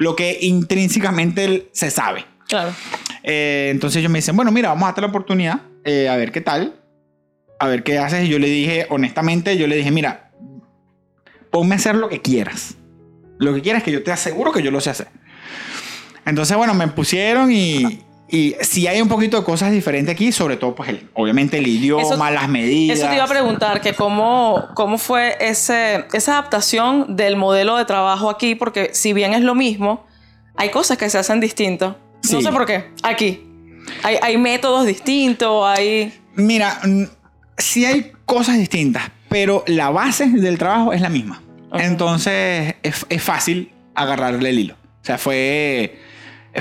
lo 0.01 0.17
que 0.17 0.39
intrínsecamente 0.41 1.69
se 1.73 1.91
sabe. 1.91 2.25
Claro. 2.49 2.73
Eh, 3.23 3.69
entonces 3.71 3.99
ellos 3.99 4.11
me 4.11 4.19
dicen, 4.19 4.35
bueno, 4.35 4.51
mira, 4.51 4.71
vamos 4.71 4.85
a 4.85 4.87
darte 4.87 5.03
la 5.03 5.09
oportunidad, 5.09 5.61
eh, 5.85 6.09
a 6.09 6.17
ver 6.17 6.33
qué 6.33 6.41
tal, 6.41 6.81
a 7.59 7.69
ver 7.69 7.83
qué 7.83 7.99
haces. 7.99 8.25
Y 8.25 8.29
yo 8.29 8.39
le 8.39 8.49
dije, 8.49 8.87
honestamente, 8.89 9.59
yo 9.59 9.67
le 9.67 9.77
dije, 9.77 9.91
mira, 9.91 10.31
ponme 11.51 11.75
a 11.75 11.77
hacer 11.77 11.97
lo 11.97 12.09
que 12.09 12.23
quieras. 12.23 12.77
Lo 13.39 13.55
que 13.55 13.61
quieras 13.61 13.83
que 13.83 13.93
yo 13.93 14.03
te 14.03 14.11
aseguro 14.11 14.53
que 14.53 14.63
yo 14.63 14.71
lo 14.71 14.81
sé 14.81 14.89
hacer. 14.89 15.09
Entonces, 16.25 16.57
bueno, 16.57 16.73
me 16.73 16.89
pusieron 16.89 17.53
y, 17.53 18.01
y 18.31 18.55
sí 18.61 18.87
hay 18.87 19.01
un 19.03 19.09
poquito 19.09 19.37
de 19.39 19.45
cosas 19.45 19.73
diferentes 19.73 20.13
aquí, 20.15 20.31
sobre 20.33 20.57
todo, 20.57 20.75
pues, 20.75 20.89
el- 20.91 21.09
obviamente 21.15 21.59
el 21.59 21.67
idioma, 21.67 22.03
Eso- 22.03 22.17
las 22.31 22.49
medidas. 22.49 22.99
Eso 22.99 23.09
te 23.09 23.15
iba 23.17 23.25
a 23.25 23.29
preguntar, 23.29 23.81
que 23.81 23.95
cómo, 23.95 24.69
cómo 24.75 24.99
fue 24.99 25.37
ese, 25.41 26.05
esa 26.13 26.33
adaptación 26.33 27.17
del 27.17 27.37
modelo 27.37 27.77
de 27.77 27.85
trabajo 27.85 28.31
aquí, 28.31 28.55
porque 28.55 28.91
si 28.93 29.13
bien 29.13 29.35
es 29.35 29.41
lo 29.43 29.55
mismo, 29.55 30.07
hay 30.57 30.71
cosas 30.71 30.97
que 30.99 31.09
se 31.11 31.19
hacen 31.19 31.41
distintos. 31.41 31.97
No 32.31 32.39
Sí. 32.39 32.43
sé 32.43 32.53
por 32.53 32.67
qué. 32.67 32.91
Aquí. 33.03 33.47
Hay, 34.03 34.17
hay 34.23 34.37
métodos 34.37 34.87
distintos, 34.87 35.65
hay... 35.67 36.13
Mira, 36.37 36.81
sí 37.59 37.85
hay 37.85 38.13
cosas 38.27 38.59
distintas, 38.59 39.11
pero 39.29 39.65
la 39.67 39.91
base 39.91 40.27
del 40.29 40.59
trabajo 40.59 40.93
es 40.93 41.01
la 41.01 41.09
misma. 41.09 41.43
Ok. 41.71 41.81
Entonces 41.81 42.75
es, 42.83 43.07
es 43.09 43.23
fácil 43.23 43.73
agarrarle 43.95 44.51
el 44.51 44.59
hilo. 44.59 44.75
O 44.75 45.05
sea, 45.05 45.19
fue, 45.19 45.99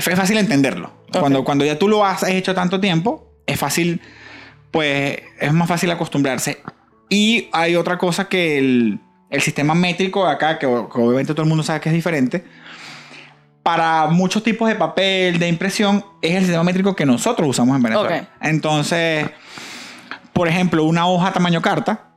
fue 0.00 0.16
fácil 0.16 0.38
entenderlo. 0.38 0.92
Ok. 1.10 1.18
Cuando, 1.20 1.44
cuando 1.44 1.64
ya 1.64 1.78
tú 1.78 1.88
lo 1.88 2.04
has 2.04 2.22
hecho 2.24 2.54
tanto 2.54 2.80
tiempo, 2.80 3.32
es 3.46 3.58
fácil, 3.58 4.00
pues 4.70 5.18
es 5.38 5.52
más 5.52 5.68
fácil 5.68 5.90
acostumbrarse. 5.90 6.62
Y 7.08 7.48
hay 7.52 7.76
otra 7.76 7.98
cosa 7.98 8.28
que 8.28 8.58
el, 8.58 9.00
el 9.30 9.40
sistema 9.40 9.74
métrico 9.74 10.26
de 10.26 10.32
acá, 10.32 10.58
que, 10.58 10.66
que 10.66 11.00
obviamente 11.00 11.32
todo 11.32 11.42
el 11.42 11.48
mundo 11.48 11.64
sabe 11.64 11.80
que 11.80 11.88
es 11.88 11.94
diferente, 11.94 12.44
para 13.62 14.06
muchos 14.06 14.42
tipos 14.42 14.68
de 14.68 14.74
papel, 14.74 15.38
de 15.38 15.48
impresión, 15.48 16.04
es 16.22 16.34
el 16.36 16.42
sistema 16.42 16.64
métrico 16.64 16.96
que 16.96 17.04
nosotros 17.04 17.48
usamos 17.48 17.76
en 17.76 17.82
Venezuela. 17.82 18.22
Ok. 18.22 18.28
Entonces, 18.42 19.28
por 20.32 20.48
ejemplo, 20.48 20.84
una 20.84 21.06
hoja 21.06 21.32
tamaño 21.32 21.60
carta, 21.60 22.10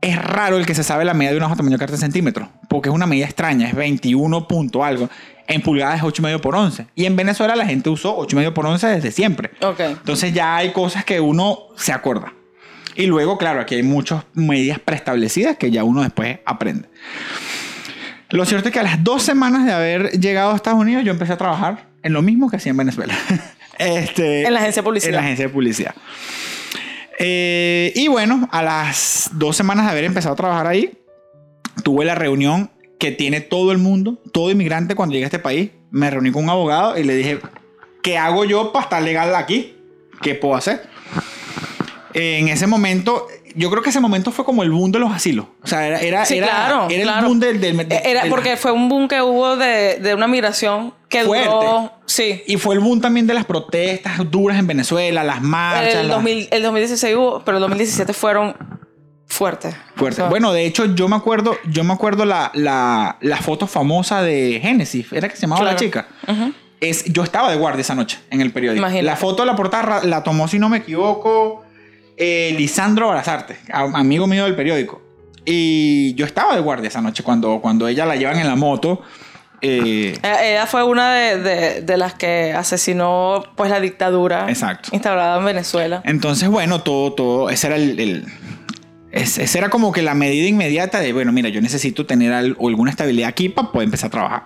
es 0.00 0.22
raro 0.22 0.56
el 0.56 0.66
que 0.66 0.74
se 0.74 0.84
sabe 0.84 1.04
la 1.04 1.14
medida 1.14 1.32
de 1.32 1.38
una 1.38 1.46
hoja 1.46 1.56
tamaño 1.56 1.78
carta 1.78 1.94
en 1.94 2.00
centímetros, 2.00 2.48
porque 2.68 2.88
es 2.88 2.94
una 2.94 3.06
medida 3.06 3.26
extraña, 3.26 3.68
es 3.68 3.74
21 3.74 4.48
punto 4.48 4.84
algo. 4.84 5.08
En 5.48 5.62
pulgadas 5.62 5.98
es 5.98 6.02
8,5 6.02 6.40
por 6.40 6.56
11. 6.56 6.86
Y 6.94 7.06
en 7.06 7.16
Venezuela 7.16 7.54
la 7.54 7.66
gente 7.66 7.88
usó 7.88 8.18
8,5 8.18 8.52
por 8.52 8.66
11 8.66 8.86
desde 8.86 9.10
siempre. 9.10 9.50
Ok. 9.62 9.80
Entonces 9.80 10.32
ya 10.32 10.56
hay 10.56 10.72
cosas 10.72 11.04
que 11.04 11.20
uno 11.20 11.68
se 11.76 11.92
acuerda. 11.92 12.32
Y 12.96 13.06
luego, 13.06 13.36
claro, 13.38 13.60
aquí 13.60 13.74
hay 13.74 13.82
muchas 13.82 14.24
medidas 14.34 14.78
preestablecidas 14.78 15.56
que 15.56 15.70
ya 15.70 15.84
uno 15.84 16.02
después 16.02 16.38
aprende. 16.46 16.88
Lo 18.30 18.44
cierto 18.44 18.68
es 18.68 18.72
que 18.72 18.80
a 18.80 18.82
las 18.82 19.04
dos 19.04 19.22
semanas 19.22 19.66
de 19.66 19.72
haber 19.72 20.10
llegado 20.18 20.52
a 20.52 20.56
Estados 20.56 20.80
Unidos 20.80 21.04
yo 21.04 21.12
empecé 21.12 21.32
a 21.32 21.36
trabajar 21.36 21.86
en 22.02 22.12
lo 22.12 22.22
mismo 22.22 22.50
que 22.50 22.56
hacía 22.56 22.70
en 22.70 22.76
Venezuela. 22.78 23.14
este, 23.78 24.46
en 24.46 24.52
la 24.52 24.60
agencia 24.60 24.82
de 24.82 24.84
publicidad. 24.84 25.10
En 25.10 25.14
la 25.16 25.20
agencia 25.22 25.46
de 25.46 25.52
publicidad. 25.52 25.94
Eh, 27.18 27.92
y 27.94 28.08
bueno, 28.08 28.48
a 28.50 28.62
las 28.62 29.30
dos 29.32 29.56
semanas 29.56 29.86
de 29.86 29.92
haber 29.92 30.04
empezado 30.04 30.32
a 30.32 30.36
trabajar 30.36 30.66
ahí, 30.66 30.98
tuve 31.82 32.04
la 32.04 32.14
reunión 32.14 32.70
que 32.98 33.12
tiene 33.12 33.40
todo 33.40 33.72
el 33.72 33.78
mundo, 33.78 34.18
todo 34.32 34.50
inmigrante 34.50 34.94
cuando 34.94 35.12
llega 35.14 35.26
a 35.26 35.28
este 35.28 35.38
país. 35.38 35.70
Me 35.90 36.10
reuní 36.10 36.30
con 36.32 36.44
un 36.44 36.50
abogado 36.50 36.98
y 36.98 37.04
le 37.04 37.14
dije, 37.14 37.38
¿qué 38.02 38.18
hago 38.18 38.44
yo 38.44 38.72
para 38.72 38.84
estar 38.84 39.02
legal 39.02 39.34
aquí? 39.34 39.76
¿Qué 40.22 40.34
puedo 40.34 40.54
hacer? 40.54 40.82
En 42.14 42.48
ese 42.48 42.66
momento, 42.66 43.26
yo 43.54 43.68
creo 43.70 43.82
que 43.82 43.90
ese 43.90 44.00
momento 44.00 44.32
fue 44.32 44.44
como 44.46 44.62
el 44.62 44.70
boom 44.70 44.90
de 44.90 44.98
los 44.98 45.12
asilos. 45.12 45.46
O 45.62 45.66
sea, 45.66 45.86
era, 45.86 46.00
era, 46.00 46.24
Sí, 46.24 46.38
era, 46.38 46.46
claro, 46.48 46.86
era 46.88 47.02
claro. 47.02 47.18
el 47.20 47.24
boom 47.26 47.40
del... 47.40 47.60
del- 47.60 47.76
del- 47.76 47.92
Era 47.92 48.22
del- 48.22 48.30
porque 48.30 48.56
fue 48.56 48.72
un 48.72 48.88
boom 48.88 49.06
que 49.06 49.20
hubo 49.20 49.56
de, 49.56 49.98
de 50.00 50.14
una 50.14 50.26
migración 50.26 50.94
que 51.10 51.24
Fuerte. 51.24 51.46
duró. 51.48 51.92
Sí. 52.06 52.42
Y 52.46 52.56
fue 52.56 52.74
el 52.74 52.80
boom 52.80 53.02
también 53.02 53.26
de 53.26 53.34
las 53.34 53.44
protestas 53.44 54.30
duras 54.30 54.58
en 54.58 54.66
Venezuela, 54.66 55.22
las 55.24 55.42
marchas. 55.42 55.94
El, 55.96 56.08
las- 56.08 56.16
2000 56.16 56.48
el 56.50 56.62
2016 56.62 57.16
hubo, 57.16 57.42
pero 57.44 57.58
el 57.58 57.60
2017 57.62 58.12
fueron 58.14 58.56
fuertes. 59.26 59.74
Fuerte. 59.96 60.20
O 60.22 60.24
sea, 60.24 60.30
Bueno, 60.30 60.52
de 60.52 60.66
hecho, 60.66 60.86
yo 60.94 61.08
me 61.08 61.16
acuerdo, 61.16 61.56
yo 61.68 61.84
me 61.84 61.92
acuerdo 61.92 62.24
la, 62.24 62.50
la, 62.54 63.16
la 63.20 63.36
foto 63.38 63.66
famosa 63.66 64.22
de 64.22 64.60
Genesis, 64.62 65.12
era 65.12 65.28
que 65.28 65.36
se 65.36 65.42
llamaba 65.42 65.62
la 65.64 65.70
Claro. 65.76 65.84
chica. 65.84 66.08
ujú. 66.28 66.52
Es, 66.80 67.04
yo 67.06 67.22
estaba 67.22 67.50
de 67.50 67.56
guardia 67.56 67.80
esa 67.80 67.94
noche 67.94 68.18
en 68.30 68.40
el 68.42 68.52
periódico. 68.52 68.78
Imagínate. 68.80 69.04
La 69.06 69.16
foto 69.16 69.42
de 69.42 69.46
la 69.46 69.56
portada 69.56 70.04
la 70.04 70.22
tomó, 70.22 70.46
si 70.46 70.58
no 70.58 70.68
me 70.68 70.76
equivoco, 70.78 71.64
eh, 72.18 72.54
Lisandro 72.58 73.08
Brazarte, 73.10 73.56
a- 73.72 73.80
amigo 73.98 74.26
mío 74.26 74.44
del 74.44 74.54
periódico. 74.54 75.00
Y 75.46 76.14
yo 76.16 76.26
estaba 76.26 76.54
de 76.54 76.60
guardia 76.60 76.88
esa 76.88 77.00
noche 77.00 77.22
cuando, 77.22 77.60
cuando 77.62 77.88
ella 77.88 78.04
la 78.04 78.16
llevan 78.16 78.38
en 78.38 78.46
la 78.46 78.56
moto. 78.56 79.00
eh, 79.62 80.18
Ella 80.22 80.44
ella 80.50 80.66
fue 80.66 80.82
una 80.84 81.14
de, 81.14 81.38
de- 81.40 81.80
de 81.80 81.96
las 81.96 82.12
que 82.14 82.52
asesinó 82.52 83.42
pues 83.56 83.70
la 83.70 83.80
dictadura 83.80 84.44
Exacto. 84.50 84.90
instaurada 84.92 85.38
en 85.38 85.44
Venezuela. 85.46 86.02
Entonces, 86.04 86.48
bueno, 86.50 86.82
todo, 86.82 87.14
todo, 87.14 87.48
ese 87.50 87.68
era 87.68 87.76
el, 87.76 87.98
el- 87.98 88.26
es- 89.22 89.38
esa 89.38 89.58
era 89.58 89.68
como 89.68 89.92
que 89.92 90.02
la 90.02 90.14
medida 90.14 90.46
inmediata 90.48 91.00
de, 91.00 91.12
bueno, 91.12 91.32
mira, 91.32 91.48
yo 91.48 91.60
necesito 91.60 92.06
tener 92.06 92.32
al- 92.32 92.56
alguna 92.60 92.90
estabilidad 92.90 93.28
aquí 93.28 93.48
para 93.48 93.72
poder 93.72 93.86
empezar 93.86 94.08
a 94.08 94.10
trabajar. 94.10 94.42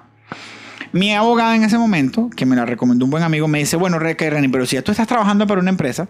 Mi 0.92 1.14
abogada 1.14 1.54
en 1.54 1.62
ese 1.62 1.78
momento, 1.78 2.30
que 2.35 2.46
me 2.46 2.56
la 2.56 2.66
recomendó 2.66 3.04
un 3.04 3.11
buen 3.12 3.22
amigo, 3.22 3.46
me 3.46 3.59
dice, 3.59 3.76
bueno, 3.76 3.98
Reni, 3.98 4.48
pero 4.48 4.66
si 4.66 4.76
ya 4.76 4.83
tú 4.83 4.90
estás 4.90 5.06
trabajando 5.06 5.46
para 5.46 5.61
una 5.61 5.70
empresa, 5.70 6.09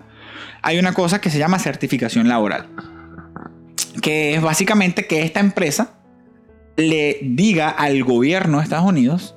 hay 0.62 0.78
una 0.78 0.94
cosa 0.94 1.20
que 1.20 1.28
se 1.30 1.38
llama 1.38 1.58
certificación 1.58 2.28
laboral. 2.28 2.66
Que 4.00 4.34
es 4.34 4.40
básicamente 4.42 5.06
que 5.06 5.22
esta 5.22 5.40
empresa 5.40 5.94
le 6.76 7.18
diga 7.22 7.68
al 7.68 8.02
gobierno 8.04 8.58
de 8.58 8.64
Estados 8.64 8.86
Unidos 8.88 9.34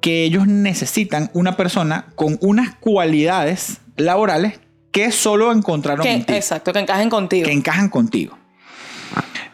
que 0.00 0.24
ellos 0.24 0.46
necesitan 0.48 1.30
una 1.34 1.56
persona 1.56 2.06
con 2.16 2.38
unas 2.40 2.74
cualidades 2.76 3.78
laborales 3.96 4.58
que 4.90 5.12
solo 5.12 5.52
encontraron 5.52 6.02
Que- 6.04 6.14
en 6.14 6.24
ti, 6.24 6.32
exacto, 6.34 6.72
que 6.72 6.80
encajen 6.80 7.10
contigo. 7.10 7.46
que 7.46 7.52
encajan 7.52 7.88
contigo. 7.90 8.36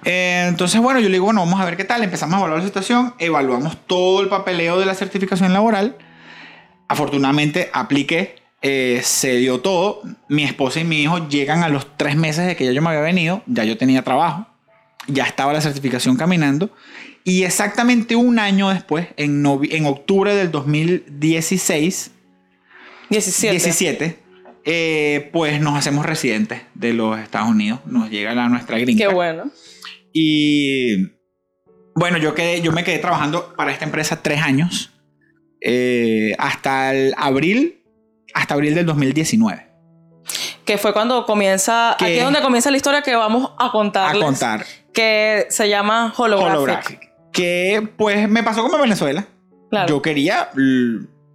Eh, 0.06 0.46
entonces, 0.48 0.80
bueno, 0.80 1.00
yo 1.00 1.08
le 1.08 1.14
digo, 1.14 1.24
bueno, 1.24 1.40
vamos 1.40 1.60
a 1.60 1.64
ver 1.64 1.76
qué 1.76 1.84
tal. 1.84 2.02
Empezamos 2.04 2.36
a 2.36 2.38
evaluar 2.38 2.60
la 2.60 2.66
situación, 2.66 3.14
evaluamos 3.18 3.76
todo 3.86 4.22
el 4.22 4.28
papeleo 4.28 4.78
de 4.78 4.86
la 4.86 4.94
certificación 4.94 5.52
laboral. 5.52 5.96
Afortunadamente 6.86 7.70
apliqué, 7.72 8.36
eh, 8.62 9.00
se 9.02 9.36
dio 9.36 9.60
todo. 9.60 10.02
Mi 10.28 10.44
esposa 10.44 10.78
y 10.78 10.84
mi 10.84 11.02
hijo 11.02 11.28
llegan 11.28 11.64
a 11.64 11.68
los 11.68 11.96
tres 11.96 12.14
meses 12.14 12.46
de 12.46 12.54
que 12.54 12.64
ya 12.64 12.70
yo 12.70 12.80
me 12.82 12.90
había 12.90 13.00
venido, 13.00 13.42
ya 13.46 13.64
yo 13.64 13.76
tenía 13.76 14.02
trabajo, 14.02 14.46
ya 15.08 15.24
estaba 15.24 15.52
la 15.52 15.60
certificación 15.60 16.16
caminando. 16.16 16.70
Y 17.24 17.42
exactamente 17.42 18.14
un 18.14 18.38
año 18.38 18.68
después, 18.68 19.08
en, 19.16 19.44
octubre 19.44 20.36
del 20.36 20.52
2016, 20.52 22.12
17. 23.10 23.50
17, 23.50 24.18
eh, 24.64 25.30
pues 25.32 25.60
nos 25.60 25.76
hacemos 25.76 26.06
residentes 26.06 26.60
de 26.74 26.92
los 26.92 27.18
Estados 27.18 27.48
Unidos. 27.48 27.80
Nos 27.86 28.08
llega 28.08 28.32
la 28.36 28.48
nuestra 28.48 28.78
green 28.78 28.96
Qué 28.96 29.08
bueno. 29.08 29.50
Y 30.18 31.10
bueno, 31.94 32.16
yo, 32.16 32.34
quedé, 32.34 32.62
yo 32.62 32.72
me 32.72 32.84
quedé 32.84 32.98
trabajando 32.98 33.54
para 33.54 33.70
esta 33.70 33.84
empresa 33.84 34.22
tres 34.22 34.40
años. 34.40 34.92
eh, 35.60 36.34
hasta 36.38 36.94
el 36.94 37.14
abril, 37.18 37.82
hasta 38.34 38.54
abril 38.54 38.74
del 38.74 38.86
2019. 38.86 39.66
Que 40.64 40.78
fue 40.78 40.92
cuando 40.94 41.24
comienza. 41.26 41.96
Que- 41.98 42.04
Aquí 42.06 42.14
es 42.14 42.24
donde 42.24 42.40
comienza 42.40 42.70
la 42.70 42.76
historia 42.78 43.02
que 43.02 43.14
vamos 43.14 43.50
a 43.58 43.66
A 43.66 43.72
contarles. 43.72 44.22
contar. 44.24 44.64
Que 44.94 45.46
se 45.50 45.68
llama 45.68 46.14
Holographic. 46.16 46.54
Holographic. 46.56 47.00
Que 47.32 47.86
pues 47.98 48.26
me 48.28 48.42
pasó 48.42 48.62
como 48.62 48.76
en 48.76 48.82
Venezuela. 48.82 49.26
Claro. 49.70 49.88
Yo 49.88 50.00
quería... 50.02 50.48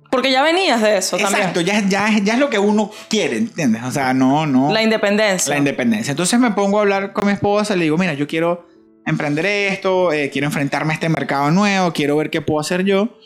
Porque 0.09 0.31
ya 0.31 0.43
venías 0.43 0.81
de 0.81 0.97
eso 0.97 1.17
Exacto, 1.17 1.59
también. 1.63 1.89
ya, 1.89 2.09
ya, 2.09 2.19
ya 2.19 2.33
es 2.33 2.39
lo 2.39 2.49
que 2.49 2.59
uno 2.59 2.91
quiere, 3.09 3.37
¿entiendes? 3.37 3.83
O 3.83 3.91
sea, 3.91 4.13
no, 4.13 4.45
no... 4.45 4.71
La 4.73 4.81
independencia. 4.83 5.49
la 5.53 5.57
independencia. 5.57 6.11
Entonces 6.11 6.37
me 6.39 6.51
pongo 6.51 6.77
a 6.79 6.81
hablar 6.81 7.13
con 7.13 7.25
mi 7.25 7.31
esposa, 7.33 7.75
le 7.77 7.83
digo, 7.83 7.97
mira, 7.97 8.13
yo 8.13 8.27
quiero 8.27 8.67
emprender 9.11 9.45
esto, 9.45 10.11
eh, 10.11 10.29
quiero 10.31 10.47
enfrentarme 10.47 10.91
a 10.91 10.95
este 10.95 11.09
mercado 11.09 11.51
nuevo, 11.51 11.93
quiero 11.93 12.17
ver 12.17 12.29
qué 12.29 12.41
puedo 12.41 12.59
hacer 12.59 12.83
yo. 12.83 13.17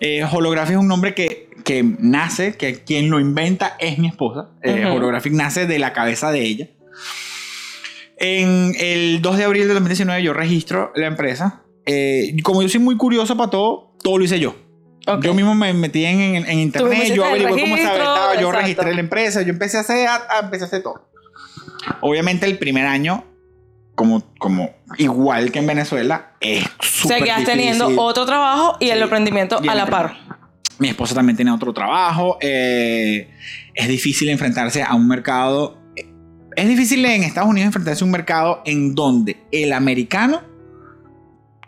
Eh, 0.00 0.24
Holographic 0.30 0.72
es 0.74 0.80
un 0.80 0.88
nombre 0.88 1.14
que, 1.14 1.50
que 1.64 1.82
nace, 1.98 2.56
que 2.56 2.82
quien 2.84 3.10
lo 3.10 3.20
inventa 3.20 3.76
es 3.78 3.98
mi 3.98 4.08
esposa. 4.08 4.50
Eh, 4.62 4.84
Ujú. 4.86 4.96
Holographic 4.96 5.32
nace 5.32 5.66
de 5.66 5.78
la 5.78 5.92
cabeza 5.92 6.30
de 6.32 6.40
ella. 6.42 6.68
En 8.16 8.72
el 8.78 9.20
2 9.22 9.36
de 9.38 9.44
abril 9.44 9.66
de 9.68 9.74
2019 9.74 10.22
yo 10.22 10.32
registro 10.32 10.92
la 10.94 11.06
empresa. 11.06 11.62
Eh, 11.86 12.34
como 12.42 12.62
yo 12.62 12.68
soy 12.68 12.80
muy 12.80 12.96
curioso 12.96 13.36
para 13.36 13.50
todo, 13.50 13.92
todo 14.02 14.18
lo 14.18 14.24
hice 14.24 14.38
yo. 14.40 14.56
Ok. 15.06 15.22
Yo 15.22 15.34
mismo 15.34 15.54
me 15.54 15.72
metí 15.74 16.04
en, 16.06 16.20
en- 16.20 16.46
en 16.48 16.58
internet, 16.60 17.12
yo 17.14 17.24
averigué 17.24 17.50
cómo 17.50 17.76
se 17.76 17.82
habilitaba, 17.84 18.40
yo 18.40 18.50
registré 18.52 18.94
la 18.94 19.00
empresa, 19.00 19.42
yo 19.42 19.50
empecé 19.50 19.76
a 19.76 19.80
hacer, 19.80 20.06
a- 20.08 20.26
a- 20.30 20.40
empecé 20.44 20.64
a 20.64 20.66
hacer 20.68 20.82
todo. 20.82 21.08
Obviamente 22.00 22.46
el 22.46 22.56
primer 22.56 22.86
año, 22.86 23.24
como, 23.94 24.22
como 24.38 24.70
igual 24.98 25.52
que 25.52 25.58
en 25.60 25.66
Venezuela, 25.66 26.32
es 26.40 26.64
súper 26.80 27.18
Seguías 27.18 27.38
difícil. 27.38 27.58
teniendo 27.58 28.00
otro 28.02 28.26
trabajo 28.26 28.76
y 28.80 28.88
el 28.90 29.00
emprendimiento 29.02 29.58
Y 29.62 29.64
el 29.64 29.70
a 29.70 29.74
la 29.74 29.86
par. 29.86 30.16
Mi 30.78 30.88
esposa 30.88 31.14
también 31.14 31.36
tiene 31.36 31.52
otro 31.52 31.72
trabajo. 31.72 32.36
eh, 32.40 33.30
es 33.74 33.88
difícil 33.88 34.28
enfrentarse 34.28 34.82
a 34.82 34.94
un 34.94 35.06
mercado. 35.08 35.78
Es 36.56 36.68
difícil 36.68 37.04
en 37.04 37.22
Estados 37.24 37.48
Unidos 37.50 37.66
enfrentarse 37.66 38.02
a 38.02 38.06
un 38.06 38.10
mercado 38.12 38.62
en 38.64 38.94
donde 38.94 39.36
el 39.50 39.72
americano 39.72 40.42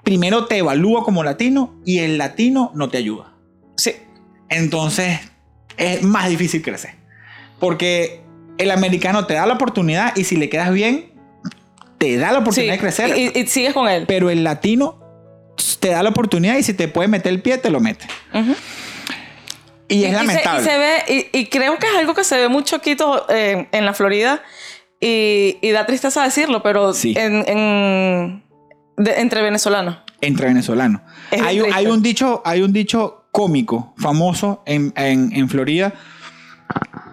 primero 0.04 0.46
te 0.46 0.58
evalúa 0.58 1.02
como 1.04 1.24
latino 1.24 1.74
y 1.84 1.98
el 1.98 2.18
latino 2.18 2.70
no 2.74 2.88
te 2.88 2.98
ayuda. 2.98 3.32
Sí. 3.76 3.92
Entonces 4.48 5.18
es 5.76 6.02
más 6.02 6.28
difícil 6.28 6.62
crecer. 6.62 6.94
Porque 7.58 8.22
el 8.58 8.70
americano 8.70 9.26
te 9.26 9.34
da 9.34 9.46
la 9.46 9.54
oportunidad 9.54 10.14
y 10.16 10.24
si 10.24 10.36
le 10.36 10.48
quedas 10.48 10.72
bien, 10.72 11.12
te 11.98 12.16
da 12.16 12.28
la 12.28 12.34
Sí. 12.34 12.42
oportunidad 12.42 12.72
de 12.74 12.78
crecer. 12.80 13.16
Y, 13.18 13.32
y 13.38 13.46
sigues 13.46 13.72
con 13.74 13.88
él. 13.88 14.04
Pero 14.06 14.30
el 14.30 14.44
latino 14.44 15.00
te 15.80 15.88
da 15.88 16.02
la 16.02 16.10
oportunidad 16.10 16.56
y 16.56 16.62
si 16.62 16.74
te 16.74 16.88
puede 16.88 17.08
meter 17.08 17.32
el 17.32 17.40
pie, 17.42 17.58
te 17.58 17.70
lo 17.70 17.80
mete. 17.80 18.06
Y 19.88 20.04
es 20.04 20.10
se- 20.10 20.16
lamentable. 20.16 20.60
Y, 20.62 20.64
se 20.64 20.78
ve, 20.78 21.28
y, 21.32 21.38
y 21.38 21.46
creo 21.46 21.78
que 21.78 21.86
es 21.86 21.94
algo 21.96 22.14
que 22.14 22.24
se 22.24 22.36
ve 22.36 22.48
mucho 22.48 22.76
aquí 22.76 22.96
eh, 23.28 23.68
en 23.70 23.84
la 23.84 23.94
Florida 23.94 24.42
y, 25.00 25.58
y 25.62 25.70
da 25.70 25.86
tristeza 25.86 26.22
decirlo, 26.24 26.62
pero 26.62 26.92
Sí. 26.92 27.14
en, 27.16 27.44
en- 27.48 28.42
de- 28.96 29.20
entre 29.20 29.42
venezolanos. 29.42 29.98
entre 30.20 30.46
venezolanos. 30.48 31.02
Hay, 31.30 31.60
hay 31.72 31.86
un 31.86 32.02
dicho, 32.02 32.42
hay 32.44 32.62
un 32.62 32.72
dicho 32.72 33.26
cómico, 33.30 33.94
famoso 33.98 34.62
en, 34.66 34.92
en- 34.96 35.30
en 35.34 35.48
Florida, 35.48 35.92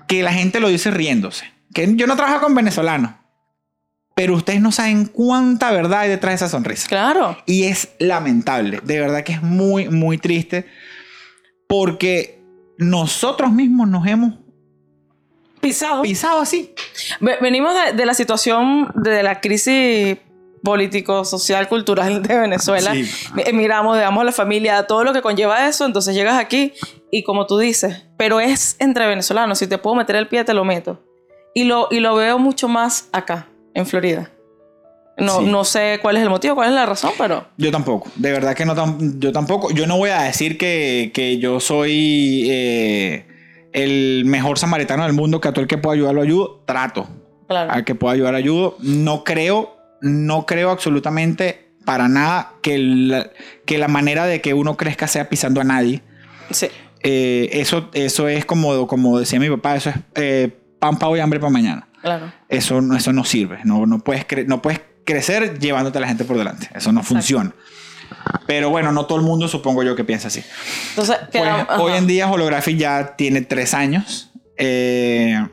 que 0.08 0.24
la 0.24 0.34
gente 0.34 0.60
lo 0.60 0.70
dice 0.70 0.90
riéndose. 0.90 1.46
Que 1.74 1.92
yo 1.96 2.08
no 2.08 2.16
trabajo 2.16 2.42
con 2.46 2.56
venezolanos, 2.56 3.12
pero 4.16 4.36
ustedes 4.36 4.62
no 4.62 4.72
saben 4.72 5.06
cuánta 5.06 5.72
verdad 5.72 6.02
hay 6.02 6.10
detrás 6.10 6.32
de 6.32 6.36
esa 6.36 6.50
sonrisa. 6.50 6.88
Claro. 6.88 7.38
Y 7.46 7.64
es 7.64 7.90
lamentable, 8.00 8.80
de 8.84 9.00
verdad 9.00 9.24
que 9.24 9.34
es 9.34 9.42
muy, 9.42 9.90
muy 9.90 10.18
triste, 10.18 10.66
porque 11.68 12.42
nosotros 12.78 13.52
mismos 13.52 13.88
nos 13.88 14.06
hemos 14.08 14.36
Pisado. 15.62 16.02
pisado 16.02 16.42
así. 16.42 16.74
Ve- 17.22 17.38
Venimos 17.42 17.74
de, 17.74 17.94
de 17.94 18.06
la 18.06 18.14
situación 18.14 18.92
de 18.96 19.24
la 19.24 19.40
crisis 19.40 20.18
político, 20.62 21.24
social, 21.26 21.68
cultural 21.70 22.22
de 22.22 22.38
Venezuela. 22.40 22.94
Sí. 22.94 23.10
Emigramos, 23.46 23.98
dejamos 23.98 24.22
a 24.22 24.26
la 24.26 24.32
familia, 24.34 24.84
todo 24.88 25.04
lo 25.04 25.14
que 25.14 25.22
conlleva 25.22 25.68
eso, 25.68 25.86
entonces 25.86 26.16
llegas 26.16 26.38
aquí 26.40 26.74
y 27.12 27.24
como 27.24 27.48
tú 27.48 27.58
dices, 27.58 28.06
pero 28.18 28.40
es 28.40 28.76
entre 28.80 29.08
venezolanos, 29.08 29.60
si 29.60 29.68
te 29.68 29.78
puedo 29.78 29.96
meter 29.96 30.16
el 30.18 30.28
pie 30.28 30.44
te 30.44 30.54
lo 30.54 30.64
meto. 30.66 31.02
Y 31.54 31.66
lo, 31.66 31.88
y 31.92 32.00
lo 32.00 32.16
veo 32.16 32.40
mucho 32.40 32.68
más 32.68 33.08
acá, 33.12 33.48
en 33.74 33.86
Florida. 33.86 34.30
No, 35.18 35.40
Sí. 35.40 35.46
no 35.46 35.64
sé 35.64 36.00
cuál 36.02 36.18
es 36.18 36.24
el 36.24 36.30
motivo, 36.30 36.56
cuál 36.56 36.70
es 36.70 36.76
la 36.76 36.88
razón, 36.88 37.12
pero... 37.20 37.46
Yo 37.58 37.72
tampoco, 37.72 38.10
de 38.16 38.32
verdad 38.32 38.56
que 38.56 38.66
no 38.66 38.76
tam- 38.76 39.20
yo 39.20 39.32
tampoco. 39.32 39.70
Yo 39.72 39.86
no 39.86 39.98
voy 39.98 40.10
a 40.10 40.22
decir 40.24 40.58
que, 40.58 41.12
que 41.14 41.38
yo 41.38 41.60
soy 41.60 42.48
eh, 42.50 43.28
el 43.74 44.24
mejor 44.26 44.58
samaritano 44.58 45.04
del 45.04 45.14
mundo, 45.14 45.40
que 45.40 45.50
a 45.50 45.52
todo 45.54 45.62
el 45.62 45.68
que 45.68 45.78
pueda 45.78 45.94
ayudar 45.96 46.16
lo 46.16 46.22
ayudo. 46.24 46.64
Trato. 46.66 47.08
Claro. 47.48 47.72
Al 47.72 47.86
que 47.86 47.94
pueda 47.94 48.14
ayudar 48.16 48.34
ayudo. 48.34 48.76
No 48.80 49.24
creo, 49.24 49.78
no 50.02 50.48
creo 50.48 50.72
absolutamente 50.72 51.70
para 51.86 52.08
nada 52.08 52.54
que 52.64 52.80
la, 52.80 53.30
que 53.66 53.78
la 53.78 53.88
manera 53.90 54.26
de 54.26 54.42
que 54.42 54.56
uno 54.56 54.78
crezca 54.78 55.08
sea 55.08 55.30
pisando 55.30 55.62
a 55.62 55.64
nadie. 55.64 56.02
Sí. 56.50 56.68
eh, 57.02 57.50
eso, 57.54 57.90
eso 57.94 58.28
es 58.30 58.46
como, 58.46 58.88
como 58.88 59.20
decía 59.20 59.40
mi 59.40 59.50
papá, 59.50 59.76
eso 59.76 59.90
es 59.92 59.96
eh, 60.16 60.50
pan 60.80 60.98
para 60.98 61.10
hoy, 61.12 61.20
hambre 61.20 61.40
para 61.40 61.52
mañana. 61.52 61.88
Claro. 62.04 62.32
Eso, 62.50 62.82
no- 62.82 62.96
eso 62.96 63.12
no 63.14 63.24
sirve. 63.24 63.60
No, 63.64 63.86
no, 63.88 64.00
puedes 64.00 64.26
no 64.46 64.62
puedes 64.62 64.82
crecer 65.06 65.58
llevándote 65.58 65.98
a 65.98 66.02
la 66.02 66.08
gente 66.08 66.24
por 66.26 66.38
delante. 66.38 66.70
Eso 66.76 66.92
no 66.92 67.02
funciona. 67.02 67.56
Pero 68.46 68.70
bueno, 68.70 68.92
no 68.92 69.06
todo 69.08 69.18
el 69.18 69.24
mundo 69.24 69.48
supongo 69.48 69.82
yo 69.84 69.96
que 69.96 70.04
piensa 70.04 70.28
así. 70.28 70.44
Entonces, 70.90 71.18
Pues, 71.32 71.80
hoy 71.80 71.94
en 71.94 72.06
día 72.06 72.30
Holographic 72.30 72.78
ya 72.78 73.16
tiene 73.16 73.42
tres 73.42 73.74
años. 73.74 74.32
Eh, 74.58 75.44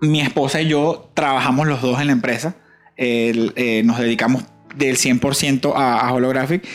mi 0.00 0.20
esposa 0.20 0.60
y 0.62 0.68
yo 0.68 1.10
trabajamos 1.14 1.66
los 1.66 1.82
dos 1.82 2.00
en 2.00 2.06
la 2.06 2.12
empresa. 2.12 2.56
El- 2.96 3.52
eh, 3.56 3.82
nos 3.84 3.98
dedicamos 3.98 4.44
del 4.76 4.96
100% 4.96 5.74
a, 5.76 6.00
a 6.06 6.12
Holographic 6.12 6.66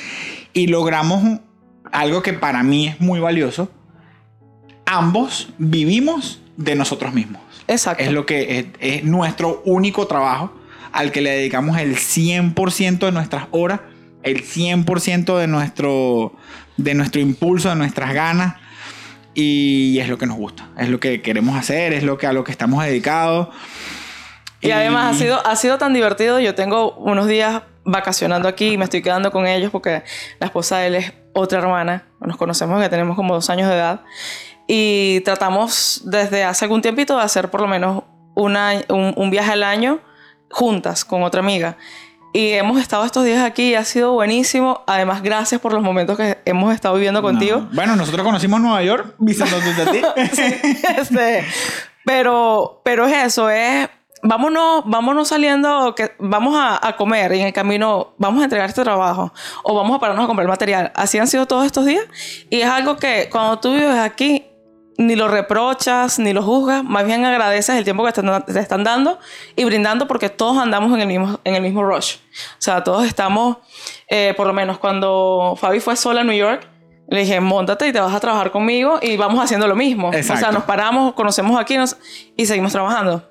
y 0.54 0.68
logramos 0.68 1.40
algo 1.92 2.22
que 2.22 2.34
para 2.34 2.62
mí 2.64 2.88
es 2.90 3.00
muy 3.02 3.20
valioso. 3.20 3.72
Ambos 4.86 5.50
vivimos 5.58 6.42
de 6.58 6.76
nosotros 6.76 7.14
mismos. 7.14 7.42
Exacto. 7.72 8.04
Es 8.04 8.12
lo 8.12 8.26
que 8.26 8.60
es, 8.60 8.66
es 8.80 9.04
nuestro 9.04 9.62
único 9.66 10.08
trabajo 10.08 10.54
al 10.92 11.12
que 11.12 11.22
le 11.22 11.32
dedicamos 11.32 11.78
el 11.80 11.96
100% 11.96 13.00
de 13.00 13.12
nuestras 13.12 13.46
horas, 13.52 13.82
el 14.24 14.44
100% 14.44 15.38
de 15.38 15.48
nuestro, 15.48 16.34
de 16.78 16.94
nuestro 16.94 17.22
impulso, 17.22 17.70
de 17.70 17.76
nuestras 17.76 18.14
ganas. 18.14 18.56
Y 19.34 19.98
es 20.00 20.10
lo 20.10 20.18
que 20.18 20.26
nos 20.26 20.38
gusta, 20.38 20.68
es 20.78 20.90
lo 20.90 21.00
que 21.00 21.22
queremos 21.22 21.58
hacer, 21.58 21.94
es 21.94 22.04
lo 22.04 22.18
que 22.18 22.28
a 22.28 22.34
lo 22.34 22.44
que 22.44 22.52
estamos 22.52 22.84
dedicados. 22.84 23.48
Y 24.60 24.72
además 24.72 25.16
ha 25.16 25.18
sido, 25.18 25.48
ha 25.48 25.56
sido 25.56 25.78
tan 25.78 25.94
divertido. 25.94 26.40
Yo 26.40 26.54
tengo 26.54 26.94
unos 26.96 27.28
días 27.28 27.64
vacacionando 27.84 28.48
aquí 28.48 28.74
y 28.74 28.78
me 28.78 28.84
estoy 28.84 29.02
quedando 29.02 29.32
con 29.32 29.48
ellos 29.48 29.72
porque 29.72 30.04
la 30.40 30.46
esposa 30.46 30.80
de 30.80 30.88
él 30.88 30.96
es 30.96 31.14
otra 31.34 31.60
hermana. 31.60 32.04
Nos 32.20 32.38
conocemos 32.38 32.82
que 32.82 32.90
tenemos 32.90 33.16
como 33.16 33.34
dos 33.34 33.50
años 33.50 33.70
de 33.70 33.76
edad. 33.76 34.02
Y 34.68 35.22
tratamos 35.22 36.02
desde 36.06 36.44
hace 36.44 36.66
algún 36.66 36.82
tiempito 36.82 37.18
de 37.18 37.24
hacer 37.24 37.50
por 37.50 37.62
lo 37.62 37.68
menos 37.68 38.04
una, 38.36 38.74
un, 38.90 39.14
un 39.16 39.30
viaje 39.30 39.52
al 39.52 39.64
año 39.64 40.00
juntas 40.50 41.06
con 41.06 41.24
otra 41.24 41.42
amiga. 41.42 41.78
Y 42.34 42.52
hemos 42.52 42.80
estado 42.80 43.04
estos 43.04 43.26
días 43.26 43.44
aquí 43.44 43.72
y 43.72 43.76
ha 43.76 43.84
sido 43.84 44.14
buenísimo. 44.14 44.84
Además, 44.88 45.22
gracias 45.22 45.60
por 45.60 45.74
los 45.74 45.84
momentos 45.84 46.16
que 46.18 46.38
hemos 46.46 46.74
estado 46.74 46.96
viviendo 46.96 47.22
contigo. 47.22 47.60
No. 47.60 47.70
Bueno, 47.74 47.96
nosotros 47.98 48.24
conocimos 48.24 48.62
Nueva 48.62 48.82
York 48.84 49.16
visitándote 49.20 49.82
a 49.82 49.92
ti. 49.92 50.02
Este, 50.98 51.46
pero, 52.06 52.82
pero 52.86 53.06
es 53.06 53.26
eso, 53.26 53.50
es 53.50 53.90
vámonos, 54.24 54.84
vámonos 54.86 55.28
saliendo, 55.28 55.94
que 55.96 56.14
vamos 56.20 56.56
a, 56.56 56.86
a 56.86 56.96
comer 56.96 57.34
y 57.34 57.42
en 57.42 57.48
el 57.48 57.54
camino 57.54 58.14
vamos 58.18 58.42
a 58.42 58.44
entregar 58.46 58.70
este 58.70 58.84
trabajo 58.84 59.34
o 59.64 59.76
vamos 59.76 59.98
a 59.98 60.00
pararnos 60.00 60.24
a 60.24 60.28
comprar 60.28 60.48
material. 60.48 60.92
Así 60.96 61.18
han 61.18 61.28
sido 61.28 61.46
todos 61.48 61.66
estos 61.66 61.86
días 61.86 62.06
y 62.50 62.62
es 62.62 62.68
algo 62.68 62.98
que 62.98 63.28
cuando 63.30 63.60
tú 63.60 63.74
vives 63.74 63.98
aquí 63.98 64.46
ni 64.98 65.16
lo 65.16 65.28
reprochas 65.28 66.20
ni 66.20 66.34
lo 66.34 66.44
juzgas, 66.44 66.84
más 66.84 67.06
bien 67.06 67.26
agradeces 67.26 67.76
el 67.76 67.84
tiempo 67.84 68.06
que 68.06 68.12
te, 68.12 68.22
te 68.22 68.60
están 68.60 68.84
dando 68.84 69.18
y 69.56 69.64
brindando 69.64 70.08
porque 70.08 70.30
todos 70.30 70.58
andamos 70.58 70.94
en 70.94 71.02
el 71.02 71.08
mismo, 71.08 71.40
en 71.44 71.56
el 71.56 71.62
mismo 71.62 71.84
rush. 71.84 72.16
O 72.16 72.62
sea, 72.62 72.84
todos 72.84 73.06
estamos, 73.06 73.58
eh, 74.08 74.34
por 74.38 74.48
lo 74.48 74.54
menos 74.54 74.78
cuando 74.78 75.56
Fabi 75.60 75.80
fue 75.80 75.96
sola 75.96 76.22
a 76.22 76.24
New 76.24 76.36
York, 76.36 76.68
le 77.08 77.22
dije, 77.22 77.40
montate 77.42 77.88
y 77.88 77.94
te 77.94 78.00
vas 78.00 78.14
a 78.14 78.20
trabajar 78.20 78.52
conmigo 78.52 79.00
y 79.02 79.18
vamos 79.18 79.44
haciendo 79.44 79.68
lo 79.68 79.76
mismo. 79.76 80.10
O 80.10 80.12
sea, 80.12 80.20
Exacto. 80.22 80.52
nos 80.52 80.64
paramos, 80.64 81.14
conocemos 81.14 81.60
aquí 81.60 81.78
nos- 81.78 81.98
y 82.38 82.46
seguimos 82.46 82.72
trabajando. 82.72 83.28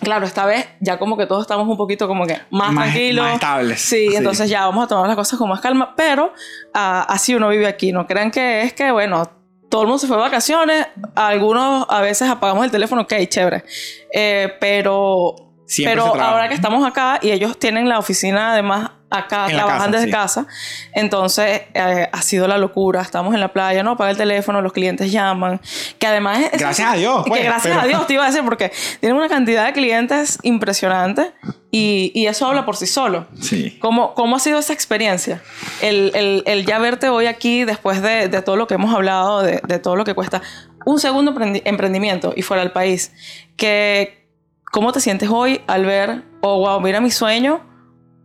Claro, 0.00 0.24
esta 0.26 0.46
vez 0.46 0.64
ya 0.80 0.96
como 1.00 1.16
que 1.16 1.26
todos 1.26 1.42
estamos 1.42 1.66
un 1.66 1.76
poquito 1.76 2.06
como 2.06 2.24
que 2.26 2.38
más, 2.50 2.72
Más- 2.72 2.84
tranquilos. 2.92 3.24
más 3.24 3.34
estables. 3.34 3.80
Sí, 3.80 4.10
Sí. 4.10 4.14
entonces 4.16 4.48
ya 4.48 4.66
vamos 4.66 4.84
a 4.84 4.86
tomar 4.88 5.08
las 5.08 5.16
cosas 5.16 5.36
con 5.36 5.48
más 5.48 5.60
calma, 5.60 5.94
pero 5.96 6.32
ah, 6.72 7.04
así 7.08 7.34
uno 7.34 7.48
vive 7.48 7.66
aquí. 7.66 7.90
No 7.90 8.06
crean 8.06 8.30
que 8.30 8.62
es 8.62 8.72
que, 8.74 8.92
bueno, 8.92 9.28
todo 9.68 9.82
el 9.82 9.88
mundo 9.88 9.98
se 9.98 10.06
fue 10.06 10.16
de 10.16 10.22
vacaciones, 10.22 10.86
algunos 11.14 11.86
a 11.88 12.00
veces 12.00 12.28
apagamos 12.28 12.64
el 12.64 12.70
teléfono, 12.70 13.02
ok, 13.02 13.14
chévere. 13.28 13.64
Eh, 14.12 14.54
pero 14.60 15.34
Siempre 15.66 16.00
pero 16.00 16.14
ahora 16.14 16.48
que 16.48 16.54
estamos 16.54 16.86
acá 16.86 17.18
y 17.20 17.30
ellos 17.30 17.58
tienen 17.58 17.90
la 17.90 17.98
oficina 17.98 18.52
además 18.52 18.92
acá, 19.10 19.46
En 19.48 19.56
trabajan 19.56 19.78
casa, 19.78 19.90
desde 19.90 20.04
sí. 20.06 20.10
casa, 20.12 20.46
entonces 20.92 21.62
eh, 21.74 22.08
ha 22.12 22.22
sido 22.22 22.46
la 22.48 22.58
locura. 22.58 23.00
Estamos 23.00 23.34
en 23.34 23.40
la 23.40 23.52
playa, 23.52 23.82
no 23.82 23.92
apaga 23.92 24.10
el 24.10 24.16
teléfono, 24.16 24.60
los 24.60 24.72
clientes 24.72 25.10
llaman, 25.10 25.60
que 25.98 26.06
además 26.06 26.40
es... 26.52 26.60
Gracias 26.60 26.92
a 26.92 26.94
Dios, 26.96 27.24
Que 27.24 27.30
pues, 27.30 27.44
gracias 27.44 27.74
pero- 27.74 27.80
a 27.80 27.86
Dios 27.86 28.06
te 28.06 28.14
iba 28.14 28.24
a 28.24 28.26
decir 28.26 28.42
porque 28.44 28.72
tienen 29.00 29.16
una 29.16 29.28
cantidad 29.28 29.66
de 29.66 29.72
clientes 29.72 30.38
impresionante 30.42 31.32
y, 31.70 32.12
y 32.14 32.26
eso 32.26 32.46
habla 32.46 32.64
por 32.66 32.76
sí 32.76 32.86
solo. 32.86 33.26
Sí. 33.40 33.78
¿Cómo, 33.80 34.14
¿Cómo 34.14 34.36
ha 34.36 34.40
sido 34.40 34.58
esa 34.58 34.72
experiencia? 34.72 35.42
El, 35.80 36.12
el- 36.14 36.42
el 36.46 36.66
ya 36.66 36.78
verte 36.78 37.08
hoy 37.08 37.26
aquí 37.26 37.64
después 37.64 38.02
de, 38.02 38.28
de 38.28 38.42
todo 38.42 38.56
lo 38.56 38.66
que 38.66 38.74
hemos 38.74 38.94
hablado, 38.94 39.42
de, 39.42 39.60
de 39.66 39.78
todo 39.78 39.96
lo 39.96 40.04
que 40.04 40.14
cuesta 40.14 40.42
un 40.84 40.98
segundo 41.00 41.34
emprendi- 41.34 41.62
emprendimiento 41.64 42.32
y 42.36 42.42
fuera 42.42 42.62
del 42.62 42.72
país. 42.72 43.12
Que, 43.56 44.26
¿Cómo 44.70 44.92
te 44.92 45.00
sientes 45.00 45.30
hoy 45.30 45.62
al 45.66 45.86
ver, 45.86 46.22
oh, 46.42 46.58
wow, 46.60 46.80
mira 46.80 47.00
mi 47.00 47.10
sueño 47.10 47.62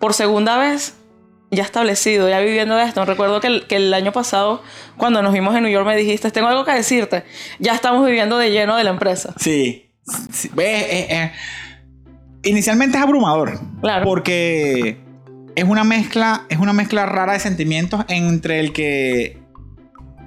por 0.04 0.14
segunda 0.14 0.58
vez 0.58 0.96
ya 1.50 1.64
establecido, 1.64 2.28
ya 2.28 2.42
viviendo 2.42 2.76
de 2.76 2.84
esto? 2.84 3.06
Recuerdo 3.06 3.40
que 3.40 3.48
el, 3.48 3.68
que 3.68 3.78
el 3.78 3.94
año 3.94 4.12
pasado, 4.12 4.62
cuando 4.98 5.22
nos 5.22 5.32
vimos 5.32 5.56
en 5.56 5.64
New 5.64 5.72
York, 5.72 5.88
me 5.88 5.96
dijiste, 5.96 6.30
tengo 6.30 6.50
algo 6.50 6.66
que 6.66 6.74
decirte. 6.74 7.24
Ya 7.60 7.74
estamos 7.74 8.06
viviendo 8.06 8.38
de 8.38 8.52
lleno 8.52 8.76
de 8.76 8.84
la 8.84 8.90
empresa. 8.90 9.34
Sí. 9.38 9.90
Sí. 10.30 10.52
Eh, 10.58 11.08
eh, 11.10 11.32
inicialmente 12.44 12.98
es 12.98 13.04
abrumador. 13.04 13.62
Claro. 13.80 14.04
Porque 14.04 14.98
es 15.56 15.64
una 15.64 15.86
mezcla, 15.86 16.48
es 16.50 16.58
una 16.58 16.74
mezcla 16.74 17.06
rara 17.06 17.32
de 17.32 17.40
sentimientos 17.40 18.04
entre 18.10 18.60
el 18.60 18.74
que 18.74 19.42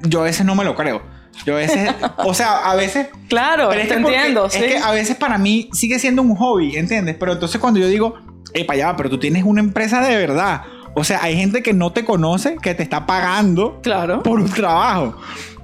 yo 0.04 0.22
a 0.22 0.24
veces 0.24 0.46
no 0.46 0.54
me 0.54 0.64
lo 0.64 0.74
creo. 0.74 1.02
Yo 1.44 1.52
a 1.52 1.58
veces, 1.58 1.94
o 2.16 2.32
sea, 2.32 2.70
a 2.70 2.74
veces 2.76 3.08
Claro, 3.28 3.68
Pero 3.68 3.82
es 3.82 3.88
te 3.88 3.94
entiendo. 3.94 4.46
Es 4.46 4.54
sí. 4.54 4.60
que 4.60 4.78
a 4.78 4.92
veces 4.92 5.16
para 5.16 5.36
mí 5.36 5.68
sigue 5.74 5.98
siendo 5.98 6.22
un 6.22 6.34
hobby, 6.34 6.76
¿entiendes? 6.76 7.16
Pero 7.20 7.34
entonces 7.34 7.60
cuando 7.60 7.78
yo 7.78 7.88
digo, 7.88 8.14
para 8.52 8.72
allá, 8.74 8.96
pero 8.96 9.10
tú 9.10 9.18
tienes 9.18 9.44
una 9.44 9.60
empresa 9.60 10.00
de 10.00 10.16
verdad. 10.16 10.62
O 10.94 11.04
sea, 11.04 11.22
hay 11.22 11.36
gente 11.36 11.62
que 11.62 11.72
no 11.74 11.92
te 11.92 12.04
conoce, 12.04 12.56
que 12.62 12.74
te 12.74 12.82
está 12.82 13.04
pagando 13.06 13.80
Claro. 13.82 14.22
por 14.22 14.40
un 14.40 14.48
trabajo. 14.50 15.16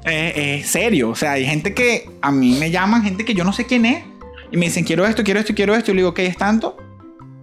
Es, 0.05 0.33
es 0.37 0.67
serio. 0.71 1.11
O 1.11 1.15
sea, 1.15 1.33
hay 1.33 1.47
gente 1.47 1.73
que 1.75 2.11
a 2.21 2.31
mí 2.31 2.57
me 2.59 2.71
llaman, 2.71 3.03
gente 3.03 3.25
que 3.25 3.33
yo 3.35 3.43
no 3.45 3.53
sé 3.53 3.65
quién 3.67 3.87
es. 3.87 4.05
Y 4.51 4.57
me 4.59 4.67
dicen, 4.67 4.85
quiero 4.85 5.07
esto, 5.07 5.25
quiero 5.25 5.41
esto, 5.41 5.55
quiero 5.55 5.75
esto. 5.75 5.91
Y 5.91 5.93
yo 5.93 5.95
le 5.95 6.01
digo, 6.03 6.13
¿qué 6.15 6.27
es 6.27 6.37
tanto? 6.37 6.77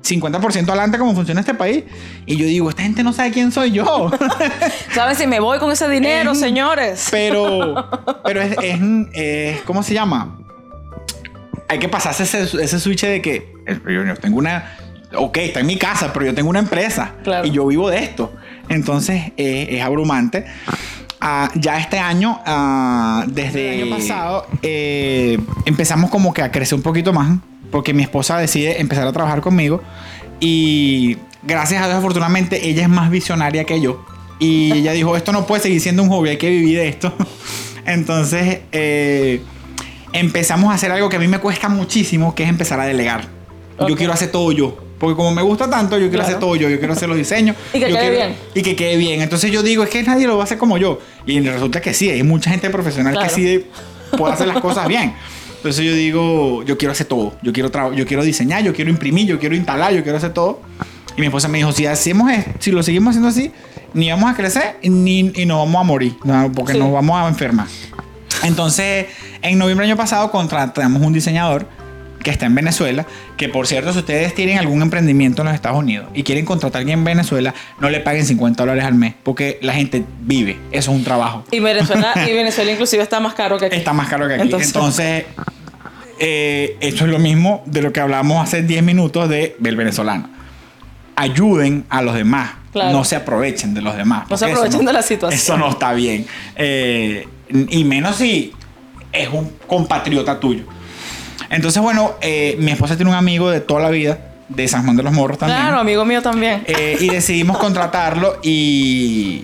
50% 0.03 0.69
adelante 0.69 0.97
como 0.99 1.15
funciona 1.15 1.39
este 1.41 1.55
país. 1.55 1.83
Y 2.27 2.37
yo 2.37 2.45
digo, 2.45 2.69
esta 2.69 2.83
gente 2.83 3.03
no 3.03 3.11
sabe 3.11 3.31
quién 3.31 3.51
soy 3.51 3.71
yo. 3.71 4.11
¿Sabes 4.93 5.17
si 5.17 5.25
me 5.25 5.39
voy 5.39 5.57
con 5.57 5.71
ese 5.71 5.89
dinero, 5.89 6.31
Es- 6.33 6.39
señores? 6.39 7.07
Pero, 7.09 7.89
pero 8.23 8.41
es, 8.41 8.55
es, 8.61 8.79
es- 9.13 9.61
¿cómo 9.63 9.81
se 9.81 9.95
llama? 9.95 10.37
Hay 11.67 11.79
que 11.79 11.89
pasarse 11.89 12.23
ese, 12.23 12.43
ese 12.63 12.79
switch 12.79 13.01
de 13.01 13.21
que 13.21 13.51
eh, 13.67 13.79
yo, 13.85 14.03
yo 14.03 14.15
tengo 14.15 14.37
una, 14.37 14.75
ok, 15.15 15.37
está 15.37 15.59
en 15.61 15.65
mi 15.67 15.77
casa, 15.77 16.11
pero 16.13 16.25
yo 16.25 16.33
tengo 16.33 16.49
una 16.49 16.59
empresa 16.59 17.13
Claro. 17.23 17.47
y 17.47 17.51
yo 17.51 17.65
vivo 17.67 17.89
de 17.89 17.99
esto. 18.03 18.31
Entonces 18.69 19.31
eh, 19.37 19.67
es 19.71 19.81
abrumante. 19.81 20.45
Ah, 21.21 21.49
ya 21.55 21.77
este 21.77 21.99
año, 21.99 22.39
ah, 22.45 23.25
desde 23.27 23.75
el 23.75 23.83
año 23.83 23.95
pasado, 23.97 24.47
eh, 24.61 25.37
empezamos 25.65 26.09
como 26.09 26.33
que 26.33 26.41
a 26.41 26.51
crecer 26.51 26.75
un 26.75 26.81
poquito 26.81 27.11
más, 27.11 27.39
porque 27.71 27.93
mi 27.93 28.03
esposa 28.03 28.37
decide 28.37 28.79
empezar 28.79 29.05
a 29.07 29.11
trabajar 29.11 29.41
conmigo 29.41 29.81
y 30.39 31.17
gracias 31.43 31.81
a 31.83 31.87
Dios, 31.87 31.97
afortunadamente, 31.99 32.69
ella 32.69 32.83
es 32.83 32.89
más 32.89 33.09
visionaria 33.09 33.65
que 33.65 33.81
yo. 33.81 34.05
Y 34.39 34.71
ella 34.71 34.93
dijo, 34.93 35.17
esto 35.17 35.33
no 35.33 35.45
puede 35.45 35.61
seguir 35.61 35.81
siendo 35.81 36.01
un 36.03 36.09
hobby, 36.09 36.29
hay 36.29 36.37
que 36.37 36.49
vivir 36.49 36.77
de 36.77 36.87
esto. 36.87 37.13
Entonces, 37.85 38.59
eh, 38.71 39.41
empezamos 40.13 40.71
a 40.71 40.75
hacer 40.75 40.91
algo 40.91 41.09
que 41.09 41.17
a 41.17 41.19
mí 41.19 41.27
me 41.27 41.39
cuesta 41.39 41.67
muchísimo, 41.67 42.33
que 42.35 42.43
es 42.43 42.49
empezar 42.49 42.79
a 42.79 42.85
delegar. 42.85 43.25
Yo 43.79 43.87
Ok. 43.87 43.97
quiero 43.97 44.13
hacer 44.13 44.31
todo 44.31 44.51
yo. 44.53 44.77
Porque 44.99 45.15
como 45.15 45.31
me 45.31 45.41
gusta 45.41 45.69
tanto, 45.69 45.95
yo 45.97 46.09
quiero 46.09 46.11
Claro. 46.23 46.27
hacer 46.27 46.39
todo 46.39 46.55
yo. 46.55 46.69
Yo 46.69 46.77
quiero 46.77 46.93
hacer 46.93 47.07
los 47.09 47.17
diseños. 47.17 47.55
Y 47.73 47.79
que 47.79 47.85
quede 47.87 47.97
quiero- 47.99 48.15
bien. 48.15 48.35
Y 48.53 48.61
que 48.61 48.75
quede 48.75 48.97
bien. 48.97 49.21
Entonces 49.21 49.49
yo 49.51 49.63
digo, 49.63 49.83
es 49.83 49.89
que 49.89 50.03
nadie 50.03 50.27
lo 50.27 50.35
va 50.35 50.43
a 50.43 50.45
hacer 50.45 50.57
como 50.57 50.77
yo. 50.77 50.99
Y 51.25 51.39
resulta 51.39 51.81
que 51.81 51.93
sí, 51.93 52.09
hay 52.09 52.21
mucha 52.23 52.49
gente 52.51 52.69
profesional 52.69 53.13
Claro. 53.13 53.27
que 53.29 53.33
sí 53.35 53.65
puede 54.17 54.33
hacer 54.33 54.47
las 54.47 54.59
cosas 54.59 54.87
bien. 54.87 55.13
Entonces 55.57 55.83
yo 55.85 55.93
digo, 55.93 56.63
yo 56.63 56.77
quiero 56.77 56.91
hacer 56.91 57.07
todo. 57.07 57.33
Yo 57.41 57.51
quiero, 57.53 57.93
yo 57.93 58.05
quiero 58.05 58.23
diseñar, 58.23 58.63
yo 58.63 58.73
quiero 58.73 58.89
imprimir, 58.91 59.25
yo 59.27 59.39
quiero 59.39 59.55
instalar, 59.55 59.93
yo 59.93 60.03
quiero 60.03 60.17
hacer 60.17 60.33
todo. 60.33 60.61
Y 61.17 61.21
mi 61.21 61.27
esposa 61.27 61.47
me 61.47 61.57
dijo, 61.57 61.71
si 61.71 61.85
hacemos 61.85 62.31
esto, 62.31 62.51
si 62.59 62.71
lo 62.71 62.81
seguimos 62.83 63.09
haciendo 63.11 63.27
así, 63.29 63.51
ni 63.93 64.09
vamos 64.09 64.31
a 64.31 64.35
crecer 64.35 64.77
ni, 64.83 65.31
y 65.35 65.45
nos 65.45 65.59
vamos 65.59 65.81
a 65.81 65.83
morir, 65.83 66.13
no, 66.23 66.51
porque 66.53 66.73
Sí. 66.73 66.79
nos 66.79 66.91
vamos 66.93 67.15
a 67.17 67.27
enfermar. 67.27 67.67
Entonces, 68.43 69.07
en 69.41 69.57
noviembre 69.57 69.85
del 69.85 69.91
año 69.93 69.97
pasado 69.97 70.31
contratamos 70.31 71.01
un 71.01 71.11
diseñador 71.11 71.67
que 72.23 72.31
está 72.31 72.45
en 72.47 72.55
Venezuela, 72.55 73.05
que 73.37 73.47
por 73.49 73.65
cierto, 73.67 73.93
si 73.93 73.99
ustedes 73.99 74.35
tienen 74.35 74.57
algún 74.57 74.81
emprendimiento 74.81 75.41
en 75.41 75.47
los 75.47 75.55
Estados 75.55 75.77
Unidos 75.79 76.07
y 76.13 76.23
quieren 76.23 76.45
contratar 76.45 76.79
a 76.79 76.81
alguien 76.81 76.99
en 76.99 77.05
Venezuela, 77.05 77.53
no 77.79 77.89
le 77.89 77.99
paguen 78.01 78.25
50 78.25 78.61
dólares 78.63 78.83
al 78.83 78.95
mes, 78.95 79.13
porque 79.23 79.57
la 79.61 79.73
gente 79.73 80.03
vive, 80.21 80.57
eso 80.71 80.91
es 80.91 80.97
un 80.97 81.03
trabajo. 81.03 81.43
Y 81.51 81.59
Venezuela, 81.61 82.13
y 82.29 82.33
Venezuela 82.33 82.71
inclusive 82.71 83.01
está 83.03 83.19
más 83.19 83.33
caro 83.35 83.57
que 83.57 83.67
aquí. 83.67 83.75
Está 83.77 83.93
más 83.93 84.09
caro 84.09 84.27
que 84.27 84.33
aquí. 84.33 84.43
Entonces- 84.43 84.67
Entonces, 84.75 85.25
eh, 86.19 86.77
esto 86.81 87.05
es 87.05 87.11
lo 87.11 87.19
mismo 87.19 87.63
de 87.65 87.81
lo 87.81 87.93
que 87.93 88.01
hablamos 88.01 88.43
hace 88.43 88.61
10 88.63 88.83
minutos 88.83 89.29
de, 89.29 89.55
del 89.59 89.75
venezolano. 89.77 90.29
Ayuden 91.15 91.85
a 91.89 92.01
los 92.01 92.15
demás. 92.15 92.51
Claro. 92.71 92.91
No 92.91 93.03
se 93.03 93.15
aprovechen 93.15 93.73
de 93.73 93.81
los 93.81 93.95
demás. 93.97 94.29
No 94.29 94.37
se 94.37 94.45
aprovechen 94.45 94.85
de 94.85 94.93
la 94.93 95.01
situación. 95.01 95.37
Eso 95.39 95.57
no 95.57 95.69
está 95.69 95.93
bien. 95.93 96.25
Eh, 96.55 97.27
Y 97.69 97.83
menos 97.83 98.17
si 98.17 98.53
es 99.11 99.27
un 99.29 99.51
compatriota 99.67 100.39
tuyo. 100.39 100.65
Entonces, 101.49 101.81
bueno, 101.81 102.13
eh, 102.21 102.55
mi 102.59 102.71
esposa 102.71 102.95
tiene 102.95 103.11
un 103.11 103.17
amigo 103.17 103.49
de 103.49 103.59
toda 103.61 103.81
la 103.81 103.89
vida, 103.89 104.19
de 104.49 104.67
San 104.67 104.83
Juan 104.83 104.95
de 104.95 105.03
los 105.03 105.13
Morros 105.13 105.37
también. 105.37 105.59
Claro, 105.59 105.79
amigo 105.79 106.05
mío 106.05 106.21
también. 106.21 106.63
Eh, 106.67 106.97
y 106.99 107.09
decidimos 107.09 107.57
contratarlo 107.59 108.37
y, 108.43 109.43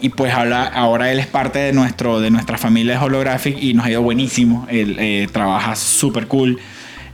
y 0.00 0.08
pues 0.10 0.32
ahora, 0.32 0.64
ahora 0.66 1.10
él 1.12 1.18
es 1.18 1.26
parte 1.26 1.58
de, 1.58 1.72
nuestro, 1.72 2.20
de 2.20 2.30
nuestra 2.30 2.58
familia 2.58 2.98
de 2.98 3.04
Holographic 3.04 3.56
y 3.62 3.74
nos 3.74 3.86
ha 3.86 3.90
ido 3.90 4.02
buenísimo. 4.02 4.66
Él 4.70 4.96
eh, 4.98 5.28
trabaja 5.32 5.76
súper 5.76 6.26
cool. 6.26 6.58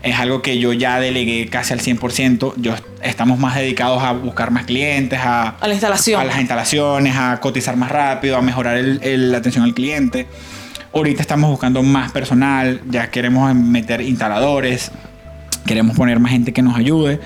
Es 0.02 0.16
algo 0.20 0.40
que 0.40 0.58
yo 0.58 0.72
ya 0.72 1.00
delegué 1.00 1.48
casi 1.48 1.72
al 1.72 1.80
100%. 1.80 2.52
Yo, 2.58 2.74
estamos 3.02 3.38
más 3.40 3.56
dedicados 3.56 4.02
a 4.04 4.12
buscar 4.12 4.50
más 4.52 4.64
clientes, 4.64 5.18
a, 5.20 5.48
a 5.60 5.66
la 5.66 5.74
instalación. 5.74 6.20
a 6.20 6.24
las 6.24 6.38
instalaciones, 6.38 7.16
a 7.16 7.40
cotizar 7.40 7.76
más 7.76 7.90
rápido, 7.90 8.36
a 8.36 8.42
mejorar 8.42 8.76
el- 8.76 9.00
el- 9.02 9.32
la 9.32 9.38
atención 9.38 9.64
al 9.64 9.74
cliente. 9.74 10.26
Ahorita 10.96 11.20
estamos 11.20 11.50
buscando 11.50 11.82
más 11.82 12.10
personal, 12.12 12.80
ya 12.88 13.10
queremos 13.10 13.54
meter 13.54 14.00
instaladores, 14.00 14.90
queremos 15.66 15.96
poner 15.96 16.18
más 16.20 16.32
gente 16.32 16.52
que 16.52 16.62
nos 16.62 16.76
ayude. 16.76 17.20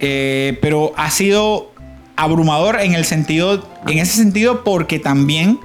Eh, 0.00 0.56
pero 0.62 0.92
ha 0.96 1.10
sido 1.10 1.72
abrumador 2.16 2.80
en 2.80 2.94
el 2.94 3.04
sentido, 3.04 3.68
en 3.86 3.98
ese 3.98 4.16
sentido, 4.16 4.62
porque 4.62 4.98
también 5.00 5.58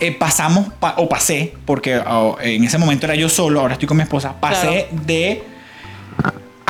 eh, 0.00 0.12
pasamos 0.12 0.68
pa- 0.80 0.94
o 0.96 1.08
pasé, 1.08 1.54
porque 1.64 1.98
oh, 1.98 2.36
en 2.40 2.64
ese 2.64 2.78
momento 2.78 3.06
era 3.06 3.14
yo 3.14 3.28
solo, 3.28 3.60
ahora 3.60 3.74
estoy 3.74 3.86
con 3.86 3.96
mi 3.96 4.02
esposa, 4.02 4.40
pasé 4.40 4.88
de 5.06 5.42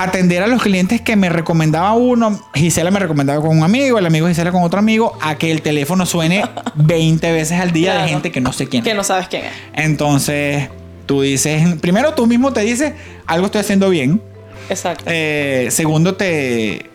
atender 0.02 0.42
a 0.42 0.46
los 0.46 0.62
clientes 0.62 1.00
que 1.00 1.16
me 1.16 1.28
recomendaba 1.28 1.92
uno, 1.94 2.40
Gisela 2.54 2.90
me 2.90 2.98
recomendaba 3.00 3.40
con 3.40 3.56
un 3.58 3.64
amigo, 3.64 3.98
el 3.98 4.06
amigo 4.06 4.28
Gisela 4.28 4.52
con 4.52 4.62
otro 4.62 4.78
amigo, 4.78 5.16
a 5.20 5.36
que 5.36 5.50
el 5.50 5.62
teléfono 5.62 6.06
suene 6.06 6.44
20 6.76 7.32
veces 7.32 7.60
al 7.60 7.72
día 7.72 7.92
Claro. 7.92 8.02
de 8.06 8.08
gente 8.12 8.30
que 8.32 8.40
no 8.40 8.52
sé 8.52 8.66
quién. 8.68 8.82
Que 8.82 8.90
es. 8.90 8.96
no 8.96 9.04
sabes 9.04 9.28
quién 9.28 9.44
es. 9.44 9.52
Entonces, 9.74 10.68
tú 11.06 11.22
dices, 11.22 11.66
primero 11.80 12.14
tú 12.14 12.26
mismo 12.26 12.52
te 12.52 12.60
dices, 12.60 12.92
algo 13.26 13.46
estoy 13.46 13.60
haciendo 13.62 13.90
bien. 13.90 14.20
Exacto. 14.68 15.04
Eh, 15.08 15.68
segundo, 15.70 16.14
te, 16.14 16.86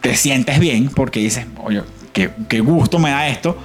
te 0.00 0.16
sientes 0.16 0.58
bien 0.58 0.88
porque 0.88 1.20
dices, 1.20 1.46
oye, 1.64 1.82
qué, 2.12 2.30
qué 2.48 2.60
gusto 2.60 2.98
me 2.98 3.10
da 3.10 3.28
esto. 3.28 3.56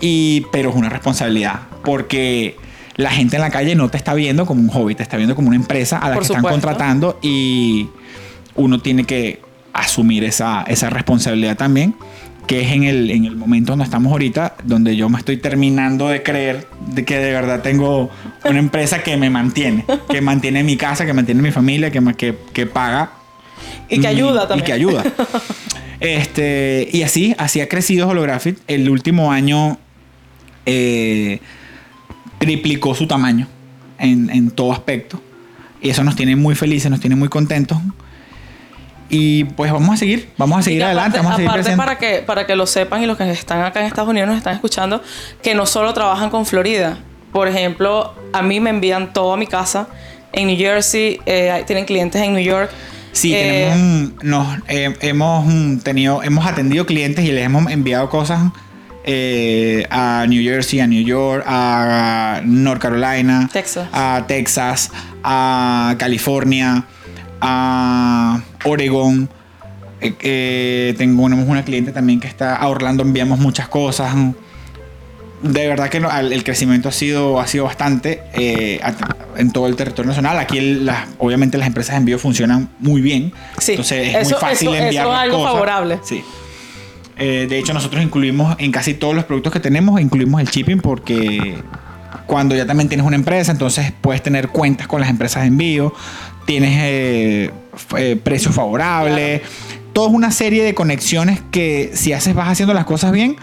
Y, 0.00 0.42
pero 0.52 0.70
es 0.70 0.76
una 0.76 0.88
responsabilidad 0.88 1.60
porque 1.84 2.56
la 2.96 3.10
gente 3.10 3.36
en 3.36 3.42
la 3.42 3.50
calle 3.50 3.74
no 3.74 3.88
te 3.88 3.96
está 3.96 4.14
viendo 4.14 4.46
como 4.46 4.60
un 4.60 4.68
hobby, 4.68 4.94
te 4.94 5.02
está 5.02 5.16
viendo 5.16 5.34
como 5.34 5.48
una 5.48 5.56
empresa 5.56 5.98
a 5.98 6.08
la 6.08 6.14
Por 6.14 6.22
que 6.26 6.32
están 6.32 6.42
contratando 6.42 7.18
y 7.22 7.88
uno 8.56 8.80
tiene 8.80 9.04
que 9.04 9.40
asumir 9.72 10.24
esa, 10.24 10.62
esa 10.62 10.90
responsabilidad 10.90 11.56
también, 11.56 11.94
que 12.46 12.62
es 12.62 12.72
en 12.72 12.84
el, 12.84 13.10
en 13.10 13.24
el 13.24 13.36
momento 13.36 13.72
donde 13.72 13.84
estamos 13.84 14.12
ahorita, 14.12 14.56
donde 14.64 14.96
yo 14.96 15.08
me 15.08 15.18
estoy 15.18 15.36
terminando 15.36 16.08
de 16.08 16.22
creer 16.22 16.66
de 16.86 17.04
que 17.04 17.18
de 17.18 17.32
verdad 17.32 17.60
tengo 17.62 18.10
una 18.44 18.58
empresa 18.58 19.02
que 19.02 19.16
me 19.16 19.30
mantiene, 19.30 19.84
que 20.08 20.20
mantiene 20.20 20.62
mi 20.62 20.76
casa, 20.76 21.04
que 21.04 21.12
mantiene 21.12 21.42
mi 21.42 21.50
familia, 21.50 21.90
que, 21.90 22.00
que, 22.16 22.36
que 22.52 22.66
paga 22.66 23.10
y 23.88 24.00
que 24.00 24.06
ayuda 24.06 24.48
también. 24.48 24.64
y 24.64 24.66
que 24.66 24.72
ayuda. 24.72 25.04
este, 26.00 26.88
y 26.92 27.02
así, 27.02 27.34
así 27.38 27.60
ha 27.60 27.68
crecido 27.68 28.08
Holographic. 28.08 28.58
El 28.66 28.88
último 28.90 29.32
año 29.32 29.78
eh, 30.66 31.40
triplicó 32.38 32.94
su 32.94 33.06
tamaño 33.06 33.48
en, 33.98 34.30
en 34.30 34.50
todo 34.50 34.72
aspecto. 34.72 35.20
Y 35.80 35.90
eso 35.90 36.04
nos 36.04 36.16
tiene 36.16 36.36
muy 36.36 36.54
felices, 36.54 36.90
nos 36.90 37.00
tiene 37.00 37.16
muy 37.16 37.28
contentos. 37.28 37.78
Y 39.08 39.44
pues 39.44 39.72
vamos 39.72 39.94
a 39.94 39.96
seguir, 39.96 40.30
vamos 40.36 40.58
a 40.58 40.62
seguir 40.62 40.82
adelante, 40.84 41.18
aparte- 41.18 41.22
vamos 41.22 41.32
a 41.32 41.36
seguir 41.36 41.48
aparte 41.48 41.62
creciendo. 41.62 41.82
para 41.84 41.98
que, 41.98 42.22
para 42.26 42.46
que 42.46 42.56
lo 42.56 42.66
sepan 42.66 43.02
y 43.02 43.06
los 43.06 43.16
que 43.16 43.30
están 43.30 43.62
acá 43.62 43.80
en 43.80 43.86
Estados 43.86 44.10
Unidos 44.10 44.28
nos 44.28 44.38
están 44.38 44.54
escuchando, 44.54 45.02
que 45.42 45.54
no 45.54 45.64
solo 45.66 45.94
trabajan 45.94 46.30
con 46.30 46.44
Florida. 46.46 46.98
Por 47.32 47.48
ejemplo, 47.48 48.14
a 48.32 48.42
mí 48.42 48.60
me 48.60 48.70
envían 48.70 49.12
todo 49.12 49.32
a 49.32 49.36
mi 49.36 49.46
casa 49.46 49.88
en 50.32 50.48
New 50.48 50.56
Jersey, 50.56 51.20
eh, 51.26 51.62
tienen 51.66 51.84
clientes 51.84 52.20
en 52.22 52.32
New 52.34 52.42
York. 52.42 52.70
Sí, 53.12 53.32
Eh, 53.34 53.70
tenemos 53.72 54.24
nos, 54.24 54.58
eh, 54.68 54.94
hemos 55.00 55.46
mm, 55.46 55.78
tenido, 55.78 56.22
hemos 56.22 56.46
atendido 56.46 56.84
clientes 56.84 57.24
y 57.24 57.32
les 57.32 57.44
hemos 57.46 57.70
enviado 57.70 58.10
cosas 58.10 58.40
eh, 59.04 59.86
a 59.90 60.26
New 60.28 60.42
Jersey, 60.42 60.80
a 60.80 60.86
New 60.86 61.04
York, 61.04 61.44
a 61.46 62.40
North 62.44 62.80
Carolina, 62.82 63.48
Texas. 63.52 63.88
a 63.92 64.24
Texas, 64.26 64.90
a 65.22 65.94
California, 65.98 66.84
a 67.40 68.40
Oregon. 68.64 69.28
Eh, 70.00 70.14
eh, 70.20 70.94
tengo 70.98 71.22
tenemos 71.24 71.48
una 71.48 71.64
cliente 71.64 71.92
también 71.92 72.20
que 72.20 72.28
está 72.28 72.56
a 72.56 72.68
Orlando, 72.68 73.02
enviamos 73.02 73.38
muchas 73.38 73.68
cosas. 73.68 74.14
De 75.42 75.68
verdad 75.68 75.88
que 75.90 76.00
no- 76.00 76.10
el 76.10 76.44
crecimiento 76.44 76.88
ha 76.88 76.92
sido, 76.92 77.38
ha 77.40 77.46
sido 77.46 77.64
bastante 77.64 78.22
eh, 78.34 78.80
en 79.36 79.50
todo 79.52 79.66
el 79.66 79.76
territorio 79.76 80.08
nacional. 80.08 80.38
Aquí 80.38 80.58
el- 80.58 80.86
las- 80.86 81.06
obviamente 81.18 81.58
las 81.58 81.66
empresas 81.66 81.92
de 81.94 81.98
envío 81.98 82.18
funcionan 82.18 82.70
muy 82.78 83.00
bien. 83.00 83.32
Sí, 83.58 83.72
Entonces 83.72 84.08
es 84.08 84.14
eso- 84.22 84.30
muy 84.30 84.40
fácil 84.40 84.68
eso- 84.68 84.76
eso 84.76 84.84
enviar 84.84 85.06
es 85.06 85.12
algo 85.14 85.36
cosas. 85.38 85.52
favorable. 85.52 85.98
Sí. 86.04 86.22
Eh, 87.18 87.46
de 87.48 87.58
hecho, 87.58 87.72
nosotros 87.72 88.02
incluimos 88.02 88.56
en 88.58 88.70
casi 88.72 88.92
todos 88.94 89.14
los 89.14 89.24
productos 89.24 89.52
que 89.52 89.60
tenemos, 89.60 90.00
incluimos 90.00 90.40
el 90.40 90.48
shipping 90.48 90.78
porque 90.80 91.62
cuando 92.26 92.54
ya 92.54 92.66
también 92.66 92.88
tienes 92.88 93.06
una 93.06 93.16
empresa, 93.16 93.52
entonces 93.52 93.92
puedes 94.00 94.22
tener 94.22 94.48
cuentas 94.48 94.86
con 94.86 95.00
las 95.00 95.08
empresas 95.10 95.42
de 95.42 95.48
envío, 95.48 95.94
tienes 96.46 96.78
eh, 96.80 97.50
eh, 97.98 98.16
precios 98.22 98.54
favorables, 98.54 99.42
toda 99.92 100.08
una 100.08 100.30
serie 100.30 100.64
de 100.64 100.74
conexiones 100.74 101.40
que 101.50 101.90
si 101.94 102.12
haces 102.14 102.34
vas 102.34 102.48
haciendo 102.48 102.72
las 102.72 102.84
cosas 102.86 103.12
bien, 103.12 103.36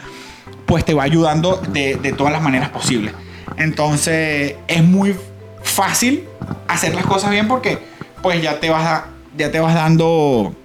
pues 0.65 0.83
te 0.85 0.93
va 0.93 1.03
ayudando 1.03 1.57
de, 1.57 1.95
de 1.95 2.13
todas 2.13 2.33
las 2.33 2.41
maneras 2.41 2.69
posibles. 2.69 3.13
Entonces 3.57 4.55
es 4.67 4.83
muy 4.83 5.15
fácil 5.61 6.23
hacer 6.67 6.93
las 6.95 7.05
cosas 7.05 7.31
bien 7.31 7.47
porque 7.47 7.77
pues 8.21 8.41
ya 8.41 8.59
te 8.59 8.69
vas, 8.69 8.85
a- 8.85 9.05
ya 9.37 9.51
te 9.51 9.59
vas 9.59 9.73
dando, 9.75 10.55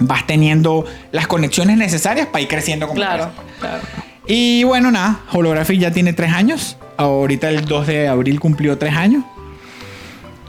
vas 0.00 0.26
teniendo 0.26 0.84
las 1.12 1.26
conexiones 1.26 1.76
necesarias 1.76 2.26
para 2.26 2.42
ir 2.42 2.48
creciendo 2.48 2.86
como 2.86 2.96
Claro, 2.96 3.24
empresa. 3.24 3.42
claro. 3.60 3.82
Y 4.26 4.64
bueno, 4.64 4.90
nada, 4.90 5.20
Holographic 5.32 5.78
ya 5.80 5.90
tiene 5.90 6.12
tres 6.12 6.32
años. 6.32 6.76
Ahorita 6.96 7.48
el 7.48 7.64
2 7.64 7.86
de 7.86 8.08
abril 8.08 8.38
cumplió 8.38 8.76
tres 8.78 8.94
años. 8.94 9.24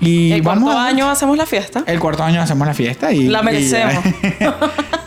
Y 0.01 0.31
El 0.31 0.41
vamos 0.41 0.63
cuarto 0.63 0.79
a- 0.79 0.85
año 0.87 1.09
hacemos 1.09 1.37
la 1.37 1.45
fiesta. 1.45 1.83
el 1.85 1.99
cuarto 1.99 2.23
año 2.23 2.41
hacemos 2.41 2.67
la 2.67 2.73
fiesta 2.73 3.13
y 3.13 3.27
La 3.27 3.41
merecemos. 3.43 4.03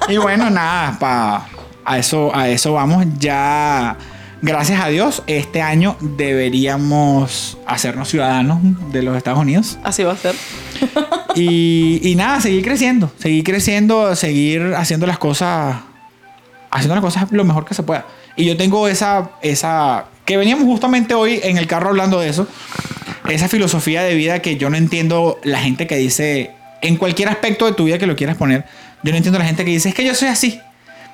Y, 0.08 0.12
y 0.14 0.16
bueno, 0.18 0.48
nada, 0.50 0.96
pa, 0.98 1.48
a 1.84 1.98
eso 1.98 2.34
a 2.34 2.48
eso 2.48 2.72
vamos 2.74 3.04
ya 3.18 3.96
gracias 4.40 4.80
a 4.82 4.88
Dios 4.88 5.22
este 5.26 5.60
año 5.62 5.96
deberíamos 6.00 7.58
hacernos 7.66 8.08
ciudadanos 8.08 8.58
de 8.92 9.02
los 9.02 9.16
Estados 9.16 9.38
Unidos 9.40 9.78
Así 9.82 10.02
va 10.02 10.12
a 10.12 10.16
ser. 10.16 10.34
y, 11.34 12.00
y 12.02 12.14
nada, 12.14 12.40
seguir 12.40 12.62
creciendo, 12.64 13.10
seguir 13.18 13.42
creciendo, 13.44 14.14
seguir 14.16 14.74
haciendo 14.76 15.06
las 15.06 15.18
cosas 15.18 15.76
haciendo 16.70 16.94
las 16.94 17.02
cosas 17.04 17.30
lo 17.32 17.44
mejor 17.44 17.64
que 17.64 17.74
se 17.74 17.82
pueda. 17.82 18.06
Y 18.36 18.44
yo 18.46 18.56
tengo 18.56 18.86
esa 18.88 19.30
esa 19.42 20.06
que 20.24 20.36
veníamos 20.36 20.64
justamente 20.64 21.14
hoy 21.14 21.40
en 21.42 21.56
el 21.58 21.66
carro 21.66 21.90
hablando 21.90 22.18
de 22.20 22.28
eso 22.30 22.46
esa 23.28 23.48
filosofía 23.48 24.02
de 24.02 24.14
vida 24.14 24.40
que 24.40 24.56
yo 24.56 24.70
no 24.70 24.76
entiendo 24.76 25.38
la 25.44 25.58
gente 25.60 25.86
que 25.86 25.96
dice, 25.96 26.52
en 26.82 26.96
cualquier 26.96 27.28
aspecto 27.28 27.66
de 27.66 27.72
tu 27.72 27.84
vida 27.84 27.98
que 27.98 28.06
lo 28.06 28.16
quieras 28.16 28.36
poner, 28.36 28.64
yo 29.02 29.10
no 29.12 29.16
entiendo 29.16 29.38
la 29.38 29.44
gente 29.46 29.64
que 29.64 29.70
dice, 29.70 29.88
es 29.90 29.94
que 29.94 30.04
yo 30.04 30.14
soy 30.14 30.28
así. 30.28 30.60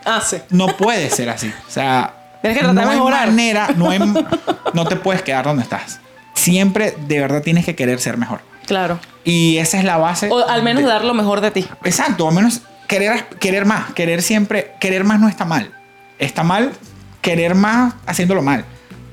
Ah, 0.05 0.21
sí. 0.25 0.39
No 0.51 0.69
puede 0.77 1.11
ser 1.11 1.29
así. 1.29 1.53
O 1.69 1.71
sea, 1.71 2.15
Tienes 2.43 2.59
que 2.59 2.65
tratar 2.65 2.85
no 2.87 2.91
de 2.91 2.97
hay 3.15 3.27
manera, 3.27 3.69
no, 3.77 3.91
hay- 3.91 3.99
no 4.75 4.85
te 4.87 4.97
puedes 4.97 5.23
quedar 5.23 5.45
donde 5.45 5.63
estás. 5.63 6.01
Siempre 6.35 6.95
de 7.07 7.21
verdad 7.21 7.43
tienes 7.43 7.65
que 7.65 7.75
querer 7.77 8.01
ser 8.01 8.17
mejor. 8.17 8.41
Claro. 8.67 8.99
Y 9.25 9.59
esa 9.59 9.79
es 9.79 9.85
la 9.85 9.99
base. 9.99 10.29
O 10.31 10.49
al 10.49 10.63
menos 10.63 10.83
de- 10.83 10.89
dar 10.89 11.05
lo 11.05 11.13
mejor 11.15 11.41
de 11.41 11.51
ti. 11.51 11.67
Exacto, 11.85 12.27
al 12.29 12.35
menos 12.35 12.63
querer, 12.89 13.27
querer 13.41 13.67
más. 13.67 13.93
Querer 13.93 14.23
siempre, 14.23 14.73
querer 14.81 15.05
más 15.05 15.21
no 15.21 15.29
está 15.29 15.45
mal. 15.45 15.71
Está 16.19 16.43
mal 16.43 16.73
querer 17.21 17.55
más 17.55 17.93
haciéndolo 18.07 18.41
mal. 18.43 18.65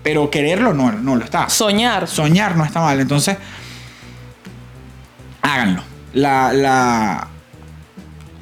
Pero 0.08 0.30
quererlo 0.30 0.74
no, 0.74 0.92
no 0.92 1.16
lo 1.16 1.24
está. 1.26 1.50
Soñar. 1.50 2.08
Soñar 2.08 2.56
no 2.56 2.64
está 2.66 2.80
mal. 2.82 3.00
Entonces, 3.00 3.38
háganlo. 5.42 5.82
La, 6.14 6.52
la, 6.54 7.28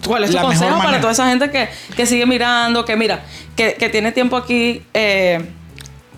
¿Cuál 0.05 0.23
es 0.25 0.31
tu 0.31 0.37
consejo 0.37 0.65
para 0.71 0.77
manera. 0.77 1.01
toda 1.01 1.13
esa 1.13 1.27
gente 1.29 1.49
que, 1.49 1.67
que 1.95 2.05
sigue 2.05 2.25
mirando, 2.25 2.85
que 2.85 2.95
mira, 2.95 3.23
que, 3.55 3.73
que 3.73 3.89
tiene 3.89 4.11
tiempo 4.11 4.37
aquí, 4.37 4.83
eh, 4.93 5.43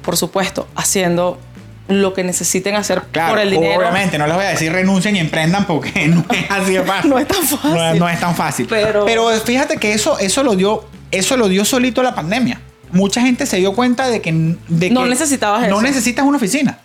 por 0.02 0.18
supuesto, 0.18 0.68
haciendo 0.76 1.40
lo 1.88 2.14
que 2.14 2.24
necesiten 2.24 2.76
hacer 2.76 3.02
Claro, 3.14 3.34
por 3.36 3.40
el 3.40 3.50
dinero? 3.50 3.80
obviamente, 3.80 4.18
no 4.18 4.28
les 4.28 4.36
voy 4.36 4.44
a 4.46 4.50
decir 4.50 4.72
renuncien 4.74 5.16
y 5.16 5.20
emprendan 5.20 5.66
porque 5.66 6.08
no 6.10 6.26
es 6.30 6.52
así 6.52 6.74
de 6.74 6.84
fácil. 6.84 7.10
No 7.12 7.18
es 7.18 7.28
tan 7.28 7.44
fácil. 7.44 7.72
No, 7.74 7.92
es- 7.94 8.00
no 8.00 8.10
es 8.10 8.20
tan 8.20 8.36
fácil. 8.36 8.68
Pero- 8.70 9.32
fíjate 9.46 9.78
que 9.78 9.94
eso, 9.94 10.20
eso 10.20 10.44
lo 10.44 10.56
dio, 10.56 10.86
eso 11.12 11.38
lo 11.38 11.48
dio 11.48 11.64
solito 11.64 12.04
la 12.04 12.14
pandemia. 12.14 12.60
Mucha 12.92 13.22
gente 13.22 13.46
se 13.46 13.58
dio 13.58 13.74
cuenta 13.74 14.08
de 14.10 14.22
que, 14.22 14.32
de 14.68 14.90
No 14.90 15.04
que 15.04 15.10
necesitabas 15.10 15.62
no 15.70 15.78
eso. 15.78 15.82
necesitas 15.82 16.26
una 16.26 16.38
oficina. 16.38 16.78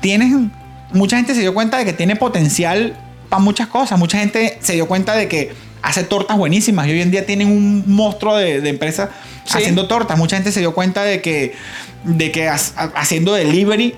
Tienes, 0.00 0.32
mucha 0.92 1.16
gente 1.16 1.34
se 1.34 1.40
dio 1.40 1.52
cuenta 1.54 1.78
de 1.78 1.84
que 1.84 1.92
tiene 1.92 2.16
potencial 2.16 2.96
para 3.28 3.42
muchas 3.42 3.68
cosas. 3.68 3.98
Mucha 3.98 4.18
gente 4.18 4.58
se 4.60 4.72
dio 4.74 4.86
cuenta 4.88 5.14
de 5.14 5.28
que 5.28 5.52
hace 5.82 6.04
tortas 6.04 6.36
buenísimas 6.38 6.86
y 6.86 6.92
hoy 6.92 7.00
en 7.02 7.10
día 7.10 7.26
tienen 7.26 7.48
un 7.48 7.84
monstruo 7.86 8.36
de, 8.36 8.60
de 8.60 8.68
empresa 8.70 9.10
Sí. 9.44 9.58
haciendo 9.58 9.88
tortas. 9.88 10.16
Mucha 10.18 10.36
gente 10.36 10.52
se 10.52 10.60
dio 10.60 10.72
cuenta 10.72 11.02
de 11.02 11.20
que, 11.20 11.54
de 12.04 12.30
que 12.30 12.48
ha- 12.48 12.54
haciendo 12.94 13.32
delivery 13.34 13.94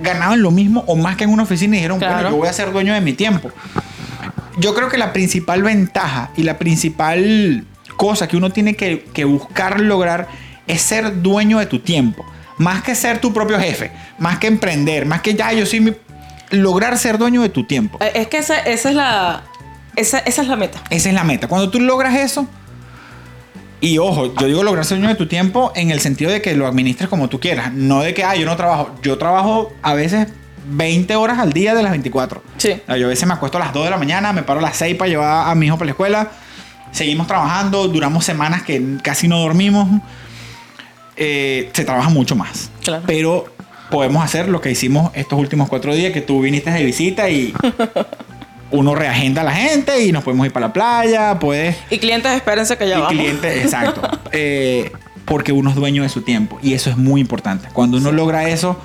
ganaban 0.00 0.42
lo 0.42 0.50
mismo 0.50 0.82
o 0.88 0.96
más 0.96 1.16
que 1.16 1.24
en 1.24 1.30
una 1.30 1.44
oficina 1.44 1.76
y 1.76 1.78
dijeron, 1.78 2.00
bueno, 2.00 2.30
yo 2.30 2.36
voy 2.36 2.48
a 2.48 2.52
ser 2.52 2.72
dueño 2.72 2.92
de 2.92 3.00
mi 3.00 3.12
tiempo. 3.12 3.50
Yo 4.58 4.74
creo 4.74 4.88
que 4.88 4.98
la 4.98 5.12
principal 5.12 5.62
ventaja 5.62 6.30
y 6.36 6.42
la 6.42 6.58
principal 6.58 7.64
cosa 7.96 8.26
que 8.28 8.36
uno 8.36 8.50
tiene 8.50 8.74
que, 8.74 9.04
que 9.12 9.24
buscar 9.24 9.78
lograr 9.80 10.26
es 10.70 10.82
ser 10.82 11.22
dueño 11.22 11.58
de 11.58 11.66
tu 11.66 11.80
tiempo. 11.80 12.24
Más 12.58 12.82
que 12.82 12.94
ser 12.94 13.20
tu 13.20 13.32
propio 13.32 13.58
jefe, 13.58 13.90
más 14.18 14.38
que 14.38 14.46
emprender, 14.46 15.06
más 15.06 15.22
que 15.22 15.34
ya 15.34 15.52
yo 15.52 15.64
soy 15.66 15.80
mi... 15.80 15.94
Lograr 16.50 16.98
ser 16.98 17.16
dueño 17.16 17.42
de 17.42 17.48
tu 17.48 17.64
tiempo. 17.64 17.98
Eh, 18.00 18.12
es 18.14 18.26
que 18.28 18.38
esa, 18.38 18.58
esa 18.58 18.90
es 18.90 18.94
la... 18.94 19.44
Esa, 19.96 20.18
esa 20.20 20.42
es 20.42 20.48
la 20.48 20.56
meta. 20.56 20.82
Esa 20.90 21.08
es 21.08 21.14
la 21.14 21.24
meta. 21.24 21.48
Cuando 21.48 21.70
tú 21.70 21.80
logras 21.80 22.14
eso, 22.14 22.46
y 23.80 23.98
ojo, 23.98 24.34
yo 24.34 24.46
digo 24.46 24.62
lograr 24.62 24.84
ser 24.84 24.98
dueño 24.98 25.08
de 25.08 25.16
tu 25.16 25.26
tiempo 25.26 25.72
en 25.74 25.90
el 25.90 26.00
sentido 26.00 26.30
de 26.30 26.42
que 26.42 26.54
lo 26.54 26.66
administres 26.66 27.08
como 27.08 27.28
tú 27.28 27.40
quieras. 27.40 27.72
No 27.72 28.00
de 28.00 28.12
que, 28.12 28.24
ah, 28.24 28.36
yo 28.36 28.44
no 28.44 28.56
trabajo. 28.56 28.94
Yo 29.02 29.16
trabajo 29.16 29.72
a 29.82 29.94
veces 29.94 30.28
20 30.66 31.16
horas 31.16 31.38
al 31.38 31.52
día 31.52 31.74
de 31.74 31.82
las 31.82 31.92
24. 31.92 32.42
Sí. 32.58 32.80
Yo 32.86 33.06
a 33.06 33.08
veces 33.08 33.26
me 33.26 33.34
acuesto 33.34 33.56
a 33.56 33.60
las 33.60 33.72
2 33.72 33.84
de 33.84 33.90
la 33.90 33.96
mañana, 33.96 34.32
me 34.32 34.42
paro 34.42 34.60
a 34.60 34.62
las 34.62 34.76
6 34.76 34.96
para 34.96 35.08
llevar 35.08 35.48
a 35.48 35.54
mi 35.54 35.66
hijo 35.66 35.76
para 35.76 35.86
la 35.86 35.92
escuela. 35.92 36.30
Seguimos 36.92 37.26
trabajando, 37.26 37.88
duramos 37.88 38.24
semanas 38.24 38.62
que 38.62 38.98
casi 39.02 39.28
no 39.28 39.38
dormimos. 39.38 39.88
Eh, 41.22 41.68
se 41.74 41.84
trabaja 41.84 42.08
mucho 42.08 42.34
más. 42.34 42.70
Claro. 42.82 43.04
Pero 43.06 43.44
podemos 43.90 44.24
hacer 44.24 44.48
lo 44.48 44.62
que 44.62 44.70
hicimos 44.70 45.10
estos 45.14 45.38
últimos 45.38 45.68
cuatro 45.68 45.94
días, 45.94 46.12
que 46.14 46.22
tú 46.22 46.40
viniste 46.40 46.70
de 46.70 46.82
visita 46.82 47.28
y 47.28 47.52
uno 48.70 48.94
reagenda 48.94 49.42
a 49.42 49.44
la 49.44 49.52
gente 49.52 50.02
y 50.02 50.12
nos 50.12 50.24
podemos 50.24 50.46
ir 50.46 50.52
para 50.52 50.68
la 50.68 50.72
playa, 50.72 51.38
puedes... 51.38 51.76
Y 51.90 51.98
clientes, 51.98 52.32
espérense 52.32 52.78
que 52.78 52.88
ya 52.88 53.00
y 53.00 53.02
clientes, 53.08 53.54
exacto. 53.64 54.00
Eh, 54.32 54.90
porque 55.26 55.52
uno 55.52 55.68
es 55.68 55.76
dueño 55.76 56.02
de 56.02 56.08
su 56.08 56.22
tiempo 56.22 56.58
y 56.62 56.72
eso 56.72 56.88
es 56.88 56.96
muy 56.96 57.20
importante. 57.20 57.68
Cuando 57.72 57.98
uno 57.98 58.12
logra 58.12 58.48
eso, 58.48 58.80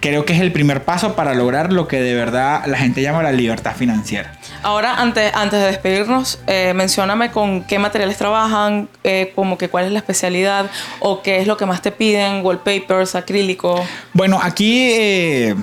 creo 0.00 0.24
que 0.24 0.32
es 0.32 0.40
el 0.40 0.52
primer 0.52 0.84
paso 0.84 1.14
para 1.14 1.34
lograr 1.34 1.72
lo 1.72 1.86
que 1.86 2.00
de 2.00 2.14
verdad 2.14 2.62
la 2.66 2.78
gente 2.78 3.02
llama 3.02 3.22
la 3.22 3.32
libertad 3.32 3.74
financiera. 3.76 4.32
Ahora, 4.62 4.96
antes, 5.00 5.32
antes 5.34 5.60
de 5.60 5.66
despedirnos, 5.66 6.40
eh, 6.46 6.72
mencióname 6.74 7.30
con 7.30 7.64
qué 7.64 7.78
materiales 7.78 8.16
trabajan, 8.16 8.88
eh, 9.04 9.32
como 9.34 9.58
que 9.58 9.68
cuál 9.68 9.84
es 9.84 9.92
la 9.92 9.98
especialidad 9.98 10.70
o 10.98 11.22
qué 11.22 11.40
es 11.40 11.46
lo 11.46 11.56
que 11.56 11.66
más 11.66 11.82
te 11.82 11.92
piden, 11.92 12.44
wallpapers, 12.44 13.14
acrílico. 13.14 13.84
Bueno, 14.12 14.40
aquí... 14.42 14.90
Eh, 14.92 15.54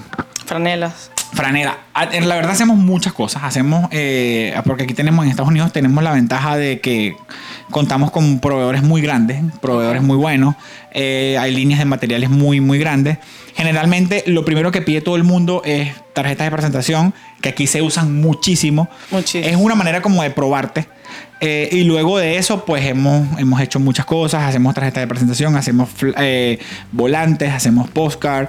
Franelas. 0.45 1.11
Franela, 1.33 1.77
la 1.93 2.35
verdad 2.35 2.51
hacemos 2.51 2.77
muchas 2.77 3.13
cosas. 3.13 3.43
Hacemos, 3.43 3.89
eh, 3.91 4.59
porque 4.65 4.83
aquí 4.83 4.93
tenemos 4.93 5.25
en 5.25 5.29
Estados 5.29 5.49
Unidos 5.49 5.71
tenemos 5.73 6.03
la 6.03 6.11
ventaja 6.11 6.57
de 6.57 6.79
que 6.79 7.15
contamos 7.69 8.11
con 8.11 8.39
proveedores 8.39 8.81
muy 8.81 9.01
grandes, 9.01 9.43
proveedores 9.61 10.01
muy 10.01 10.17
buenos. 10.17 10.55
Eh, 10.91 11.38
hay 11.39 11.53
líneas 11.53 11.79
de 11.79 11.85
materiales 11.85 12.29
muy, 12.29 12.59
muy 12.61 12.79
grandes. 12.79 13.17
Generalmente 13.58 14.24
lo 14.28 14.45
primero 14.45 14.72
que 14.72 14.82
pide 14.82 15.01
todo 15.01 15.18
el 15.18 15.24
mundo 15.24 15.62
es 15.66 15.91
tarjetas 16.14 16.45
de 16.45 16.51
presentación, 16.51 17.14
que 17.41 17.49
aquí 17.49 17.68
se 17.68 17.82
usan 17.82 18.22
muchísimo. 18.22 18.88
muchísimo. 19.12 19.45
Es 19.45 19.58
una 19.58 19.76
manera 19.76 20.01
como 20.01 20.24
de 20.24 20.30
probarte. 20.30 20.88
Eh, 21.39 21.70
y 21.72 21.84
luego 21.84 22.18
de 22.18 22.38
eso, 22.38 22.66
pues 22.66 22.86
hemos, 22.86 23.39
hemos 23.39 23.60
hecho 23.60 23.80
muchas 23.80 24.05
cosas. 24.05 24.43
Hacemos 24.43 24.74
tarjetas 24.74 25.01
de 25.01 25.08
presentación, 25.08 25.55
hacemos 25.55 25.89
volantes, 26.91 27.51
hacemos 27.51 27.89
postcard 27.89 28.47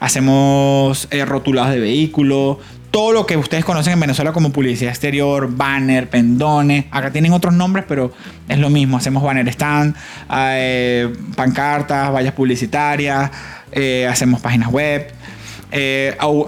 hacemos 0.00 1.08
eh, 1.10 1.24
rotulados 1.24 1.72
de 1.72 1.80
vehículos, 1.80 2.58
todo 2.90 3.12
lo 3.12 3.26
que 3.26 3.36
ustedes 3.36 3.64
conocen 3.64 3.94
en 3.94 4.00
Venezuela 4.00 4.32
como 4.32 4.50
publicidad 4.50 4.90
exterior, 4.90 5.54
banner, 5.54 6.08
pendones. 6.08 6.86
Acá 6.90 7.10
tienen 7.10 7.32
otros 7.32 7.52
nombres, 7.52 7.84
pero 7.86 8.12
es 8.48 8.58
lo 8.58 8.70
mismo. 8.70 8.96
Hacemos 8.96 9.22
banner 9.22 9.46
stand, 9.48 9.94
eh, 10.32 11.12
pancartas, 11.36 12.10
vallas 12.10 12.32
publicitarias, 12.32 13.30
eh, 13.72 14.06
hacemos 14.10 14.40
páginas 14.40 14.70
web. 14.70 15.12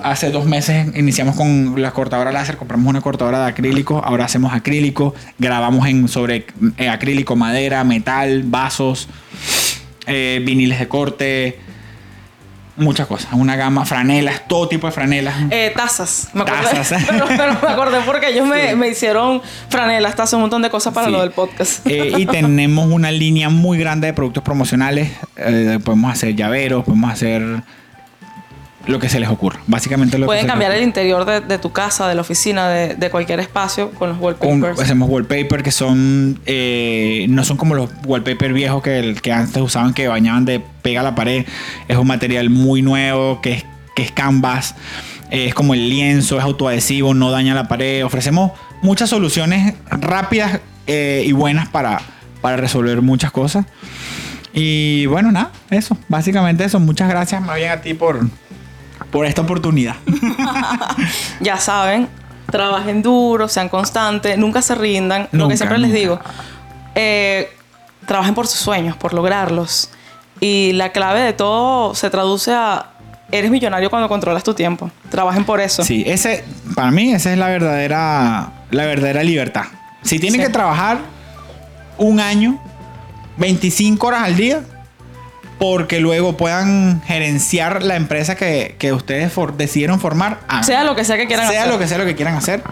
hace 0.03 0.31
dos 0.31 0.47
meses 0.47 0.87
iniciamos 0.97 1.37
con 1.37 1.81
la 1.81 1.91
cortadora 1.93 2.33
láser, 2.33 2.57
compramos 2.57 2.89
una 2.89 3.01
cortadora 3.01 3.41
de 3.41 3.51
acrílico, 3.51 4.03
ahora 4.05 4.25
hacemos 4.25 4.53
acrílico, 4.53 5.15
grabamos 5.39 5.87
en, 5.87 6.09
sobre 6.09 6.47
acrílico, 6.91 7.37
madera, 7.37 7.85
metal, 7.85 8.45
vasos, 8.45 9.09
viniles 10.07 10.79
de 10.79 10.89
corte, 10.89 11.59
muchas 12.81 13.07
cosas. 13.07 13.33
Una 13.33 13.57
gama, 13.57 13.85
franelas, 13.85 14.43
todo 14.47 14.69
tipo 14.69 14.87
de 14.87 14.93
franelas. 14.93 15.35
Eh, 15.51 15.73
tazas, 15.75 16.29
me 16.33 16.45
Tazas. 16.45 17.03
Pero, 17.29 17.59
me 17.63 17.69
acordé 17.69 18.01
porque 18.05 18.31
ellos 18.31 18.47
me, 18.47 18.89
hicieron 18.89 19.43
franelas, 19.69 20.17
tazas, 20.17 20.35
un 20.35 20.43
montón 20.43 20.63
de 20.63 20.71
cosas 20.71 20.93
para 20.93 21.09
lo 21.09 21.21
del 21.21 21.31
podcast. 21.31 21.87
Eh, 21.87 22.13
y 22.19 22.27
tenemos 22.27 22.87
una 22.91 23.11
línea 23.11 23.49
muy 23.49 23.79
grande 23.79 24.09
de 24.09 24.13
productos 24.13 24.43
promocionales. 24.43 25.11
Eh, 25.37 25.79
podemos 25.85 26.13
hacer 26.13 26.35
llaveros, 26.35 26.85
podemos 26.85 27.13
hacer 27.13 27.63
lo 28.87 28.99
que 28.99 29.09
se 29.09 29.21
les 29.21 29.29
ocurra. 29.29 29.61
Básicamente 29.67 30.19
lo 30.19 30.27
Pueden 30.27 30.47
cambiar 30.47 30.73
el 30.73 30.83
interior 30.83 31.25
de, 31.47 31.59
tu 31.59 31.73
casa, 31.73 32.09
de 32.09 32.15
la 32.15 32.23
oficina, 32.23 32.69
de, 32.69 33.11
cualquier 33.11 33.41
espacio 33.41 33.91
con 33.93 34.11
los 34.11 34.19
wallpapers. 34.19 34.81
hacemos 34.81 35.09
wallpaper 35.09 35.63
que 35.63 35.73
son 35.73 36.41
eh, 36.47 37.27
no 37.29 37.45
son 37.45 37.57
como 37.57 37.75
los 37.75 37.91
wallpapers 38.07 38.55
viejos 38.55 38.83
que, 38.83 39.17
que 39.21 39.33
antes 39.33 39.61
usaban 39.63 39.93
que 39.95 40.09
bañaban 40.09 40.45
de 40.45 40.61
pega 40.83 41.01
a 41.01 41.05
la 41.05 41.15
pared. 41.15 41.45
Es 41.89 41.97
un 41.97 42.07
material 42.07 42.51
muy 42.51 42.83
nuevo 42.83 43.41
que 43.41 43.53
es, 43.53 43.65
que 43.95 44.03
es 44.03 44.13
canvas. 44.13 44.75
Eh, 45.31 45.47
es 45.47 45.55
como 45.55 45.75
el 45.75 45.89
lienzo, 45.89 46.39
es 46.39 46.45
autoadhesivo, 46.45 47.15
no 47.15 47.31
daña 47.31 47.55
la 47.55 47.69
pared. 47.69 48.05
Ofrecemos 48.05 48.53
muchas 48.83 49.11
soluciones 49.11 49.75
rápidas 49.91 50.61
eh, 50.87 51.23
y 51.27 51.33
buenas 51.33 51.69
para, 51.69 52.01
para 52.41 52.57
resolver 52.57 53.03
muchas 53.03 53.31
cosas. 53.31 53.67
Y 54.53 55.07
bueno, 55.07 55.31
nada, 55.31 55.53
eso, 55.71 55.97
básicamente 56.09 56.65
eso. 56.65 56.81
Muchas 56.81 57.09
gracias 57.09 57.41
más 57.41 57.57
bien 57.57 57.71
a 57.71 57.81
ti 57.83 57.95
por, 57.95 58.21
por 59.11 59.27
esta 59.27 59.43
oportunidad. 59.43 59.97
ya 61.41 61.57
saben, 61.59 62.09
trabajen 62.51 63.03
duro, 63.03 63.49
sean 63.49 63.69
constantes, 63.69 64.39
nunca 64.39 64.63
se 64.63 64.75
rindan. 64.75 65.29
Lo 65.33 65.49
que 65.49 65.57
siempre 65.57 65.79
les 65.79 65.93
digo, 65.93 66.21
eh, 66.95 67.51
trabajen 68.07 68.35
por 68.35 68.47
sus 68.47 68.61
sueños, 68.61 68.97
por 68.97 69.15
lograrlos. 69.15 69.91
Y 70.41 70.73
la 70.73 70.93
clave 70.93 71.21
de 71.21 71.33
todo 71.33 71.95
se 71.95 72.09
traduce 72.11 72.53
a 72.53 72.87
eres 73.33 73.51
millonario 73.51 73.91
cuando 73.91 74.09
controlas 74.09 74.43
tu 74.43 74.55
tiempo. 74.55 74.91
Trabajen 75.11 75.45
por 75.45 75.61
eso. 75.61 75.85
Sí, 75.85 76.05
ese, 76.07 76.45
para 76.75 76.91
mí, 76.91 77.13
esa 77.13 77.33
es 77.33 77.39
la 77.39 77.49
verdadera, 77.49 78.53
la 78.71 78.87
verdadera 78.87 79.23
libertad. 79.23 79.65
Si 80.03 80.19
tienen 80.19 80.41
que 80.41 80.49
trabajar 80.49 80.99
un 81.99 82.21
año, 82.21 82.59
25 83.37 84.07
horas 84.07 84.23
al 84.23 84.37
día, 84.37 84.63
porque 85.61 86.01
luego 86.01 86.39
puedan 86.39 87.03
gerenciar 87.03 87.83
la 87.83 87.97
empresa 87.97 88.35
que, 88.35 88.93
ustedes 88.95 89.31
decidieron 89.59 90.01
formar. 90.01 90.41
sea 90.63 90.85
lo 90.85 90.97
que 90.97 91.05
sea 91.05 91.19
que 91.19 91.27
quieran 91.27 91.45
hacer. 91.45 91.59
Sea 91.59 91.67
lo 91.67 91.79
que 91.79 91.87
sea 91.87 91.99
lo 91.99 92.07
que 92.07 92.17
quieran 92.17 92.35
hacer. 92.35 92.63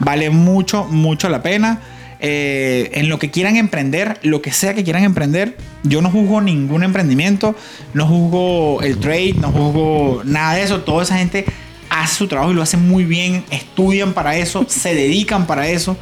Vale 0.00 0.28
mucho, 0.28 0.84
mucho 0.84 1.30
la 1.30 1.42
pena. 1.42 1.80
Eh, 2.20 2.90
en 2.92 3.08
lo 3.08 3.18
que 3.18 3.30
quieran 3.30 3.56
emprender, 3.56 4.18
lo 4.22 4.42
que 4.42 4.52
sea 4.52 4.74
que 4.74 4.84
quieran 4.84 5.02
emprender, 5.02 5.56
yo 5.82 6.02
no 6.02 6.10
juzgo 6.10 6.42
ningún 6.42 6.82
emprendimiento, 6.82 7.56
no 7.94 8.06
juzgo 8.06 8.82
el 8.82 8.98
trade, 8.98 9.36
no 9.40 9.50
juzgo 9.50 10.20
nada 10.26 10.56
de 10.56 10.62
eso. 10.62 10.82
Toda 10.82 11.04
esa 11.04 11.16
gente 11.16 11.46
hace 11.88 12.16
su 12.16 12.28
trabajo 12.28 12.52
y 12.52 12.54
lo 12.54 12.60
hace 12.60 12.76
muy 12.76 13.04
bien, 13.04 13.44
estudian 13.50 14.12
para 14.12 14.36
eso, 14.36 14.66
se 14.68 14.94
dedican 14.94 15.46
para 15.46 15.68
eso. 15.68 15.96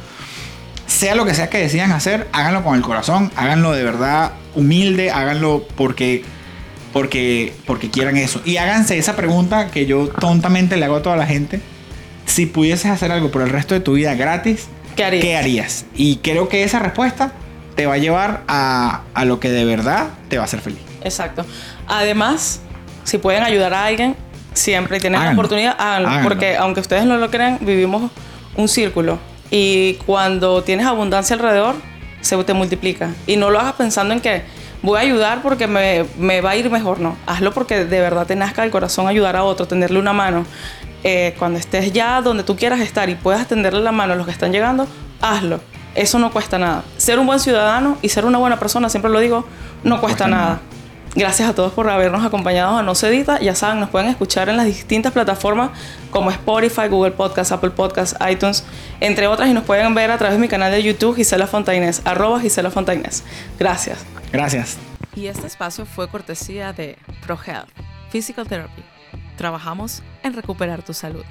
Sea 1.05 1.13
lo 1.13 1.23
que 1.23 1.35
sea 1.35 1.51
que 1.51 1.59
decidan 1.59 1.91
hacer, 1.91 2.27
háganlo 2.31 2.63
con 2.63 2.73
el 2.73 2.81
corazón, 2.81 3.31
háganlo 3.35 3.73
de 3.73 3.83
verdad 3.83 4.31
humilde, 4.55 5.11
háganlo 5.11 5.63
porque, 5.75 6.25
porque, 6.93 7.53
porque 7.67 7.91
quieran 7.91 8.17
eso. 8.17 8.41
Y 8.43 8.57
háganse 8.57 8.97
esa 8.97 9.15
pregunta 9.15 9.69
que 9.69 9.85
yo 9.85 10.07
tontamente 10.07 10.77
le 10.77 10.85
hago 10.85 10.95
a 10.95 11.03
toda 11.03 11.15
la 11.15 11.27
gente. 11.27 11.61
Si 12.25 12.47
pudieses 12.47 12.89
hacer 12.89 13.11
algo 13.11 13.29
por 13.29 13.43
el 13.43 13.49
resto 13.49 13.75
de 13.75 13.81
tu 13.81 13.93
vida 13.93 14.15
gratis, 14.15 14.65
¿qué 14.95 15.05
harías? 15.05 15.23
¿qué 15.23 15.37
harías? 15.37 15.85
Y 15.93 16.15
creo 16.23 16.49
que 16.49 16.63
esa 16.63 16.79
respuesta 16.79 17.33
te 17.75 17.85
va 17.85 17.93
a 17.93 17.97
llevar 17.99 18.41
a, 18.47 19.03
a 19.13 19.25
lo 19.25 19.39
que 19.39 19.51
de 19.51 19.63
verdad 19.63 20.07
te 20.27 20.37
va 20.37 20.41
a 20.41 20.45
hacer 20.45 20.61
feliz. 20.61 20.79
Exacto. 21.03 21.45
Además, 21.87 22.61
si 23.03 23.19
pueden 23.19 23.43
ayudar 23.43 23.75
a 23.75 23.85
alguien, 23.85 24.15
siempre 24.55 24.99
tienen 24.99 25.23
la 25.23 25.33
oportunidad, 25.33 25.75
háganlo, 25.77 26.23
Porque 26.23 26.57
aunque 26.57 26.79
ustedes 26.79 27.05
no 27.05 27.17
lo 27.17 27.29
crean, 27.29 27.59
vivimos 27.61 28.11
un 28.55 28.67
círculo. 28.67 29.19
Y 29.51 29.95
cuando 30.05 30.63
tienes 30.63 30.85
abundancia 30.85 31.35
alrededor, 31.35 31.75
se 32.21 32.41
te 32.43 32.53
multiplica. 32.53 33.11
Y 33.27 33.37
no 33.37 33.49
lo 33.49 33.59
hagas 33.59 33.73
pensando 33.73 34.13
en 34.13 34.19
que 34.19 34.43
voy 34.81 34.97
a 34.97 35.01
ayudar 35.01 35.41
porque 35.41 35.67
me, 35.67 36.05
me 36.17 36.41
va 36.41 36.51
a 36.51 36.55
ir 36.55 36.69
mejor, 36.69 36.99
no. 36.99 37.17
Hazlo 37.25 37.53
porque 37.53 37.85
de 37.85 37.99
verdad 37.99 38.25
te 38.25 38.35
nazca 38.35 38.63
el 38.63 38.71
corazón 38.71 39.07
ayudar 39.07 39.35
a 39.35 39.43
otro, 39.43 39.67
tenderle 39.67 39.99
una 39.99 40.13
mano. 40.13 40.45
Eh, 41.03 41.35
cuando 41.37 41.59
estés 41.59 41.93
ya 41.93 42.19
donde 42.21 42.43
tú 42.43 42.55
quieras 42.55 42.79
estar 42.79 43.09
y 43.09 43.15
puedas 43.15 43.47
tenderle 43.47 43.81
la 43.81 43.91
mano 43.91 44.13
a 44.13 44.15
los 44.15 44.25
que 44.25 44.31
están 44.31 44.51
llegando, 44.51 44.87
hazlo. 45.21 45.59
Eso 45.93 46.19
no 46.19 46.31
cuesta 46.31 46.57
nada. 46.57 46.83
Ser 46.97 47.19
un 47.19 47.27
buen 47.27 47.39
ciudadano 47.39 47.97
y 48.01 48.09
ser 48.09 48.25
una 48.25 48.37
buena 48.37 48.59
persona, 48.59 48.89
siempre 48.89 49.11
lo 49.11 49.19
digo, 49.19 49.45
no 49.83 50.01
cuesta, 50.01 50.27
nada. 50.27 50.59
Gracias 51.15 51.49
a 51.49 51.55
todos 51.55 51.71
por 51.71 51.89
habernos 51.89 52.25
acompañado 52.25 52.77
a 52.77 52.83
No 52.83 52.93
Se 52.93 53.07
Edita. 53.07 53.39
Ya 53.39 53.55
saben, 53.55 53.79
nos 53.79 53.89
pueden 53.89 54.09
escuchar 54.09 54.49
en 54.49 54.57
las 54.57 54.65
distintas 54.65 55.13
plataformas 55.13 55.71
como 56.11 56.29
Spotify, 56.29 56.87
Google 56.89 57.11
Podcast, 57.11 57.51
Apple 57.51 57.71
Podcast, 57.71 58.15
iTunes, 58.29 58.65
entre 58.99 59.27
otras. 59.27 59.49
Y 59.49 59.53
nos 59.53 59.63
pueden 59.63 59.95
ver 59.95 60.11
a 60.11 60.17
través 60.17 60.37
de 60.37 60.41
mi 60.41 60.49
canal 60.49 60.71
de 60.71 60.83
YouTube, 60.83 61.15
Gisela 61.15 61.47
Fontaines, 61.47 62.01
arroba 62.05 62.39
Gisela 62.39 62.69
Fontaines. 62.69 63.23
Gracias. 63.57 64.05
Gracias. 64.31 64.77
Y 65.15 65.27
este 65.27 65.47
espacio 65.47 65.85
fue 65.85 66.09
cortesía 66.09 66.73
de 66.73 66.97
ProHealth, 67.25 67.69
Physical 68.11 68.47
Therapy 68.47 68.83
trabajamos 69.35 70.01
en 70.23 70.33
recuperar 70.33 70.83
tu 70.83 70.93
salud. 70.93 71.23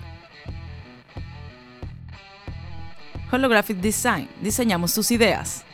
Holographic 3.32 3.78
Design, 3.78 4.28
diseñamos 4.40 4.94
tus 4.94 5.10
ideas. 5.10 5.64